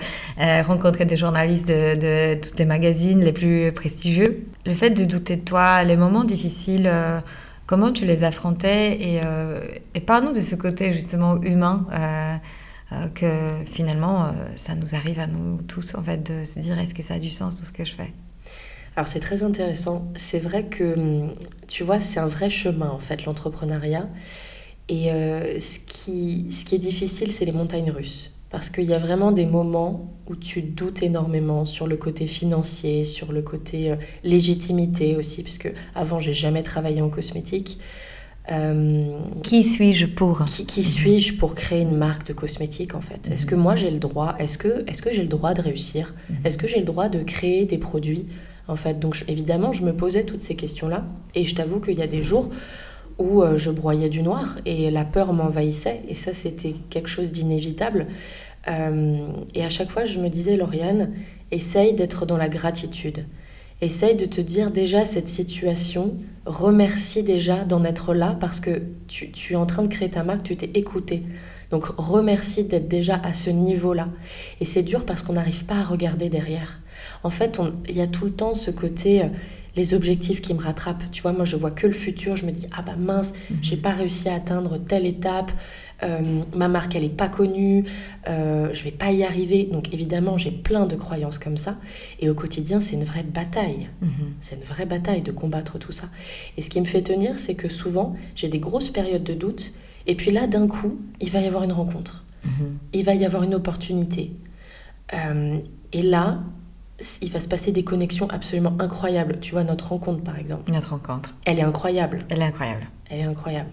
rencontrer 0.62 1.04
des 1.04 1.16
journalistes 1.16 1.68
de, 1.68 2.34
tous 2.34 2.58
les 2.58 2.64
magazines 2.64 3.20
les 3.20 3.32
plus 3.32 3.72
prestigieux. 3.72 4.46
Le 4.64 4.72
fait 4.72 4.90
de 4.90 5.04
douter 5.04 5.36
de 5.36 5.42
toi, 5.42 5.84
les 5.84 5.96
moments 5.96 6.24
difficiles, 6.24 6.90
comment 7.66 7.92
tu 7.92 8.06
les 8.06 8.24
affrontais 8.24 8.92
et, 8.94 9.20
et 9.94 10.00
de 10.00 10.40
ce 10.40 10.54
côté 10.54 10.92
justement 10.92 11.40
humain. 11.42 11.86
Euh, 12.94 13.08
que 13.08 13.64
finalement, 13.66 14.26
euh, 14.26 14.30
ça 14.56 14.74
nous 14.74 14.94
arrive 14.94 15.18
à 15.18 15.26
nous 15.26 15.60
tous, 15.62 15.94
en 15.94 16.02
fait, 16.02 16.18
de 16.18 16.44
se 16.44 16.58
dire 16.60 16.78
est-ce 16.78 16.94
que 16.94 17.02
ça 17.02 17.14
a 17.14 17.18
du 17.18 17.30
sens 17.30 17.56
tout 17.56 17.64
ce 17.64 17.72
que 17.72 17.84
je 17.84 17.92
fais? 17.92 18.12
Alors 18.96 19.06
c'est 19.06 19.20
très 19.20 19.42
intéressant. 19.42 20.12
C'est 20.14 20.38
vrai 20.38 20.66
que, 20.66 20.94
hum, 20.94 21.34
tu 21.66 21.82
vois, 21.82 22.00
c'est 22.00 22.20
un 22.20 22.26
vrai 22.26 22.50
chemin, 22.50 22.90
en 22.90 22.98
fait, 22.98 23.24
l'entrepreneuriat. 23.24 24.08
Et 24.88 25.10
euh, 25.10 25.58
ce, 25.60 25.80
qui, 25.80 26.46
ce 26.50 26.64
qui 26.64 26.74
est 26.74 26.78
difficile, 26.78 27.32
c'est 27.32 27.44
les 27.44 27.52
montagnes 27.52 27.90
russes. 27.90 28.32
Parce 28.50 28.70
qu'il 28.70 28.84
y 28.84 28.94
a 28.94 28.98
vraiment 28.98 29.32
des 29.32 29.46
moments 29.46 30.12
où 30.28 30.36
tu 30.36 30.62
doutes 30.62 31.02
énormément 31.02 31.64
sur 31.64 31.88
le 31.88 31.96
côté 31.96 32.26
financier, 32.26 33.02
sur 33.02 33.32
le 33.32 33.42
côté 33.42 33.96
légitimité 34.22 35.16
aussi, 35.16 35.42
parce 35.42 35.58
que 35.58 35.70
avant, 35.96 36.20
j'ai 36.20 36.32
jamais 36.32 36.62
travaillé 36.62 37.02
en 37.02 37.08
cosmétique. 37.08 37.78
Euh, 38.52 39.18
qui 39.42 39.62
suis-je 39.62 40.06
pour? 40.06 40.44
Qui, 40.44 40.84
suis-je 40.84 41.34
pour 41.34 41.54
créer 41.54 41.80
une 41.80 41.96
marque 41.96 42.26
de 42.26 42.32
cosmétiques 42.34 42.94
en 42.94 43.00
fait? 43.00 43.30
Est-ce 43.30 43.46
que 43.46 43.54
moi 43.54 43.74
j'ai 43.74 43.90
le 43.90 43.98
droit 43.98 44.34
Est-ce 44.38 44.58
que, 44.58 44.84
est 44.86 45.00
que 45.00 45.10
j'ai 45.10 45.22
le 45.22 45.28
droit 45.28 45.54
de 45.54 45.62
réussir? 45.62 46.14
Mhm. 46.28 46.36
Est-ce 46.44 46.58
que 46.58 46.66
j'ai 46.66 46.78
le 46.78 46.84
droit 46.84 47.08
de 47.08 47.22
créer 47.22 47.64
des 47.64 47.78
produits 47.78 48.26
en 48.68 48.76
fait? 48.76 48.98
Donc 48.98 49.24
évidemment 49.28 49.72
je 49.72 49.82
me 49.82 49.94
posais 49.94 50.24
toutes 50.24 50.42
ces 50.42 50.56
questions-là 50.56 51.04
et 51.34 51.46
je 51.46 51.54
t'avoue 51.54 51.80
qu'il 51.80 51.98
y 51.98 52.02
a 52.02 52.06
des 52.06 52.22
jours 52.22 52.50
où 53.16 53.42
euh, 53.42 53.56
je 53.56 53.70
broyais 53.70 54.10
du 54.10 54.22
noir 54.22 54.58
et 54.66 54.90
la 54.90 55.06
peur 55.06 55.32
m'envahissait 55.32 56.02
et 56.08 56.14
ça 56.14 56.34
c'était 56.34 56.74
quelque 56.90 57.08
chose 57.08 57.30
d'inévitable. 57.30 58.08
Euh, 58.68 59.26
et 59.54 59.64
à 59.64 59.70
chaque 59.70 59.90
fois 59.90 60.04
je 60.04 60.18
me 60.18 60.28
disais 60.28 60.58
Lauriane, 60.58 61.12
essaye 61.50 61.94
d'être 61.94 62.26
dans 62.26 62.36
la 62.36 62.50
gratitude. 62.50 63.24
Essaye 63.80 64.14
de 64.14 64.24
te 64.24 64.40
dire 64.40 64.70
déjà 64.70 65.04
cette 65.04 65.28
situation, 65.28 66.16
remercie 66.46 67.22
déjà 67.22 67.64
d'en 67.64 67.84
être 67.84 68.14
là 68.14 68.36
parce 68.38 68.60
que 68.60 68.82
tu, 69.08 69.52
es 69.52 69.56
en 69.56 69.66
train 69.66 69.82
de 69.82 69.88
créer 69.88 70.10
ta 70.10 70.24
marque, 70.24 70.44
tu 70.44 70.56
t'es 70.56 70.70
écouté. 70.74 71.22
Donc 71.70 71.86
remercie 71.96 72.64
d'être 72.64 72.88
déjà 72.88 73.16
à 73.16 73.34
ce 73.34 73.50
niveau-là. 73.50 74.08
Et 74.60 74.64
c'est 74.64 74.82
dur 74.82 75.04
parce 75.04 75.22
qu'on 75.22 75.32
n'arrive 75.34 75.64
pas 75.64 75.76
à 75.76 75.82
regarder 75.82 76.28
derrière. 76.28 76.80
En 77.24 77.30
fait, 77.30 77.60
il 77.88 77.96
y 77.96 78.00
a 78.00 78.06
tout 78.06 78.26
le 78.26 78.30
temps 78.30 78.54
ce 78.54 78.70
côté, 78.70 79.22
euh, 79.22 79.28
les 79.76 79.94
objectifs 79.94 80.40
qui 80.40 80.54
me 80.54 80.60
rattrapent. 80.60 81.10
Tu 81.10 81.22
vois, 81.22 81.32
moi 81.32 81.44
je 81.44 81.56
vois 81.56 81.70
que 81.70 81.86
le 81.86 81.92
futur, 81.92 82.36
je 82.36 82.46
me 82.46 82.52
dis, 82.52 82.66
ah 82.76 82.82
bah 82.82 82.96
mince, 82.96 83.32
mhm. 83.50 83.58
j'ai 83.60 83.76
pas 83.76 83.90
réussi 83.90 84.28
à 84.28 84.34
atteindre 84.34 84.78
telle 84.78 85.06
étape, 85.06 85.50
euh, 86.04 86.42
ma 86.54 86.68
marque 86.68 86.94
elle 86.94 87.02
n'est 87.02 87.08
pas 87.08 87.28
connue, 87.28 87.84
euh, 88.28 88.68
je 88.72 88.84
vais 88.84 88.90
pas 88.90 89.10
y 89.10 89.24
arriver. 89.24 89.68
Donc 89.70 89.92
évidemment 89.92 90.36
j'ai 90.36 90.50
plein 90.50 90.86
de 90.86 90.96
croyances 90.96 91.38
comme 91.38 91.56
ça. 91.56 91.78
Et 92.20 92.28
au 92.28 92.34
quotidien 92.34 92.80
c'est 92.80 92.94
une 92.94 93.04
vraie 93.04 93.22
bataille. 93.22 93.88
Mhm. 94.00 94.10
C'est 94.40 94.56
une 94.56 94.62
vraie 94.62 94.86
bataille 94.86 95.22
de 95.22 95.32
combattre 95.32 95.78
tout 95.78 95.92
ça. 95.92 96.08
Et 96.56 96.62
ce 96.62 96.70
qui 96.70 96.80
me 96.80 96.86
fait 96.86 97.02
tenir 97.02 97.38
c'est 97.38 97.54
que 97.54 97.68
souvent 97.68 98.14
j'ai 98.34 98.48
des 98.48 98.60
grosses 98.60 98.90
périodes 98.90 99.24
de 99.24 99.34
doute. 99.34 99.72
Et 100.06 100.14
puis 100.14 100.30
là 100.30 100.46
d'un 100.46 100.68
coup 100.68 100.98
il 101.20 101.30
va 101.30 101.40
y 101.40 101.46
avoir 101.46 101.64
une 101.64 101.72
rencontre. 101.72 102.24
Mhm. 102.44 102.78
Il 102.92 103.04
va 103.04 103.14
y 103.14 103.24
avoir 103.24 103.42
une 103.42 103.54
opportunité. 103.54 104.32
Euh, 105.12 105.58
et 105.92 106.02
là 106.02 106.40
il 107.22 107.30
va 107.30 107.40
se 107.40 107.48
passer 107.48 107.72
des 107.72 107.84
connexions 107.84 108.28
absolument 108.30 108.74
incroyables. 108.78 109.40
Tu 109.40 109.52
vois, 109.52 109.64
notre 109.64 109.88
rencontre, 109.88 110.22
par 110.22 110.38
exemple. 110.38 110.70
Notre 110.70 110.90
rencontre. 110.90 111.34
Elle 111.44 111.58
est 111.58 111.62
incroyable. 111.62 112.24
Elle 112.28 112.40
est 112.40 112.44
incroyable. 112.44 112.86
Elle 113.10 113.20
est 113.20 113.24
incroyable. 113.24 113.70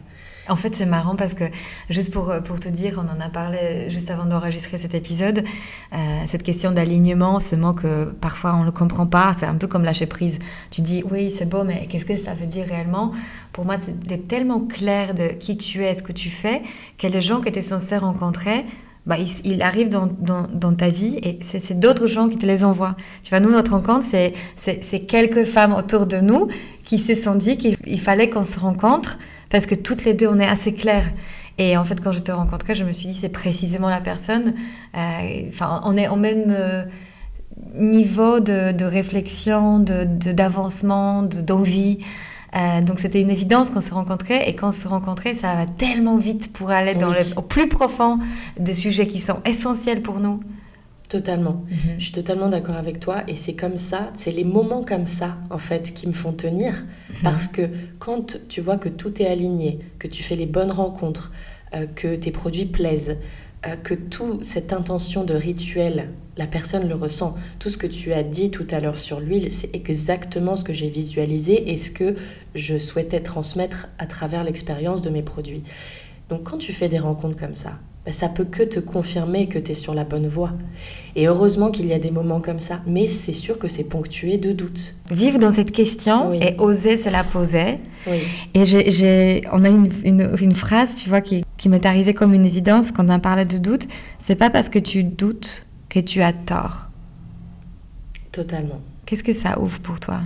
En 0.50 0.56
fait, 0.56 0.76
c'est 0.76 0.86
marrant 0.86 1.16
parce 1.16 1.34
que, 1.34 1.44
juste 1.90 2.12
pour, 2.12 2.34
pour 2.44 2.60
te 2.60 2.68
dire, 2.68 3.00
on 3.04 3.16
en 3.16 3.24
a 3.24 3.30
parlé 3.30 3.90
juste 3.90 4.10
avant 4.10 4.26
d'enregistrer 4.26 4.78
cet 4.78 4.96
épisode, 4.96 5.44
euh, 5.94 5.98
cette 6.26 6.44
question 6.44 6.72
d'alignement, 6.72 7.40
ce 7.40 7.56
mot 7.56 7.74
que 7.74 8.06
parfois 8.06 8.56
on 8.56 8.62
ne 8.62 8.66
le 8.66 8.72
comprend 8.72 9.06
pas, 9.06 9.34
c'est 9.38 9.46
un 9.46 9.56
peu 9.56 9.68
comme 9.68 9.84
lâcher 9.84 10.08
prise. 10.08 10.40
Tu 10.72 10.82
dis, 10.82 11.04
oui, 11.10 11.30
c'est 11.30 11.46
beau, 11.46 11.64
mais 11.64 11.86
qu'est-ce 11.88 12.06
que 12.06 12.18
ça 12.18 12.34
veut 12.34 12.48
dire 12.48 12.66
réellement? 12.66 13.12
Pour 13.54 13.66
moi, 13.66 13.76
c'est 13.82 14.28
tellement 14.28 14.62
clair 14.62 15.14
de 15.14 15.28
qui 15.28 15.58
tu 15.58 15.84
es, 15.84 15.94
ce 15.94 16.04
que 16.04 16.12
tu 16.12 16.30
fais, 16.30 16.62
que 16.98 17.08
les 17.08 17.22
gens 17.22 17.40
que 17.42 17.50
tu 17.50 17.60
es 17.60 17.62
censé 17.62 17.98
rencontrer, 17.98 18.66
bah, 19.06 19.18
ils, 19.18 19.64
arrivent 19.64 19.90
dans, 19.90 20.08
dans, 20.08 20.48
dans, 20.48 20.74
ta 20.74 20.90
vie 20.90 21.18
et 21.24 21.40
c'est 21.42 21.80
d'autres 21.80 22.06
gens 22.06 22.30
qui 22.30 22.38
te 22.38 22.46
les 22.46 22.64
envoient. 22.64 22.96
Tu 23.24 23.32
vois, 23.32 23.40
nous, 23.40 23.50
notre 23.50 23.72
rencontre, 23.72 24.06
c'est 24.06 25.00
quelques 25.08 25.44
femmes 25.44 25.74
autour 25.74 26.06
de 26.06 26.18
nous 26.18 26.50
qui 26.84 27.00
se 27.00 27.16
sont 27.16 27.36
dit 27.36 27.58
qu'il 27.58 28.00
fallait 28.00 28.30
qu'on 28.30 28.44
se 28.44 28.60
rencontre 28.60 29.18
parce 29.52 29.66
que 29.66 29.76
toutes 29.76 30.06
les 30.06 30.14
deux, 30.14 30.28
on 30.28 30.40
est 30.40 30.48
assez 30.48 30.74
claires. 30.74 31.12
Et 31.58 31.78
en 31.78 31.84
fait, 31.84 32.02
quand 32.02 32.12
je 32.12 32.20
te 32.20 32.32
rencontrais, 32.32 32.74
je 32.74 32.84
me 32.84 32.92
suis 32.92 33.08
dit, 33.08 33.14
c'est 33.14 33.30
précisément 33.30 33.90
la 33.90 34.02
personne. 34.02 34.56
Euh, 34.98 35.44
enfin, 35.48 35.82
on 35.86 35.96
est 35.98 36.08
au 36.08 36.16
même 36.16 36.46
euh, 36.50 36.84
niveau 37.76 38.40
de, 38.40 38.72
de 38.72 38.86
réflexion, 38.86 39.80
d'avancement, 39.80 41.24
de, 41.24 41.42
d'envie. 41.42 42.00
Euh, 42.56 42.82
donc 42.82 43.00
c'était 43.00 43.22
une 43.22 43.30
évidence 43.30 43.70
qu'on 43.70 43.80
se 43.80 43.94
rencontrait 43.94 44.50
et 44.50 44.56
quand 44.56 44.70
on 44.70 44.74
se 44.74 44.88
rencontrait, 44.88 45.36
ça 45.36 45.56
va 45.56 45.66
tellement 45.66 46.18
vite 46.18 46.52
pour 46.52 46.70
aller 46.70 46.96
dans 46.96 47.12
le, 47.12 47.38
au 47.38 47.42
plus 47.42 47.70
profond 47.70 48.20
des 48.60 48.74
sujets 48.74 49.08
qui 49.08 49.20
sont 49.20 49.38
essentiels 49.46 50.02
pour 50.02 50.20
nous. 50.20 50.42
Totalement. 51.12 51.66
Mhm. 51.70 51.96
Je 51.98 52.04
suis 52.06 52.14
totalement 52.14 52.48
d'accord 52.48 52.78
avec 52.78 53.02
toi. 53.02 53.24
Et 53.28 53.36
c'est 53.36 53.54
comme 53.54 53.76
ça, 53.76 54.12
c'est 54.14 54.32
les 54.32 54.46
moments 54.46 54.82
comme 54.82 55.06
ça, 55.06 55.40
en 55.50 55.58
fait, 55.58 55.94
qui 55.94 56.08
me 56.08 56.14
font 56.14 56.32
tenir. 56.32 56.72
Mhm. 56.74 57.16
Parce 57.22 57.50
que 57.50 57.64
quand 58.00 58.40
tu 58.48 58.62
vois 58.62 58.78
que 58.78 58.88
tout 58.88 59.22
est 59.22 59.28
aligné, 59.28 59.80
que 60.00 60.08
tu 60.08 60.24
fais 60.24 60.38
les 60.38 60.46
bonnes 60.46 60.72
rencontres, 60.72 61.34
euh, 61.74 61.86
que 61.86 62.16
tes 62.16 62.32
produits 62.32 62.66
plaisent, 62.66 63.18
euh, 63.68 63.76
que 63.76 63.94
toute 63.94 64.46
cette 64.46 64.72
intention 64.72 65.26
de 65.26 65.34
rituel, 65.34 66.12
la 66.38 66.48
personne 66.48 66.88
le 66.88 66.96
ressent. 66.96 67.36
Tout 67.60 67.68
ce 67.68 67.78
que 67.78 67.88
tu 67.88 68.14
as 68.14 68.24
dit 68.24 68.50
tout 68.50 68.68
à 68.72 68.80
l'heure 68.80 68.98
sur 68.98 69.20
l'huile, 69.20 69.52
c'est 69.52 69.76
exactement 69.76 70.56
ce 70.56 70.64
que 70.64 70.72
j'ai 70.72 70.88
visualisé 70.88 71.72
et 71.74 71.76
ce 71.76 71.92
que 71.92 72.16
je 72.56 72.78
souhaitais 72.78 73.20
transmettre 73.20 73.90
à 73.98 74.06
travers 74.06 74.46
l'expérience 74.46 75.02
de 75.02 75.10
mes 75.10 75.24
produits. 75.24 75.64
Donc 76.30 76.44
quand 76.44 76.58
tu 76.58 76.72
fais 76.72 76.88
des 76.88 77.00
rencontres 77.00 77.38
comme 77.38 77.56
ça, 77.56 77.82
bah, 78.06 78.12
ça 78.12 78.30
peut 78.30 78.46
que 78.46 78.64
te 78.64 78.80
confirmer 78.80 79.48
que 79.48 79.60
tu 79.60 79.72
es 79.72 79.76
sur 79.76 79.94
la 79.94 80.04
bonne 80.04 80.28
voie. 80.28 80.54
Et 81.16 81.28
heureusement 81.28 81.70
qu'il 81.70 81.86
y 81.86 81.94
a 81.94 82.00
des 82.00 82.10
moments 82.10 82.42
comme 82.42 82.60
ça, 82.60 82.82
mais 82.88 83.06
c'est 83.06 83.34
sûr 83.34 83.60
que 83.60 83.68
c'est 83.68 83.84
ponctué 83.84 84.38
de 84.38 84.52
doutes. 84.52 84.96
Vivre 85.12 85.38
dans 85.38 85.52
cette 85.52 85.72
question 85.72 86.34
et 86.34 86.56
oser 86.58 86.98
se 86.98 87.10
la 87.10 87.24
poser. 87.24 87.78
Et 88.56 89.42
on 89.52 89.64
a 89.64 89.70
une, 89.70 89.90
une, 90.04 90.54
phrase, 90.54 90.96
tu 90.96 91.10
vois, 91.10 91.22
qui, 91.22 91.44
qui 91.58 91.70
m'est 91.70 91.86
arrivée 91.86 92.16
comme 92.16 92.34
une 92.34 92.46
évidence 92.46 92.92
quand 92.92 93.08
on 93.08 93.20
parlait 93.20 93.46
de 93.46 93.60
doute. 93.60 93.88
C'est 94.20 94.36
pas 94.36 94.50
parce 94.50 94.70
que 94.70 94.80
tu 94.80 95.04
doutes 95.04 95.68
que 95.88 96.00
tu 96.00 96.24
as 96.24 96.34
tort. 96.34 96.88
Totalement. 98.32 98.82
Qu'est-ce 99.06 99.24
que 99.24 99.34
ça 99.34 99.60
ouvre 99.60 99.80
pour 99.80 100.00
toi? 100.00 100.22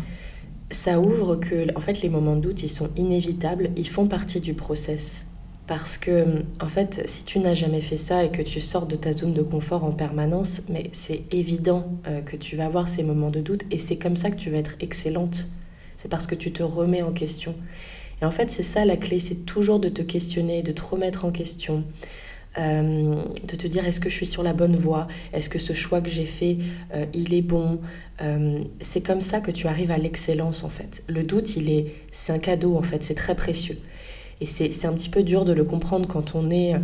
Ça 0.72 1.00
ouvre 1.00 1.36
que, 1.36 1.76
en 1.78 1.82
fait, 1.82 2.02
les 2.02 2.10
moments 2.10 2.36
de 2.36 2.42
doute, 2.42 2.64
ils 2.64 2.70
sont 2.70 2.90
inévitables, 2.96 3.72
ils 3.76 3.88
font 3.88 4.08
partie 4.08 4.40
du 4.40 4.54
process. 4.54 5.28
Parce 5.68 5.98
que, 5.98 6.44
en 6.60 6.68
fait, 6.68 7.02
si 7.08 7.24
tu 7.24 7.40
n'as 7.40 7.56
jamais 7.56 7.82
fait 7.82 7.98
ça 7.98 8.24
et 8.24 8.30
que 8.30 8.44
tu 8.44 8.62
sors 8.62 8.86
de 8.86 8.96
ta 8.96 9.14
zone 9.14 9.34
de 9.34 9.42
confort 9.42 9.84
en 9.84 9.92
permanence, 9.92 10.62
mais 10.70 10.92
c'est 10.94 11.24
évident 11.32 11.88
euh, 12.08 12.22
que 12.22 12.36
tu 12.36 12.56
vas 12.56 12.66
avoir 12.66 12.88
ces 12.88 13.02
moments 13.02 13.32
de 13.32 13.40
doute 13.40 13.64
et 13.72 13.80
c'est 13.80 13.96
comme 13.96 14.16
ça 14.16 14.30
que 14.30 14.36
tu 14.36 14.52
vas 14.52 14.58
être 14.58 14.76
excellente. 14.80 15.50
C'est 15.96 16.08
parce 16.08 16.28
que 16.28 16.36
tu 16.36 16.52
te 16.52 16.62
remets 16.62 17.02
en 17.02 17.12
question. 17.12 17.56
Et 18.22 18.26
en 18.26 18.32
fait, 18.32 18.52
c'est 18.52 18.64
ça 18.64 18.86
la 18.86 18.96
clé, 18.96 19.18
c'est 19.18 19.46
toujours 19.46 19.80
de 19.80 19.90
te 19.90 20.04
questionner, 20.04 20.62
de 20.62 20.72
te 20.72 20.84
remettre 20.84 21.26
en 21.26 21.32
question, 21.32 21.84
euh, 22.60 23.16
de 23.44 23.56
te 23.56 23.66
dire 23.66 23.88
est-ce 23.88 24.00
que 24.00 24.08
je 24.08 24.16
suis 24.16 24.28
sur 24.28 24.44
la 24.44 24.54
bonne 24.54 24.76
voie, 24.76 25.08
est-ce 25.34 25.50
que 25.50 25.58
ce 25.58 25.74
choix 25.74 26.00
que 26.00 26.10
j'ai 26.10 26.26
fait, 26.26 26.58
euh, 26.94 27.06
il 27.14 27.34
est 27.34 27.42
bon? 27.42 27.80
C'est 28.80 29.02
comme 29.02 29.20
ça 29.20 29.42
que 29.42 29.52
tu 29.52 29.68
arrives 29.68 29.92
à 29.92 29.98
l'excellence 29.98 30.64
en 30.64 30.70
fait. 30.70 31.04
Le 31.10 31.24
doute, 31.24 31.58
il 31.58 31.70
est, 31.70 31.88
c'est 32.12 32.32
un 32.32 32.40
cadeau 32.40 32.78
en 32.78 32.82
fait, 32.82 33.04
c'est 33.04 33.16
très 33.16 33.36
précieux. 33.36 33.78
Et 34.42 34.46
c'est 34.46 34.86
un 34.86 34.94
petit 34.94 35.10
peu 35.10 35.24
dur 35.24 35.46
de 35.46 35.54
le 35.54 35.64
comprendre 35.64 36.08
quand 36.08 36.36
on 36.36 36.50
est 36.52 36.76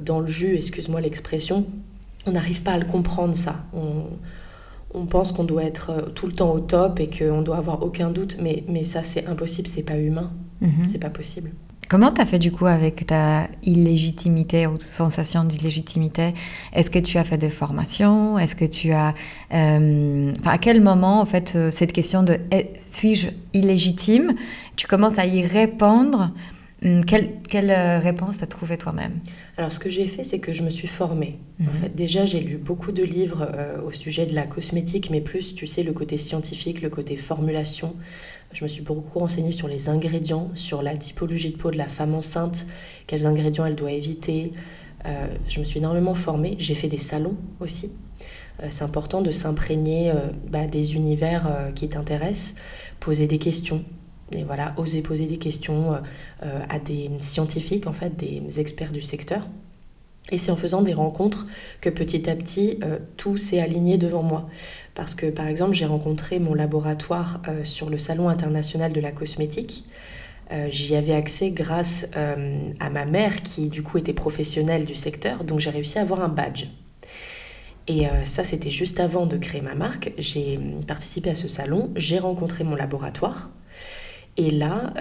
dans 0.00 0.20
le 0.20 0.26
jus, 0.26 0.54
excuse-moi 0.54 1.00
l'expression. 1.00 1.66
On 2.26 2.30
n'arrive 2.30 2.62
pas 2.62 2.72
à 2.72 2.78
le 2.78 2.84
comprendre 2.84 3.34
ça. 3.34 3.64
On, 3.74 4.04
on 4.94 5.06
pense 5.06 5.32
qu'on 5.32 5.44
doit 5.44 5.64
être 5.64 6.12
tout 6.14 6.26
le 6.26 6.32
temps 6.32 6.52
au 6.52 6.60
top 6.60 7.00
et 7.00 7.10
qu'on 7.10 7.42
doit 7.42 7.56
avoir 7.56 7.82
aucun 7.82 8.10
doute, 8.10 8.36
mais, 8.40 8.64
mais 8.68 8.84
ça 8.84 9.02
c'est 9.02 9.26
impossible, 9.26 9.68
c'est 9.68 9.82
pas 9.82 9.98
humain, 9.98 10.32
mhm. 10.60 10.86
c'est 10.86 10.98
pas 10.98 11.10
possible. 11.10 11.50
Comment 11.88 12.12
tu 12.12 12.20
as 12.20 12.26
fait 12.26 12.38
du 12.38 12.52
coup 12.52 12.66
avec 12.66 13.06
ta 13.06 13.48
illégitimité 13.62 14.66
ou 14.66 14.78
sensation 14.78 15.44
d'illégitimité? 15.44 16.34
Est-ce 16.74 16.90
que 16.90 16.98
tu 16.98 17.16
as 17.16 17.24
fait 17.24 17.38
des 17.38 17.48
formations? 17.48 18.38
Est-ce 18.38 18.54
que 18.54 18.66
tu 18.66 18.92
as... 18.92 19.14
Euh, 19.54 20.32
à 20.44 20.58
quel 20.58 20.82
moment, 20.82 21.20
en 21.22 21.24
fait, 21.24 21.54
euh, 21.56 21.70
cette 21.72 21.92
question 21.92 22.22
de 22.22 22.38
suis-je 22.78 23.28
illégitime? 23.54 24.34
Tu 24.76 24.86
commences 24.86 25.18
à 25.18 25.24
y 25.24 25.46
répondre. 25.46 26.30
Hum, 26.84 27.04
quelle, 27.06 27.30
quelle 27.48 27.70
euh, 27.70 27.98
réponse 28.00 28.42
as 28.42 28.46
trouvé 28.46 28.76
toi-même? 28.76 29.18
Alors, 29.56 29.72
ce 29.72 29.78
que 29.78 29.88
j'ai 29.88 30.06
fait, 30.06 30.24
c'est 30.24 30.40
que 30.40 30.52
je 30.52 30.62
me 30.62 30.70
suis 30.70 30.86
formée. 30.88 31.38
En 31.58 31.64
mhm. 31.64 31.72
fait, 31.72 31.96
déjà, 31.96 32.26
j'ai 32.26 32.40
lu 32.40 32.58
beaucoup 32.58 32.92
de 32.92 33.02
livres 33.02 33.50
au 33.84 33.92
sujet 33.92 34.26
de 34.26 34.34
la 34.34 34.46
cosmétique, 34.46 35.08
mais 35.10 35.22
plus, 35.22 35.54
tu 35.54 35.66
sais, 35.66 35.82
le 35.82 35.92
côté 35.92 36.18
scientifique, 36.18 36.82
le 36.82 36.90
côté 36.90 37.16
formulation. 37.16 37.96
Je 38.52 38.64
me 38.64 38.68
suis 38.68 38.82
beaucoup 38.82 39.18
renseignée 39.18 39.52
sur 39.52 39.68
les 39.68 39.88
ingrédients, 39.88 40.50
sur 40.54 40.82
la 40.82 40.96
typologie 40.96 41.50
de 41.50 41.56
peau 41.56 41.70
de 41.70 41.76
la 41.76 41.86
femme 41.86 42.14
enceinte, 42.14 42.66
quels 43.06 43.26
ingrédients 43.26 43.66
elle 43.66 43.74
doit 43.74 43.92
éviter. 43.92 44.52
Euh, 45.06 45.28
je 45.48 45.60
me 45.60 45.64
suis 45.64 45.78
énormément 45.78 46.14
formée. 46.14 46.56
J'ai 46.58 46.74
fait 46.74 46.88
des 46.88 46.96
salons 46.96 47.36
aussi. 47.60 47.92
Euh, 48.62 48.66
c'est 48.70 48.84
important 48.84 49.20
de 49.20 49.30
s'imprégner 49.30 50.10
euh, 50.10 50.30
bah, 50.48 50.66
des 50.66 50.96
univers 50.96 51.72
qui 51.74 51.88
t'intéressent, 51.88 52.54
poser 53.00 53.26
des 53.26 53.38
questions. 53.38 53.84
Et 54.32 54.44
voilà, 54.44 54.74
oser 54.76 55.02
poser 55.02 55.26
des 55.26 55.38
questions 55.38 56.02
à 56.42 56.78
des 56.78 57.10
scientifiques, 57.18 57.86
en 57.86 57.94
fait, 57.94 58.14
des 58.16 58.60
experts 58.60 58.92
du 58.92 59.00
secteur. 59.00 59.48
Et 60.30 60.38
c'est 60.38 60.50
en 60.50 60.56
faisant 60.56 60.82
des 60.82 60.92
rencontres 60.92 61.46
que 61.80 61.88
petit 61.88 62.28
à 62.28 62.36
petit, 62.36 62.78
tout 63.16 63.38
s'est 63.38 63.60
aligné 63.60 63.96
devant 63.96 64.22
moi. 64.22 64.48
Parce 64.98 65.14
que 65.14 65.26
par 65.26 65.46
exemple, 65.46 65.74
j'ai 65.74 65.84
rencontré 65.86 66.40
mon 66.40 66.54
laboratoire 66.54 67.40
euh, 67.46 67.62
sur 67.62 67.88
le 67.88 67.98
Salon 67.98 68.28
international 68.28 68.92
de 68.92 69.00
la 69.00 69.12
cosmétique. 69.12 69.84
Euh, 70.50 70.66
j'y 70.72 70.96
avais 70.96 71.12
accès 71.12 71.52
grâce 71.52 72.08
euh, 72.16 72.58
à 72.80 72.90
ma 72.90 73.04
mère 73.04 73.44
qui 73.44 73.68
du 73.68 73.84
coup 73.84 73.98
était 73.98 74.12
professionnelle 74.12 74.84
du 74.86 74.96
secteur, 74.96 75.44
donc 75.44 75.60
j'ai 75.60 75.70
réussi 75.70 75.98
à 75.98 76.00
avoir 76.00 76.20
un 76.20 76.28
badge. 76.28 76.66
Et 77.86 78.06
ça, 78.24 78.44
c'était 78.44 78.68
juste 78.68 79.00
avant 79.00 79.24
de 79.24 79.38
créer 79.38 79.62
ma 79.62 79.74
marque. 79.74 80.12
J'ai 80.18 80.60
participé 80.86 81.30
à 81.30 81.34
ce 81.34 81.48
salon, 81.48 81.90
j'ai 81.96 82.18
rencontré 82.18 82.62
mon 82.62 82.74
laboratoire. 82.74 83.50
Et 84.36 84.50
là, 84.50 84.92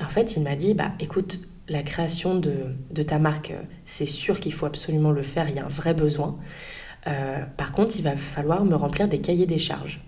en 0.00 0.08
fait, 0.08 0.34
il 0.34 0.42
m'a 0.42 0.56
dit, 0.56 0.72
bah 0.72 0.92
écoute, 1.00 1.38
la 1.68 1.82
création 1.82 2.34
de, 2.38 3.02
ta 3.02 3.18
marque, 3.18 3.52
c'est 3.84 4.06
sûr 4.06 4.40
qu'il 4.40 4.52
faut 4.52 4.66
absolument 4.66 5.10
le 5.10 5.22
faire, 5.22 5.48
il 5.48 5.56
y 5.56 5.58
a 5.58 5.64
un 5.64 5.68
vrai 5.68 5.94
besoin. 5.94 6.38
Euh, 7.06 7.44
par 7.56 7.72
contre, 7.72 7.96
il 7.96 8.02
va 8.02 8.16
falloir 8.16 8.64
me 8.64 8.74
remplir 8.74 9.08
des 9.08 9.20
cahiers 9.20 9.46
des 9.46 9.58
charges. 9.58 10.00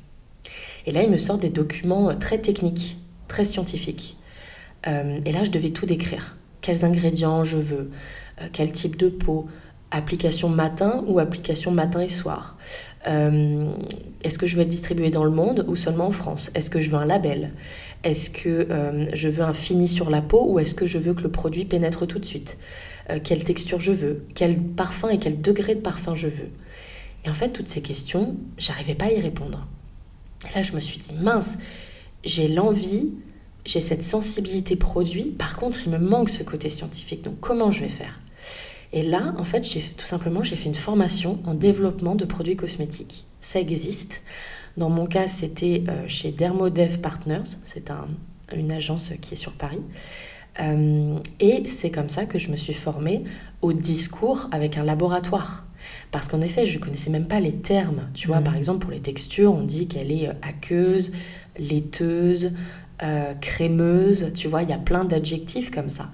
Et 0.87 0.93
là, 0.93 1.03
il 1.03 1.11
me 1.11 1.19
sort 1.19 1.39
des 1.39 1.51
documents 1.51 2.15
très 2.15 2.39
techniques, 2.39 2.99
très 3.29 3.45
scientifiques. 3.45 4.17
Euh, 4.87 5.21
et 5.25 5.33
là, 5.33 5.45
je 5.45 5.51
devais 5.51 5.71
tout 5.71 5.87
décrire. 5.87 6.37
Quels 6.63 6.85
ingrédients 6.85 7.45
je 7.45 7.59
veux, 7.59 7.91
euh, 8.41 8.49
quel 8.53 8.73
type 8.73 8.97
de 8.97 9.09
peau, 9.09 9.47
application 9.91 10.49
matin 10.49 11.05
ou 11.07 11.19
application 11.19 11.71
matin 11.71 12.01
et 12.01 12.09
soir. 12.09 12.57
Est-ce 13.07 14.39
que 14.39 14.47
je 14.47 14.57
veux 14.57 14.63
être 14.63 14.69
distribué 14.69 15.11
dans 15.11 15.25
le 15.25 15.31
monde 15.31 15.65
ou 15.69 15.77
seulement 15.77 16.07
en 16.07 16.11
France? 16.11 16.51
Est-ce 16.55 16.71
que 16.71 16.81
je 16.81 16.91
veux 16.91 16.97
un 16.97 17.07
label? 17.07 17.53
Est-ce 18.05 18.31
que 18.31 18.69
je 19.13 19.29
veux 19.29 19.43
un 19.43 19.53
fini 19.53 19.89
sur 19.89 20.11
la 20.11 20.23
peau 20.23 20.47
ou 20.49 20.59
est-ce 20.59 20.75
que 20.75 20.87
je 20.87 20.99
veux 20.99 21.15
que 21.15 21.23
le 21.23 21.31
produit 21.31 21.65
pénètre 21.65 22.07
tout 22.07 22.19
de 22.19 22.25
suite? 22.25 22.59
Quelle 23.25 23.43
texture 23.43 23.81
je 23.81 23.93
veux? 23.93 24.25
Quel 24.35 24.61
parfum 24.61 25.09
et 25.09 25.19
quel 25.19 25.41
degré 25.41 25.75
de 25.75 25.81
parfum 25.81 26.15
je 26.15 26.29
veux? 26.29 26.51
Et 27.25 27.29
en 27.29 27.35
fait, 27.35 27.51
toutes 27.51 27.69
ces 27.69 27.83
questions, 27.83 28.37
j'arrivais 28.57 28.95
pas 28.95 29.07
à 29.07 29.13
y 29.13 29.21
répondre. 29.21 29.67
Et 30.49 30.55
là, 30.55 30.63
je 30.63 30.73
me 30.73 30.81
suis 30.81 30.99
dit, 30.99 31.13
mince, 31.15 31.59
j'ai 32.25 32.49
l'envie, 32.49 33.13
j'ai 33.67 33.81
cette 33.81 34.03
sensibilité 34.03 34.77
produit, 34.77 35.25
par 35.25 35.57
contre, 35.57 35.77
il 35.85 35.91
me 35.93 35.99
manque 35.99 36.31
ce 36.31 36.43
côté 36.43 36.71
scientifique, 36.71 37.23
donc 37.23 37.39
comment 37.41 37.71
je 37.71 37.81
vais 37.81 37.91
faire? 37.91 38.21
Et 38.93 39.03
là, 39.03 39.35
en 39.39 39.45
fait, 39.45 39.65
j'ai 39.65 39.81
tout 39.81 40.07
simplement, 40.07 40.43
j'ai 40.43 40.57
fait 40.57 40.69
une 40.69 40.75
formation 40.75 41.39
en 41.47 41.55
développement 41.55 42.15
de 42.15 42.25
produits 42.25 42.57
cosmétiques. 42.57 43.27
Ça 43.41 43.61
existe. 43.61 44.23
Dans 44.77 44.91
mon 44.91 45.07
cas, 45.07 45.27
c'était 45.27 45.85
euh, 45.89 46.05
chez 46.07 46.33
Dermodev 46.33 46.99
Partners, 47.01 47.59
c'est 47.63 47.91
un, 47.91 48.09
une 48.55 48.73
agence 48.73 49.13
qui 49.21 49.35
est 49.35 49.37
sur 49.37 49.53
Paris. 49.53 49.83
Euh, 50.61 51.19
et 51.39 51.67
c'est 51.67 51.91
comme 51.91 52.09
ça 52.09 52.27
que 52.27 52.39
je 52.39 52.51
me 52.51 52.57
suis 52.57 52.75
formée 52.75 53.23
au 53.63 53.73
discours 53.73 54.49
avec 54.53 54.77
un 54.77 54.85
laboratoire. 54.85 55.67
Parce 56.11 56.29
qu'en 56.29 56.41
effet, 56.41 56.67
je 56.67 56.79
ne 56.79 56.83
connaissais 56.83 57.11
même 57.11 57.27
pas 57.27 57.41
les 57.41 57.55
termes. 57.55 58.09
Tu 58.15 58.27
vois, 58.27 58.41
par 58.41 58.55
mm. 58.55 58.59
exemple, 58.59 58.79
pour 58.81 58.91
les 58.91 59.01
textures, 59.01 59.55
on 59.55 59.63
dit 59.63 59.87
qu'elle 59.87 60.13
est 60.13 60.29
euh, 60.29 60.33
aqueuse, 60.43 61.13
laiteuse, 61.59 62.53
euh, 63.03 63.35
crémeuse. 63.41 64.33
Tu 64.35 64.49
vois, 64.49 64.63
il 64.63 64.69
y 64.69 64.75
a 64.75 64.79
plein 64.79 65.05
d'adjectifs 65.05 65.71
comme 65.71 65.89
ça. 65.89 66.11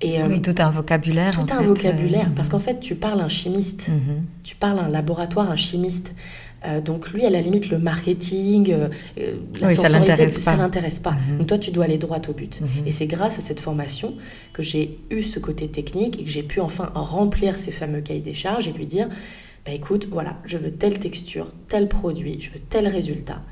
Et, 0.00 0.22
euh, 0.22 0.28
oui, 0.28 0.40
tout 0.40 0.54
un 0.58 0.70
vocabulaire. 0.70 1.32
Tout 1.32 1.52
un 1.52 1.62
vocabulaire. 1.62 2.30
Parce 2.36 2.48
qu'en 2.48 2.60
fait, 2.60 2.78
tu 2.78 2.94
parles 2.94 3.20
un 3.20 3.28
chimiste. 3.28 3.90
Mm-hmm. 3.90 4.44
Tu 4.44 4.54
parles 4.54 4.78
un 4.78 4.88
laboratoire, 4.88 5.50
un 5.50 5.56
chimiste. 5.56 6.14
Euh, 6.64 6.80
donc 6.80 7.12
lui, 7.12 7.24
à 7.24 7.30
la 7.30 7.40
limite, 7.40 7.70
le 7.70 7.78
marketing, 7.78 8.72
euh, 8.72 8.88
euh, 9.18 9.36
la 9.60 9.70
sensorialité, 9.70 10.30
ça 10.30 10.56
l'intéresse 10.56 10.98
pas. 10.98 11.12
Mhm. 11.12 11.38
Donc 11.38 11.46
toi, 11.46 11.58
tu 11.58 11.70
dois 11.70 11.84
aller 11.84 11.98
droit 11.98 12.20
au 12.28 12.32
but. 12.32 12.60
Mhm. 12.60 12.86
Et 12.86 12.90
c'est 12.90 13.06
grâce 13.06 13.38
à 13.38 13.40
cette 13.40 13.60
formation 13.60 14.14
que 14.52 14.62
j'ai 14.62 14.98
eu 15.10 15.22
ce 15.22 15.38
côté 15.38 15.68
technique 15.68 16.20
et 16.20 16.24
que 16.24 16.30
j'ai 16.30 16.42
pu 16.42 16.60
enfin 16.60 16.90
remplir 16.94 17.56
ces 17.56 17.70
fameux 17.70 18.00
cahiers 18.00 18.20
des 18.20 18.34
charges 18.34 18.66
et 18.66 18.72
lui 18.72 18.86
dire, 18.86 19.08
bah, 19.64 19.72
écoute, 19.72 20.08
voilà, 20.10 20.38
je 20.44 20.58
veux 20.58 20.72
telle 20.72 20.98
texture, 20.98 21.52
tel 21.68 21.88
produit, 21.88 22.40
je 22.40 22.50
veux 22.50 22.60
tel 22.60 22.88
résultat. 22.88 23.42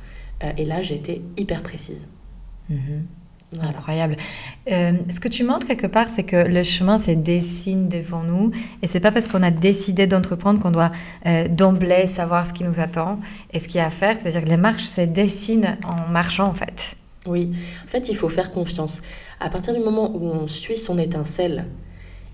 et 0.59 0.66
là, 0.66 0.82
j'ai 0.82 0.97
été 0.97 1.22
hyper 1.38 1.62
précise. 1.62 2.09
Incroyable. 3.61 4.16
Euh, 4.70 4.92
ce 5.09 5.20
que 5.20 5.28
tu 5.28 5.44
montres 5.44 5.66
quelque 5.66 5.86
part, 5.86 6.09
c'est 6.09 6.24
que 6.24 6.36
le 6.36 6.64
chemin 6.64 6.99
se 6.99 7.12
dessine 7.12 7.88
devant 7.88 8.22
nous 8.22 8.51
et 8.82 8.88
c'est 8.88 9.01
pas 9.01 9.12
parce 9.12 9.28
qu'on 9.28 9.42
a 9.42 9.53
décidé 9.53 10.07
d'entreprendre 10.07 10.61
qu'on 10.61 10.72
doit 10.72 10.90
euh, 11.26 11.47
d'emblée 11.49 12.07
savoir 12.07 12.47
ce 12.47 12.53
qui 12.53 12.64
nous 12.64 12.80
attend 12.80 13.20
et 13.53 13.61
ce 13.61 13.68
qu'il 13.68 13.76
y 13.76 13.80
a 13.80 13.86
à 13.86 13.90
faire. 13.90 14.16
C'est-à-dire 14.16 14.44
que 14.44 14.49
les 14.49 14.57
marches 14.57 14.86
se 14.86 15.01
dessinent 15.01 15.78
en 15.84 16.11
marchant 16.11 16.49
en 16.49 16.55
fait. 16.55 16.97
Oui, 17.26 17.53
en 17.84 17.88
fait, 17.88 18.09
il 18.09 18.16
faut 18.16 18.28
faire 18.28 18.51
confiance. 18.51 19.01
À 19.40 19.49
partir 19.49 19.74
du 19.74 19.80
moment 19.80 20.11
où 20.14 20.26
on 20.26 20.47
suit 20.47 20.76
son 20.76 20.99
étincelle, 20.99 21.66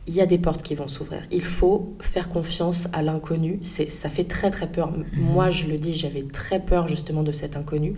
il 0.06 0.14
y 0.14 0.20
a 0.20 0.26
des 0.26 0.38
portes 0.38 0.62
qui 0.62 0.74
vont 0.74 0.88
s'ouvrir. 0.88 1.22
Il 1.30 1.42
faut 1.42 1.94
faire 2.00 2.28
confiance 2.28 2.88
à 2.92 3.02
l'inconnu. 3.02 3.60
C'est, 3.62 3.90
ça 3.90 4.08
fait 4.08 4.24
très 4.24 4.50
très 4.50 4.70
peur. 4.70 4.90
Mhm. 4.90 5.06
Moi, 5.14 5.50
je 5.50 5.66
le 5.66 5.78
dis, 5.78 5.96
j'avais 5.96 6.22
très 6.22 6.60
peur 6.60 6.88
justement 6.88 7.22
de 7.22 7.32
cet 7.32 7.56
inconnu. 7.56 7.94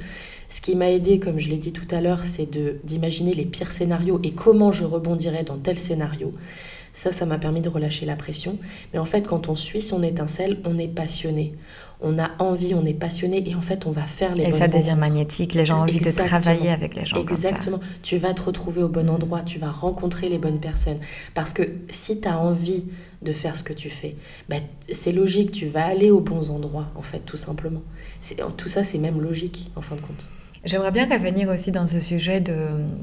Ce 0.49 0.61
qui 0.61 0.77
m'a 0.77 0.91
aidé, 0.91 1.19
comme 1.19 1.41
je 1.41 1.49
l'ai 1.49 1.57
dit 1.57 1.73
tout 1.73 1.87
à 1.91 2.01
l'heure, 2.01 2.23
c'est 2.23 2.51
de, 2.51 2.77
d'imaginer 2.85 3.33
les 3.33 3.47
pires 3.47 3.73
scénarios 3.73 4.21
et 4.23 4.33
comment 4.33 4.71
je 4.71 4.85
rebondirais 4.85 5.45
dans 5.45 5.57
tel 5.57 5.79
scénario. 5.79 6.33
Ça, 6.93 7.11
ça 7.11 7.27
m'a 7.27 7.39
permis 7.39 7.61
de 7.61 7.69
relâcher 7.69 8.07
la 8.07 8.15
pression. 8.17 8.59
Mais 8.93 8.99
en 8.99 9.05
fait, 9.05 9.27
quand 9.27 9.49
on 9.49 9.57
suit 9.57 9.83
son 9.83 10.03
étincelle, 10.03 10.61
on 10.65 10.79
est 10.79 10.89
passionné. 10.89 11.55
On 12.01 12.19
a 12.19 12.31
envie, 12.39 12.75
on 12.75 12.85
est 12.85 12.95
passionné 12.95 13.43
et 13.49 13.55
en 13.55 13.61
fait, 13.61 13.87
on 13.87 13.91
va 13.91 14.03
faire 14.03 14.35
les 14.35 14.45
Et 14.45 14.53
ça 14.53 14.69
devient 14.69 14.97
magnétique, 14.97 15.55
les 15.55 15.65
gens 15.65 15.79
ont 15.79 15.83
envie 15.83 16.01
de 16.01 16.11
travailler 16.11 16.71
avec 16.71 16.95
les 16.95 17.07
gens. 17.07 17.17
Exactement. 17.17 17.81
Tu 18.03 18.19
vas 18.19 18.35
te 18.35 18.43
retrouver 18.43 18.83
au 18.83 18.89
bon 18.89 19.09
endroit, 19.09 19.43
tu 19.43 19.59
vas 19.59 19.71
rencontrer 19.71 20.29
les 20.29 20.39
bonnes 20.39 20.61
personnes. 20.61 20.99
Parce 21.35 21.53
que 21.53 21.63
si 21.89 22.21
tu 22.21 22.29
as 22.29 22.39
envie 22.39 22.85
de 23.23 23.33
faire 23.33 23.57
ce 23.57 23.65
que 23.65 23.73
tu 23.73 23.89
fais, 23.89 24.17
ben, 24.49 24.61
c'est 24.93 25.13
logique, 25.13 25.51
tu 25.51 25.67
vas 25.67 25.87
aller 25.87 26.11
aux 26.11 26.21
bons 26.21 26.51
endroits, 26.51 26.89
en 26.97 27.03
fait, 27.03 27.21
tout 27.21 27.39
simplement. 27.39 27.83
Tout 28.57 28.69
ça, 28.69 28.85
c'est 28.85 28.99
même 28.99 29.21
logique, 29.21 29.71
en 29.77 29.81
fin 29.81 29.97
de 29.97 30.03
compte. 30.03 30.29
J'aimerais 30.65 30.93
bien 30.93 31.07
revenir 31.07 31.51
aussi 31.51 31.73
dans 31.73 31.85
ce 31.85 32.01
sujet 32.01 32.41
de... 32.41 32.55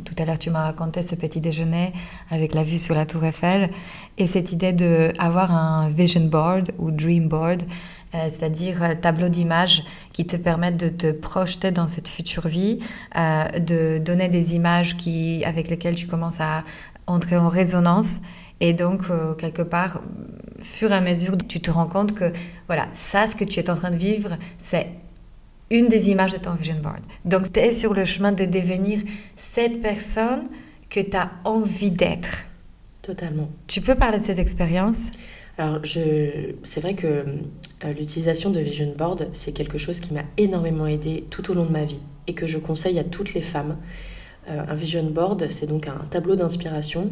Tout 0.04 0.16
à 0.18 0.26
l'heure, 0.26 0.40
tu 0.40 0.50
m'as 0.50 0.64
raconté 0.64 1.04
ce 1.04 1.14
petit 1.14 1.40
déjeuner 1.40 1.94
avec 2.32 2.56
la 2.56 2.64
vue 2.64 2.80
sur 2.80 2.96
la 2.96 3.06
tour 3.06 3.24
Eiffel 3.24 3.70
et 4.18 4.26
cette 4.26 4.52
idée 4.52 4.74
d'avoir 4.74 5.52
un 5.52 5.92
vision 5.92 6.22
board 6.22 6.72
ou 6.80 6.90
dream 6.90 7.28
board, 7.28 7.62
c'est-à-dire 8.14 8.84
un 8.84 8.96
tableau 8.96 9.30
d'images 9.30 9.84
qui 10.14 10.26
te 10.26 10.36
permettent 10.36 10.78
de 10.78 10.90
te 10.90 11.12
projeter 11.12 11.72
dans 11.72 11.88
cette 11.88 12.10
future 12.10 12.48
vie, 12.48 12.80
euh, 13.18 13.46
de 13.60 13.98
donner 13.98 14.28
des 14.28 14.56
images 14.56 14.98
qui, 14.98 15.44
avec 15.46 15.70
lesquelles 15.70 15.96
tu 15.96 16.08
commences 16.08 16.42
à 16.42 16.64
entrer 17.08 17.38
en 17.38 17.50
résonance. 17.50 18.22
Et 18.60 18.74
donc, 18.74 19.04
euh, 19.10 19.34
quelque 19.34 19.62
part, 19.64 20.02
fur 20.60 20.92
et 20.92 20.96
à 20.96 21.02
mesure, 21.02 21.38
tu 21.38 21.60
te 21.60 21.72
rends 21.72 21.88
compte 21.88 22.14
que, 22.14 22.32
voilà, 22.68 22.88
ça, 22.94 23.28
ce 23.28 23.36
que 23.36 23.44
tu 23.44 23.60
es 23.60 23.70
en 23.70 23.76
train 23.76 23.92
de 23.92 23.96
vivre, 23.96 24.38
c'est 24.60 24.88
une 25.70 25.88
des 25.88 26.10
images 26.10 26.34
de 26.34 26.38
ton 26.38 26.54
vision 26.54 26.80
board. 26.82 27.02
Donc, 27.26 27.52
tu 27.52 27.60
es 27.60 27.74
sur 27.74 27.94
le 27.94 28.06
chemin 28.06 28.34
de 28.34 28.46
devenir 28.46 29.00
cette 29.36 29.82
personne 29.82 30.50
que 30.90 31.00
tu 31.00 31.16
as 31.16 31.32
envie 31.46 31.92
d'être. 31.92 32.44
Totalement. 33.02 33.50
Tu 33.68 33.82
peux 33.82 33.96
parler 33.96 34.20
de 34.20 34.26
cette 34.26 34.38
expérience? 34.38 35.10
Alors, 35.58 35.84
je... 35.84 36.54
c'est 36.64 36.82
vrai 36.82 36.94
que 36.94 37.08
euh, 37.08 37.24
l'utilisation 37.90 38.52
de 38.52 38.60
vision 38.60 38.94
board, 38.96 39.28
c'est 39.32 39.52
quelque 39.52 39.78
chose 39.78 40.00
qui 40.00 40.14
m'a 40.14 40.24
énormément 40.38 40.88
aidé 40.88 41.26
tout 41.30 41.50
au 41.52 41.54
long 41.54 41.66
de 41.66 41.72
ma 41.72 41.86
vie 41.86 42.02
et 42.28 42.34
que 42.34 42.46
je 42.46 42.60
conseille 42.60 43.00
à 43.00 43.04
toutes 43.04 43.34
les 43.34 43.42
femmes. 43.42 43.78
Euh, 44.50 44.64
un 44.68 44.76
vision 44.76 45.04
board, 45.04 45.48
c'est 45.50 45.68
donc 45.68 45.88
un 45.88 46.06
tableau 46.10 46.36
d'inspiration 46.36 47.12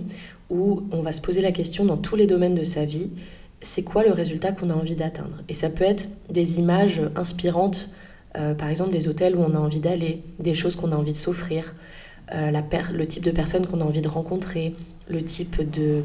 où 0.50 0.84
on 0.92 1.02
va 1.02 1.12
se 1.12 1.22
poser 1.22 1.42
la 1.42 1.52
question 1.52 1.86
dans 1.86 1.98
tous 1.98 2.16
les 2.16 2.28
domaines 2.28 2.56
de 2.56 2.64
sa 2.64 2.86
vie, 2.86 3.12
c'est 3.62 3.84
quoi 3.84 4.04
le 4.04 4.12
résultat 4.12 4.52
qu'on 4.52 4.70
a 4.70 4.74
envie 4.74 4.96
d'atteindre? 4.96 5.44
Et 5.50 5.54
ça 5.54 5.70
peut 5.70 5.84
être 5.84 6.10
des 6.30 6.60
images 6.60 7.02
inspirantes, 7.16 7.90
euh, 8.38 8.54
par 8.54 8.70
exemple 8.70 8.92
des 8.92 9.08
hôtels 9.08 9.36
où 9.36 9.42
on 9.42 9.54
a 9.54 9.60
envie 9.60 9.80
d'aller, 9.80 10.22
des 10.40 10.56
choses 10.56 10.76
qu'on 10.76 10.92
a 10.92 10.96
envie 10.96 11.12
de 11.12 11.18
s'offrir, 11.18 11.76
euh, 12.34 12.52
le 12.94 13.08
type 13.08 13.24
de 13.24 13.32
personnes 13.32 13.66
qu'on 13.66 13.82
a 13.82 13.84
envie 13.84 14.02
de 14.02 14.08
rencontrer, 14.08 14.76
le 15.08 15.24
type 15.24 15.70
de 15.70 16.04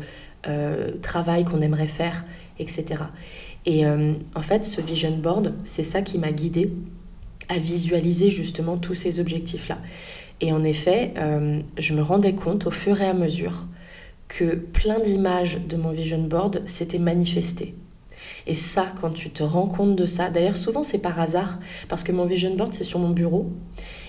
travail 1.01 1.45
qu'on 1.45 1.62
aimerait 1.62 1.87
faire, 1.87 2.23
etc. 2.59 3.05
Et 3.66 3.84
en 3.86 4.42
fait, 4.42 4.64
ce 4.64 4.80
vision 4.80 5.16
board, 5.16 5.55
c'est 5.64 5.82
ça 5.82 6.02
qui 6.02 6.18
m'a 6.18 6.32
guidée 6.32 6.70
à 7.48 7.59
visualiser 7.59 8.30
justement 8.30 8.76
tous 8.76 8.94
ces 8.94 9.20
objectifs-là. 9.20 9.78
Et 10.40 10.52
en 10.52 10.64
effet, 10.64 11.12
euh, 11.16 11.61
je 11.78 11.94
me 11.94 12.02
rendais 12.02 12.34
compte 12.34 12.66
au 12.66 12.70
fur 12.70 13.00
et 13.00 13.07
à 13.07 13.14
mesure 13.14 13.66
que 14.28 14.57
plein 14.57 14.98
d'images 14.98 15.59
de 15.68 15.76
mon 15.76 15.90
vision 15.90 16.22
board 16.22 16.62
s'étaient 16.66 16.98
manifestées. 16.98 17.74
Et 18.47 18.55
ça, 18.55 18.86
quand 19.01 19.11
tu 19.11 19.30
te 19.30 19.42
rends 19.42 19.66
compte 19.66 19.97
de 19.97 20.05
ça, 20.05 20.28
d'ailleurs 20.28 20.57
souvent 20.57 20.82
c'est 20.82 20.99
par 20.99 21.18
hasard, 21.18 21.59
parce 21.88 22.05
que 22.05 22.12
mon 22.12 22.26
vision 22.26 22.55
board 22.55 22.74
c'est 22.74 22.84
sur 22.84 22.99
mon 22.99 23.11
bureau, 23.11 23.51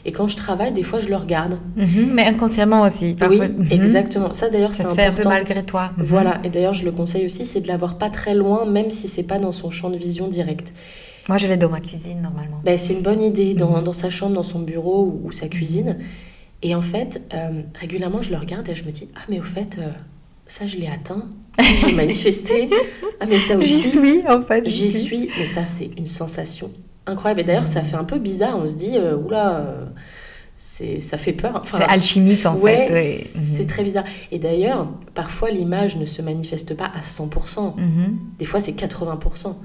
et 0.03 0.11
quand 0.11 0.27
je 0.27 0.36
travaille, 0.36 0.73
des 0.73 0.83
fois 0.83 0.99
je 0.99 1.07
le 1.07 1.15
regarde. 1.15 1.57
Mhm, 1.77 2.11
mais 2.11 2.25
inconsciemment 2.25 2.81
aussi. 2.81 3.15
Oui, 3.29 3.39
mhm. 3.39 3.67
exactement. 3.71 4.33
Ça 4.33 4.49
d'ailleurs 4.49 4.73
c'est 4.73 4.83
important. 4.83 5.01
Ça 5.03 5.07
se 5.07 5.13
fait 5.13 5.19
un 5.19 5.23
peu 5.23 5.29
malgré 5.29 5.63
toi. 5.63 5.91
Mhm. 5.97 6.03
Voilà, 6.05 6.41
et 6.43 6.49
d'ailleurs 6.49 6.73
je 6.73 6.83
le 6.83 6.91
conseille 6.91 7.25
aussi, 7.25 7.45
c'est 7.45 7.61
de 7.61 7.67
l'avoir 7.67 7.97
pas 7.97 8.09
très 8.09 8.36
loin, 8.36 8.65
même 8.65 8.89
si 8.89 9.07
c'est 9.07 9.23
pas 9.23 9.39
dans 9.39 9.53
son 9.53 9.69
champ 9.69 9.89
de 9.89 9.97
vision 9.97 10.27
direct. 10.27 10.73
Moi, 11.27 11.38
je 11.39 11.47
l'ai 11.47 11.57
dans 11.57 11.69
ma 11.69 11.79
cuisine, 11.79 12.21
normalement. 12.21 12.61
Ben, 12.63 12.77
c'est 12.77 12.93
une 12.93 13.01
bonne 13.01 13.21
idée, 13.21 13.55
dans, 13.55 13.81
dans, 13.81 13.93
sa 13.93 14.09
chambre, 14.09 14.33
dans 14.33 14.43
son 14.43 14.59
bureau 14.59 15.19
ou, 15.23 15.31
sa 15.31 15.47
cuisine. 15.47 15.97
Et 16.61 16.75
en 16.75 16.81
fait, 16.81 17.21
euh, 17.33 17.61
régulièrement, 17.73 18.21
je 18.21 18.31
le 18.31 18.38
regarde 18.38 18.67
et 18.69 18.75
je 18.75 18.86
me 18.86 18.91
dis 18.91 19.09
Ah, 19.15 19.21
mais 19.29 19.39
au 19.39 19.43
fait, 19.43 19.77
euh, 19.79 19.89
ça, 20.45 20.67
je 20.67 20.77
l'ai 20.77 20.88
atteint. 20.88 21.27
J'ai 21.88 21.93
manifesté. 21.93 22.70
Ah, 23.20 23.26
mais 23.28 23.39
ça 23.39 23.58
aussi. 23.58 23.68
J'y 23.68 23.89
suis, 23.91 24.28
en 24.28 24.41
fait. 24.41 24.68
J'y 24.68 24.91
suis. 24.91 25.30
Mais 25.38 25.45
ça, 25.45 25.66
c'est 25.66 25.89
une 25.97 26.08
sensation 26.08 26.72
incroyable. 27.06 27.41
Et 27.41 27.43
d'ailleurs, 27.43 27.66
ça 27.66 27.84
fait 27.84 27.95
un 27.95 28.03
peu 28.03 28.20
bizarre. 28.20 28.58
On 28.58 28.68
se 28.68 28.76
dit 28.76 28.97
euh, 28.97 29.16
Oula 29.16 29.88
c'est 30.58 31.01
ça 31.01 31.18
fait 31.18 31.34
peur. 31.34 31.62
c'est 31.70 31.84
alchimique 31.84 32.45
en 32.45 32.56
fait. 32.56 32.89
Ouais, 32.89 33.22
c'est 33.24 33.64
mhm. 33.64 33.66
très 33.68 33.84
bizarre. 33.84 34.06
Et 34.32 34.39
d'ailleurs, 34.39 34.88
parfois 35.14 35.49
l'image 35.49 35.97
ne 35.97 36.06
se 36.06 36.22
manifeste 36.22 36.76
pas 36.76 36.86
à 36.86 37.01
100%. 37.01 37.76
Mhm. 37.76 38.18
Des 38.39 38.45
fois, 38.45 38.62
c'est 38.62 38.72
80%. 38.72 39.56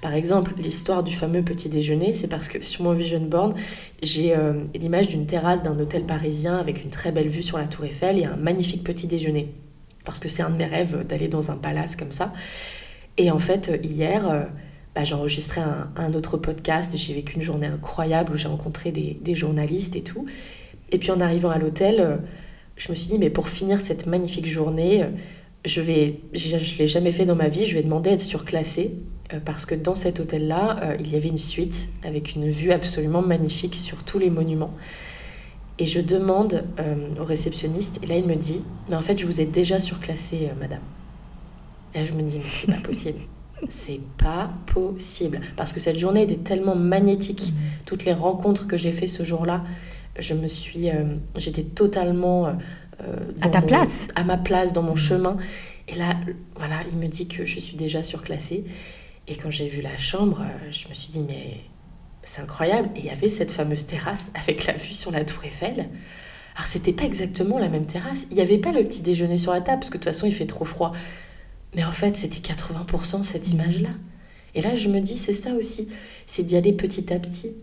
Par 0.00 0.14
exemple, 0.14 0.54
l'histoire 0.56 1.02
du 1.02 1.14
fameux 1.14 1.42
petit 1.42 1.68
déjeuner, 1.68 2.14
c'est 2.14 2.28
parce 2.28 2.48
que 2.48 2.64
sur 2.64 2.82
mon 2.82 2.94
vision 2.94 3.20
board, 3.20 3.54
j'ai 4.02 4.34
euh, 4.34 4.54
l'image 4.74 5.08
d'une 5.08 5.26
terrasse 5.26 5.62
d'un 5.62 5.78
hôtel 5.78 6.04
parisien 6.04 6.56
avec 6.56 6.82
une 6.82 6.90
très 6.90 7.12
belle 7.12 7.28
vue 7.28 7.42
sur 7.42 7.58
la 7.58 7.66
Tour 7.66 7.84
Eiffel 7.84 8.18
et 8.18 8.24
un 8.24 8.36
magnifique 8.36 8.84
petit 8.84 9.06
déjeuner. 9.06 9.52
Parce 10.04 10.20
que 10.20 10.28
c'est 10.28 10.42
un 10.42 10.50
de 10.50 10.56
mes 10.56 10.66
rêves 10.66 11.06
d'aller 11.06 11.28
dans 11.28 11.50
un 11.50 11.56
palace 11.56 11.96
comme 11.96 12.12
ça. 12.12 12.32
Et 13.16 13.30
en 13.30 13.38
fait, 13.38 13.78
hier, 13.82 14.28
euh, 14.28 14.44
bah, 14.98 15.04
j'ai 15.04 15.14
enregistré 15.14 15.60
un, 15.60 16.12
autre 16.14 16.36
podcast. 16.38 16.96
J'ai 16.96 17.14
vécu 17.14 17.36
une 17.36 17.42
journée 17.42 17.68
incroyable 17.68 18.32
où 18.32 18.36
j'ai 18.36 18.48
rencontré 18.48 18.90
des, 18.90 19.34
journalistes 19.34 19.94
et 19.94 20.02
tout. 20.02 20.26
Et 20.90 20.98
puis 20.98 21.12
en 21.12 21.20
arrivant 21.20 21.50
à 21.50 21.58
l'hôtel, 21.58 22.00
euh, 22.00 22.16
je 22.74 22.90
me 22.90 22.96
suis 22.96 23.08
dit, 23.08 23.18
mais 23.20 23.30
pour 23.30 23.48
finir 23.48 23.78
cette 23.78 24.06
magnifique 24.06 24.48
journée, 24.48 25.04
euh, 25.04 25.10
je 25.64 25.80
vais, 25.80 26.18
je 26.32 26.78
l'ai 26.78 26.88
jamais 26.88 27.12
fait 27.12 27.26
dans 27.26 27.36
ma 27.36 27.46
vie, 27.46 27.64
je 27.64 27.74
vais 27.74 27.84
demander 27.84 28.10
à 28.10 28.12
être 28.14 28.20
surclassée. 28.20 28.94
Euh, 29.32 29.38
parce 29.38 29.66
que 29.66 29.76
dans 29.76 29.94
cet 29.94 30.18
hôtel-là, 30.18 30.96
il 30.98 31.12
y 31.12 31.14
avait 31.14 31.28
une 31.28 31.38
suite 31.38 31.90
avec 32.02 32.34
une 32.34 32.48
vue 32.48 32.72
absolument 32.72 33.22
magnifique 33.22 33.76
sur 33.76 34.02
tous 34.02 34.18
les 34.18 34.30
monuments. 34.30 34.74
Et 35.78 35.86
je 35.86 36.00
demande 36.00 36.64
au 37.20 37.24
réceptionniste, 37.24 38.00
et 38.02 38.06
là 38.06 38.16
il 38.16 38.26
me 38.26 38.34
dit, 38.34 38.64
mais 38.88 38.96
en 38.96 39.02
fait 39.02 39.18
je 39.18 39.26
vous 39.26 39.40
ai 39.40 39.44
déjà 39.44 39.78
surclassée, 39.78 40.50
madame. 40.58 40.82
Et 41.94 41.98
là 41.98 42.04
je 42.04 42.12
me 42.14 42.22
dis, 42.22 42.38
mais 42.38 42.44
c'est 42.50 42.66
pas 42.66 42.80
possible. 42.80 43.20
C'est 43.66 44.00
pas 44.18 44.50
possible. 44.66 45.40
Parce 45.56 45.72
que 45.72 45.80
cette 45.80 45.98
journée 45.98 46.22
était 46.22 46.36
tellement 46.36 46.76
magnétique. 46.76 47.52
Mm. 47.52 47.84
Toutes 47.86 48.04
les 48.04 48.12
rencontres 48.12 48.66
que 48.66 48.76
j'ai 48.76 48.92
fait 48.92 49.06
ce 49.06 49.22
jour-là, 49.22 49.64
je 50.18 50.34
me 50.34 50.46
suis. 50.46 50.90
Euh, 50.90 51.16
j'étais 51.36 51.64
totalement. 51.64 52.46
Euh, 52.46 52.52
euh, 53.02 53.16
à 53.40 53.48
ta 53.48 53.62
place 53.62 54.08
À 54.14 54.24
ma 54.24 54.36
place, 54.36 54.72
dans 54.72 54.82
mon 54.82 54.94
mm. 54.94 54.98
chemin. 54.98 55.36
Et 55.88 55.94
là, 55.94 56.14
voilà, 56.56 56.76
il 56.90 56.98
me 56.98 57.06
dit 57.06 57.26
que 57.26 57.46
je 57.46 57.58
suis 57.58 57.76
déjà 57.76 58.02
surclassée. 58.02 58.64
Et 59.26 59.34
quand 59.34 59.50
j'ai 59.50 59.68
vu 59.68 59.82
la 59.82 59.96
chambre, 59.96 60.42
je 60.70 60.88
me 60.88 60.94
suis 60.94 61.10
dit, 61.10 61.20
mais 61.20 61.58
c'est 62.22 62.40
incroyable. 62.40 62.90
Et 62.96 63.00
il 63.00 63.04
y 63.06 63.10
avait 63.10 63.28
cette 63.28 63.52
fameuse 63.52 63.86
terrasse 63.86 64.30
avec 64.34 64.66
la 64.66 64.74
vue 64.74 64.92
sur 64.92 65.10
la 65.10 65.24
Tour 65.24 65.44
Eiffel. 65.44 65.88
Alors, 66.54 66.66
c'était 66.66 66.92
pas 66.92 67.04
exactement 67.04 67.58
la 67.58 67.68
même 67.68 67.86
terrasse. 67.86 68.26
Il 68.30 68.36
n'y 68.36 68.42
avait 68.42 68.58
pas 68.58 68.72
le 68.72 68.82
petit 68.84 69.02
déjeuner 69.02 69.38
sur 69.38 69.52
la 69.52 69.60
table, 69.60 69.80
parce 69.80 69.90
que 69.90 69.98
de 69.98 70.02
toute 70.02 70.12
façon, 70.12 70.26
il 70.26 70.34
fait 70.34 70.46
trop 70.46 70.64
froid. 70.64 70.92
Mais 71.74 71.84
en 71.84 71.92
fait, 71.92 72.16
c'était 72.16 72.40
80% 72.40 73.22
cette 73.22 73.52
image-là. 73.52 73.90
Et 74.54 74.60
là, 74.60 74.74
je 74.74 74.88
me 74.88 75.00
dis, 75.00 75.16
c'est 75.16 75.32
ça 75.32 75.54
aussi, 75.54 75.88
c'est 76.26 76.42
d'y 76.42 76.56
aller 76.56 76.72
petit 76.72 77.12
à 77.12 77.18
petit. 77.18 77.54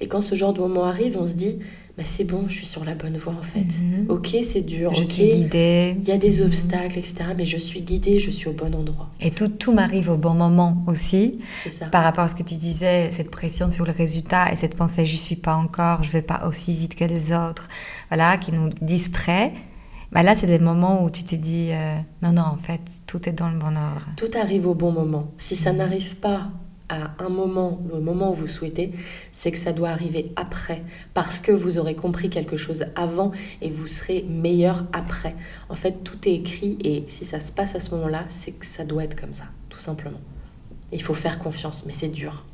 Et 0.00 0.08
quand 0.08 0.20
ce 0.20 0.34
genre 0.34 0.54
de 0.54 0.60
moment 0.60 0.84
arrive, 0.84 1.18
on 1.20 1.26
se 1.26 1.34
dit, 1.34 1.58
bah, 2.00 2.06
c'est 2.06 2.24
bon, 2.24 2.48
je 2.48 2.54
suis 2.54 2.66
sur 2.66 2.82
la 2.82 2.94
bonne 2.94 3.18
voie 3.18 3.34
en 3.34 3.42
fait. 3.42 3.82
Mhm. 3.82 4.06
Ok, 4.08 4.34
c'est 4.42 4.62
dur. 4.62 4.94
Je 4.94 5.02
suis 5.02 5.28
guidée. 5.28 5.94
Il 6.00 6.08
y 6.08 6.12
a 6.12 6.16
des 6.16 6.40
mhm. 6.40 6.46
obstacles, 6.46 6.98
etc. 6.98 7.24
Mais 7.36 7.44
je 7.44 7.58
suis 7.58 7.82
guidée, 7.82 8.18
je 8.18 8.30
suis 8.30 8.48
au 8.48 8.54
bon 8.54 8.74
endroit. 8.74 9.10
Et 9.20 9.30
tout, 9.30 9.48
tout 9.48 9.74
m'arrive 9.74 10.08
au 10.08 10.16
bon 10.16 10.32
moment 10.32 10.82
aussi. 10.86 11.40
C'est 11.62 11.68
ça. 11.68 11.86
Par 11.88 12.02
rapport 12.02 12.24
à 12.24 12.28
ce 12.28 12.34
que 12.34 12.42
tu 12.42 12.54
disais, 12.54 13.10
cette 13.10 13.30
pression 13.30 13.68
sur 13.68 13.84
le 13.84 13.92
résultat 13.92 14.50
et 14.50 14.56
cette 14.56 14.76
pensée, 14.76 15.04
je 15.04 15.16
suis 15.16 15.36
pas 15.36 15.54
encore, 15.54 16.02
je 16.02 16.10
vais 16.10 16.22
pas 16.22 16.46
aussi 16.48 16.72
vite 16.72 16.94
que 16.94 17.04
les 17.04 17.32
autres, 17.32 17.68
voilà, 18.08 18.38
qui 18.38 18.52
nous 18.52 18.70
distrait. 18.80 19.52
Bah 20.10 20.22
là, 20.22 20.34
c'est 20.34 20.46
des 20.46 20.58
moments 20.58 21.04
où 21.04 21.10
tu 21.10 21.22
te 21.22 21.34
dis 21.34 21.68
euh, 21.72 21.96
non, 22.22 22.32
non, 22.32 22.44
en 22.44 22.56
fait, 22.56 22.80
tout 23.06 23.28
est 23.28 23.32
dans 23.32 23.50
le 23.50 23.58
bon 23.58 23.76
ordre. 23.76 24.08
Tout 24.16 24.30
arrive 24.40 24.66
au 24.66 24.74
bon 24.74 24.90
moment. 24.90 25.32
Si 25.36 25.54
ça 25.54 25.74
n'arrive 25.74 26.16
pas 26.16 26.48
à 26.90 27.14
un 27.18 27.28
moment, 27.28 27.80
le 27.92 28.00
moment 28.00 28.32
où 28.32 28.34
vous 28.34 28.46
souhaitez, 28.46 28.92
c'est 29.32 29.50
que 29.50 29.58
ça 29.58 29.72
doit 29.72 29.90
arriver 29.90 30.32
après, 30.36 30.82
parce 31.14 31.40
que 31.40 31.52
vous 31.52 31.78
aurez 31.78 31.94
compris 31.94 32.28
quelque 32.28 32.56
chose 32.56 32.84
avant 32.96 33.30
et 33.62 33.70
vous 33.70 33.86
serez 33.86 34.24
meilleur 34.28 34.86
après. 34.92 35.34
En 35.68 35.76
fait, 35.76 36.02
tout 36.04 36.28
est 36.28 36.34
écrit 36.34 36.76
et 36.84 37.04
si 37.06 37.24
ça 37.24 37.40
se 37.40 37.52
passe 37.52 37.74
à 37.74 37.80
ce 37.80 37.94
moment-là, 37.94 38.24
c'est 38.28 38.52
que 38.52 38.66
ça 38.66 38.84
doit 38.84 39.04
être 39.04 39.18
comme 39.18 39.32
ça, 39.32 39.44
tout 39.68 39.78
simplement. 39.78 40.20
Il 40.92 41.02
faut 41.02 41.14
faire 41.14 41.38
confiance, 41.38 41.84
mais 41.86 41.92
c'est 41.92 42.08
dur 42.08 42.44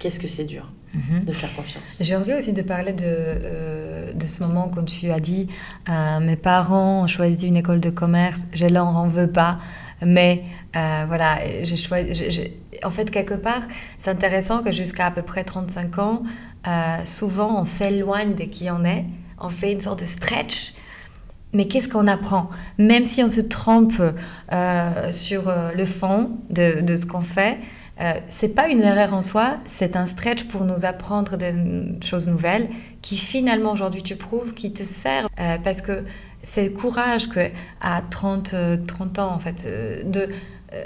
qu'est-ce 0.00 0.18
que 0.18 0.26
c'est 0.26 0.44
dur 0.44 0.72
mhm. 0.94 1.24
de 1.24 1.32
faire 1.32 1.54
confiance? 1.54 1.98
J'ai 2.00 2.16
envie 2.16 2.34
aussi 2.34 2.52
de 2.52 2.62
parler 2.62 2.92
de, 2.92 3.04
euh, 3.04 4.12
de 4.12 4.26
ce 4.26 4.42
moment 4.42 4.68
quand 4.74 4.82
tu 4.82 5.10
as 5.10 5.20
dit 5.20 5.46
euh, 5.88 6.18
mes 6.18 6.36
parents 6.36 7.04
ont 7.04 7.06
choisi 7.06 7.46
une 7.46 7.56
école 7.56 7.78
de 7.78 7.90
commerce, 7.90 8.40
je 8.52 8.66
leur 8.66 8.86
en 8.86 9.06
veux 9.06 9.30
pas, 9.30 9.58
mais 10.04 10.42
euh, 10.76 11.04
voilà, 11.06 11.38
j'ai 11.62 11.76
choisi. 11.76 12.52
En 12.84 12.90
fait, 12.90 13.10
quelque 13.10 13.34
part, 13.34 13.62
c'est 13.98 14.10
intéressant 14.10 14.62
que 14.62 14.72
jusqu'à 14.72 15.06
à 15.06 15.10
peu 15.10 15.22
près 15.22 15.44
35 15.44 15.98
ans, 15.98 16.22
souvent 17.04 17.60
on 17.60 17.64
s'éloigne 17.64 18.34
de 18.34 18.44
qui 18.44 18.70
on 18.70 18.84
est, 18.84 19.04
on 19.38 19.48
fait 19.48 19.72
une 19.72 19.80
sorte 19.80 20.00
de 20.00 20.04
stretch. 20.04 20.74
Mais 21.52 21.66
qu'est-ce 21.66 21.88
qu'on 21.88 22.06
apprend? 22.06 22.48
Même 22.78 23.04
si 23.04 23.24
on 23.24 23.28
se 23.28 23.40
trompe 23.40 24.00
sur 25.10 25.52
le 25.76 25.84
fond 25.84 26.30
de, 26.48 26.80
de 26.80 26.96
ce 26.96 27.06
qu'on 27.06 27.22
fait, 27.22 27.58
euh, 28.00 28.12
c'est 28.30 28.48
pas 28.48 28.68
une 28.68 28.82
erreur 28.82 29.12
en 29.12 29.20
soi, 29.20 29.58
c'est 29.66 29.94
un 29.94 30.06
stretch 30.06 30.44
pour 30.44 30.64
nous 30.64 30.86
apprendre 30.86 31.36
des 31.36 31.52
choses 32.02 32.28
nouvelles 32.28 32.68
qui 33.02 33.18
finalement 33.18 33.72
aujourd'hui 33.72 34.02
tu 34.02 34.16
prouves 34.16 34.54
qui 34.54 34.72
te 34.72 34.82
sert 34.82 35.28
euh, 35.38 35.58
parce 35.62 35.82
que 35.82 36.04
c'est 36.42 36.64
le 36.64 36.70
courage 36.70 37.28
que 37.28 37.40
à 37.82 38.00
30, 38.00 38.54
30 38.86 39.18
ans 39.18 39.32
en 39.34 39.38
fait 39.38 39.64
euh, 39.66 40.02
de 40.04 40.30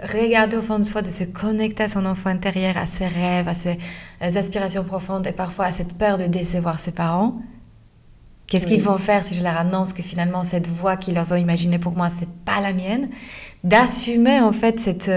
regarder 0.02 0.56
au 0.56 0.62
fond 0.62 0.78
de 0.78 0.84
soi, 0.84 1.02
de 1.02 1.08
se 1.08 1.24
connecter 1.24 1.84
à 1.84 1.88
son 1.88 2.06
enfant 2.06 2.30
intérieur, 2.30 2.76
à 2.76 2.86
ses 2.86 3.06
rêves, 3.06 3.48
à 3.48 3.54
ses 3.54 3.78
aspirations 4.20 4.84
profondes 4.84 5.26
et 5.26 5.32
parfois 5.32 5.66
à 5.66 5.72
cette 5.72 5.96
peur 5.96 6.18
de 6.18 6.26
décevoir 6.26 6.80
ses 6.80 6.92
parents. 6.92 7.36
Qu'est-ce 8.46 8.66
qu'ils 8.66 8.82
vont 8.82 8.98
faire 8.98 9.24
si 9.24 9.34
je 9.34 9.42
leur 9.42 9.56
annonce 9.56 9.92
que 9.92 10.02
finalement 10.02 10.42
cette 10.42 10.68
voix 10.68 10.96
qu'ils 10.96 11.14
leur 11.14 11.30
ont 11.32 11.36
imaginée 11.36 11.78
pour 11.78 11.96
moi, 11.96 12.08
c'est 12.10 12.28
pas 12.44 12.60
la 12.60 12.72
mienne? 12.72 13.08
D'assumer 13.64 14.40
en 14.40 14.52
fait 14.52 14.78
cette 14.78 15.10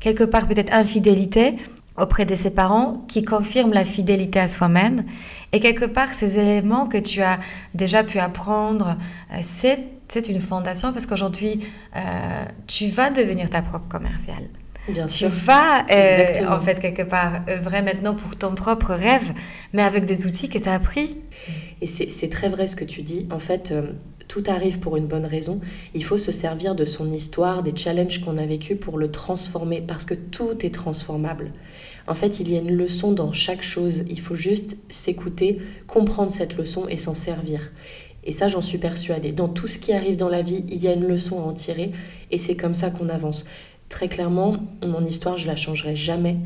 quelque 0.00 0.24
part 0.24 0.48
peut-être 0.48 0.74
infidélité 0.74 1.56
auprès 1.96 2.24
de 2.24 2.34
ses 2.34 2.50
parents 2.50 3.04
qui 3.08 3.24
confirme 3.24 3.72
la 3.72 3.84
fidélité 3.84 4.40
à 4.40 4.48
soi-même. 4.48 5.04
Et 5.52 5.60
quelque 5.60 5.84
part, 5.84 6.12
ces 6.12 6.38
éléments 6.38 6.86
que 6.86 6.98
tu 6.98 7.22
as 7.22 7.38
déjà 7.74 8.02
pu 8.02 8.18
apprendre, 8.18 8.96
euh, 9.32 9.38
c'est, 9.42 9.78
une 10.20 10.40
fondation 10.40 10.92
parce 10.92 11.06
qu'aujourd'hui, 11.06 11.60
euh, 11.96 12.00
tu 12.66 12.86
vas 12.88 13.10
devenir 13.10 13.50
ta 13.50 13.62
propre 13.62 13.88
commerciale. 13.88 14.48
Bien 14.88 15.06
tu 15.06 15.18
sûr. 15.18 15.28
vas 15.28 15.86
euh, 15.92 16.32
en 16.48 16.58
fait 16.58 16.80
quelque 16.80 17.02
part 17.02 17.42
œuvrer 17.48 17.82
maintenant 17.82 18.14
pour 18.14 18.34
ton 18.36 18.54
propre 18.54 18.92
rêve, 18.94 19.32
mais 19.72 19.82
avec 19.82 20.04
des 20.04 20.26
outils 20.26 20.48
que 20.48 20.58
tu 20.58 20.68
as 20.68 20.74
appris. 20.74 21.18
Et 21.80 21.86
c'est 21.86 22.10
c'est 22.10 22.28
très 22.28 22.48
vrai 22.48 22.66
ce 22.66 22.74
que 22.74 22.84
tu 22.84 23.02
dis. 23.02 23.28
En 23.30 23.38
fait, 23.38 23.70
euh, 23.70 23.92
tout 24.26 24.42
arrive 24.46 24.78
pour 24.80 24.96
une 24.96 25.06
bonne 25.06 25.26
raison. 25.26 25.60
Il 25.94 26.04
faut 26.04 26.18
se 26.18 26.32
servir 26.32 26.74
de 26.74 26.84
son 26.84 27.12
histoire, 27.12 27.62
des 27.62 27.76
challenges 27.76 28.20
qu'on 28.20 28.38
a 28.38 28.46
vécus 28.46 28.78
pour 28.80 28.98
le 28.98 29.10
transformer, 29.10 29.82
parce 29.86 30.04
que 30.04 30.14
tout 30.14 30.64
est 30.64 30.74
transformable. 30.74 31.52
En 32.06 32.14
fait, 32.14 32.40
il 32.40 32.50
y 32.50 32.56
a 32.56 32.60
une 32.60 32.74
leçon 32.74 33.12
dans 33.12 33.32
chaque 33.32 33.62
chose. 33.62 34.04
Il 34.08 34.20
faut 34.20 34.34
juste 34.34 34.76
s'écouter, 34.88 35.58
comprendre 35.86 36.32
cette 36.32 36.56
leçon 36.56 36.88
et 36.88 36.96
s'en 36.96 37.14
servir. 37.14 37.70
Et 38.24 38.32
ça, 38.32 38.48
j'en 38.48 38.60
suis 38.60 38.78
persuadée. 38.78 39.32
Dans 39.32 39.48
tout 39.48 39.66
ce 39.66 39.78
qui 39.78 39.92
arrive 39.92 40.16
dans 40.16 40.28
la 40.28 40.42
vie, 40.42 40.64
il 40.68 40.82
y 40.82 40.88
a 40.88 40.92
une 40.92 41.06
leçon 41.06 41.38
à 41.38 41.42
en 41.42 41.52
tirer, 41.52 41.92
et 42.30 42.38
c'est 42.38 42.56
comme 42.56 42.74
ça 42.74 42.90
qu'on 42.90 43.08
avance. 43.08 43.44
Très 43.88 44.08
clairement, 44.08 44.56
mon 44.84 45.04
histoire, 45.04 45.36
je 45.36 45.46
la 45.46 45.56
changerai 45.56 45.94
jamais 45.94 46.38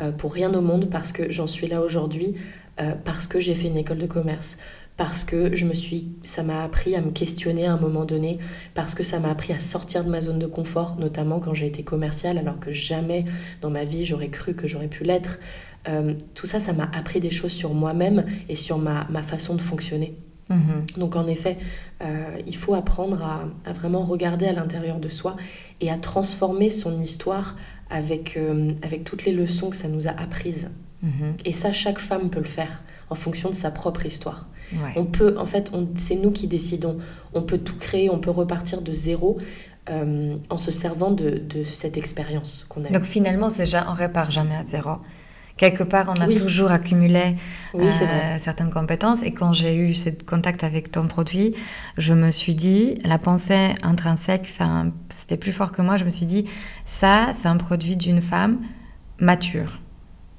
euh, 0.00 0.12
pour 0.12 0.34
rien 0.34 0.52
au 0.54 0.60
monde, 0.60 0.90
parce 0.90 1.12
que 1.12 1.30
j'en 1.30 1.46
suis 1.46 1.66
là 1.66 1.82
aujourd'hui, 1.82 2.34
euh, 2.80 2.94
parce 3.04 3.26
que 3.26 3.40
j'ai 3.40 3.54
fait 3.54 3.68
une 3.68 3.76
école 3.76 3.98
de 3.98 4.06
commerce, 4.06 4.58
parce 4.96 5.24
que 5.24 5.54
je 5.54 5.64
me 5.66 5.72
suis, 5.72 6.08
ça 6.22 6.42
m'a 6.42 6.62
appris 6.62 6.94
à 6.94 7.00
me 7.00 7.10
questionner 7.10 7.66
à 7.66 7.72
un 7.72 7.78
moment 7.78 8.04
donné, 8.04 8.38
parce 8.74 8.94
que 8.94 9.02
ça 9.02 9.18
m'a 9.18 9.30
appris 9.30 9.52
à 9.52 9.58
sortir 9.58 10.04
de 10.04 10.10
ma 10.10 10.20
zone 10.20 10.38
de 10.38 10.46
confort, 10.46 10.96
notamment 10.98 11.38
quand 11.38 11.54
j'ai 11.54 11.66
été 11.66 11.82
commerciale, 11.84 12.38
alors 12.38 12.60
que 12.60 12.70
jamais 12.70 13.24
dans 13.60 13.70
ma 13.70 13.84
vie 13.84 14.04
j'aurais 14.04 14.28
cru 14.28 14.54
que 14.54 14.66
j'aurais 14.66 14.88
pu 14.88 15.04
l'être. 15.04 15.38
Euh, 15.88 16.14
tout 16.34 16.46
ça, 16.46 16.60
ça 16.60 16.72
m'a 16.72 16.90
appris 16.94 17.20
des 17.20 17.30
choses 17.30 17.52
sur 17.52 17.72
moi-même 17.72 18.24
et 18.48 18.56
sur 18.56 18.78
ma, 18.78 19.06
ma 19.10 19.22
façon 19.22 19.54
de 19.54 19.62
fonctionner. 19.62 20.14
Mhm. 20.50 20.84
Donc 20.96 21.16
en 21.16 21.26
effet, 21.26 21.58
euh, 22.02 22.36
il 22.46 22.56
faut 22.56 22.74
apprendre 22.74 23.22
à, 23.22 23.44
à 23.64 23.72
vraiment 23.72 24.02
regarder 24.02 24.46
à 24.46 24.52
l'intérieur 24.52 24.98
de 24.98 25.08
soi 25.08 25.36
et 25.80 25.90
à 25.90 25.96
transformer 25.96 26.70
son 26.70 27.00
histoire 27.00 27.56
avec, 27.88 28.36
euh, 28.36 28.72
avec 28.82 29.04
toutes 29.04 29.24
les 29.24 29.32
leçons 29.32 29.70
que 29.70 29.76
ça 29.76 29.88
nous 29.88 30.06
a 30.08 30.10
apprises. 30.10 30.70
Mhm. 31.02 31.34
Et 31.44 31.52
ça, 31.52 31.72
chaque 31.72 31.98
femme 31.98 32.28
peut 32.30 32.40
le 32.40 32.44
faire 32.46 32.82
en 33.08 33.14
fonction 33.14 33.48
de 33.48 33.54
sa 33.54 33.70
propre 33.70 34.04
histoire. 34.06 34.48
Ouais. 34.72 34.92
On 34.96 35.04
peut, 35.04 35.34
en 35.38 35.46
fait, 35.46 35.72
c'est 35.96 36.14
nous 36.14 36.30
qui 36.30 36.46
décidons. 36.46 36.98
On 37.34 37.42
peut 37.42 37.58
tout 37.58 37.76
créer, 37.76 38.10
on 38.10 38.18
peut 38.18 38.30
repartir 38.30 38.82
de 38.82 38.92
zéro 38.92 39.38
euh, 39.88 40.36
en 40.50 40.56
se 40.58 40.70
servant 40.70 41.10
de, 41.10 41.30
de 41.30 41.64
cette 41.64 41.96
expérience 41.96 42.64
qu'on 42.68 42.84
a. 42.84 42.88
eue. 42.90 42.92
Donc 42.92 43.04
finalement, 43.04 43.48
c'est 43.48 43.66
ja- 43.66 43.86
on 43.90 43.94
repart 44.00 44.30
jamais 44.30 44.54
à 44.54 44.64
zéro. 44.66 44.90
Quelque 45.60 45.82
part, 45.82 46.06
on 46.08 46.18
a 46.22 46.26
Oui. 46.26 46.40
toujours 46.40 46.70
accumulé 46.70 47.36
Oui, 47.74 47.84
euh, 47.84 48.38
certaines 48.38 48.70
compétences. 48.70 49.22
Et 49.22 49.32
quand 49.32 49.52
j'ai 49.52 49.76
eu 49.76 49.94
ce 49.94 50.08
contact 50.08 50.64
avec 50.64 50.90
ton 50.90 51.06
produit, 51.06 51.54
je 51.98 52.14
me 52.14 52.30
suis 52.30 52.54
dit, 52.54 52.98
la 53.04 53.18
pensée 53.18 53.74
intrinsèque, 53.82 54.50
c'était 55.10 55.36
plus 55.36 55.52
fort 55.52 55.70
que 55.70 55.82
moi. 55.82 55.98
Je 55.98 56.04
me 56.04 56.08
suis 56.08 56.24
dit, 56.24 56.46
ça, 56.86 57.32
c'est 57.34 57.46
un 57.48 57.58
produit 57.58 57.98
d'une 57.98 58.22
femme 58.22 58.56
mature. 59.18 59.80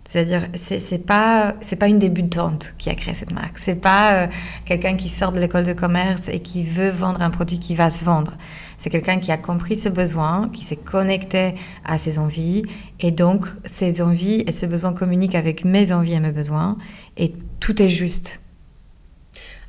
C'est-à-dire, 0.05 0.41
c'est 0.55 0.79
c'est 0.79 0.97
pas 0.97 1.53
c'est 1.61 1.75
pas 1.75 1.87
une 1.87 1.99
débutante 1.99 2.73
qui 2.79 2.89
a 2.89 2.95
créé 2.95 3.13
cette 3.13 3.31
marque. 3.31 3.59
C'est 3.59 3.75
pas 3.75 4.23
euh, 4.23 4.27
quelqu'un 4.65 4.95
qui 4.95 5.07
sort 5.07 5.31
de 5.31 5.39
l'école 5.39 5.65
de 5.65 5.73
commerce 5.73 6.27
et 6.29 6.39
qui 6.39 6.63
veut 6.63 6.89
vendre 6.89 7.21
un 7.21 7.29
produit 7.29 7.59
qui 7.59 7.75
va 7.75 7.91
se 7.91 8.03
vendre. 8.03 8.33
C'est 8.81 8.89
quelqu'un 8.89 9.19
qui 9.19 9.31
a 9.31 9.37
compris 9.37 9.75
ses 9.75 9.91
besoins, 9.91 10.49
qui 10.51 10.63
s'est 10.63 10.75
connecté 10.75 11.53
à 11.85 11.99
ses 11.99 12.17
envies 12.17 12.63
et 12.99 13.11
donc 13.11 13.45
ses 13.63 14.01
envies 14.01 14.43
et 14.47 14.51
ses 14.51 14.65
besoins 14.65 14.91
communiquent 14.91 15.35
avec 15.35 15.65
mes 15.65 15.91
envies 15.91 16.13
et 16.13 16.19
mes 16.19 16.31
besoins 16.31 16.79
et 17.15 17.35
tout 17.59 17.79
est 17.79 17.89
juste. 17.89 18.41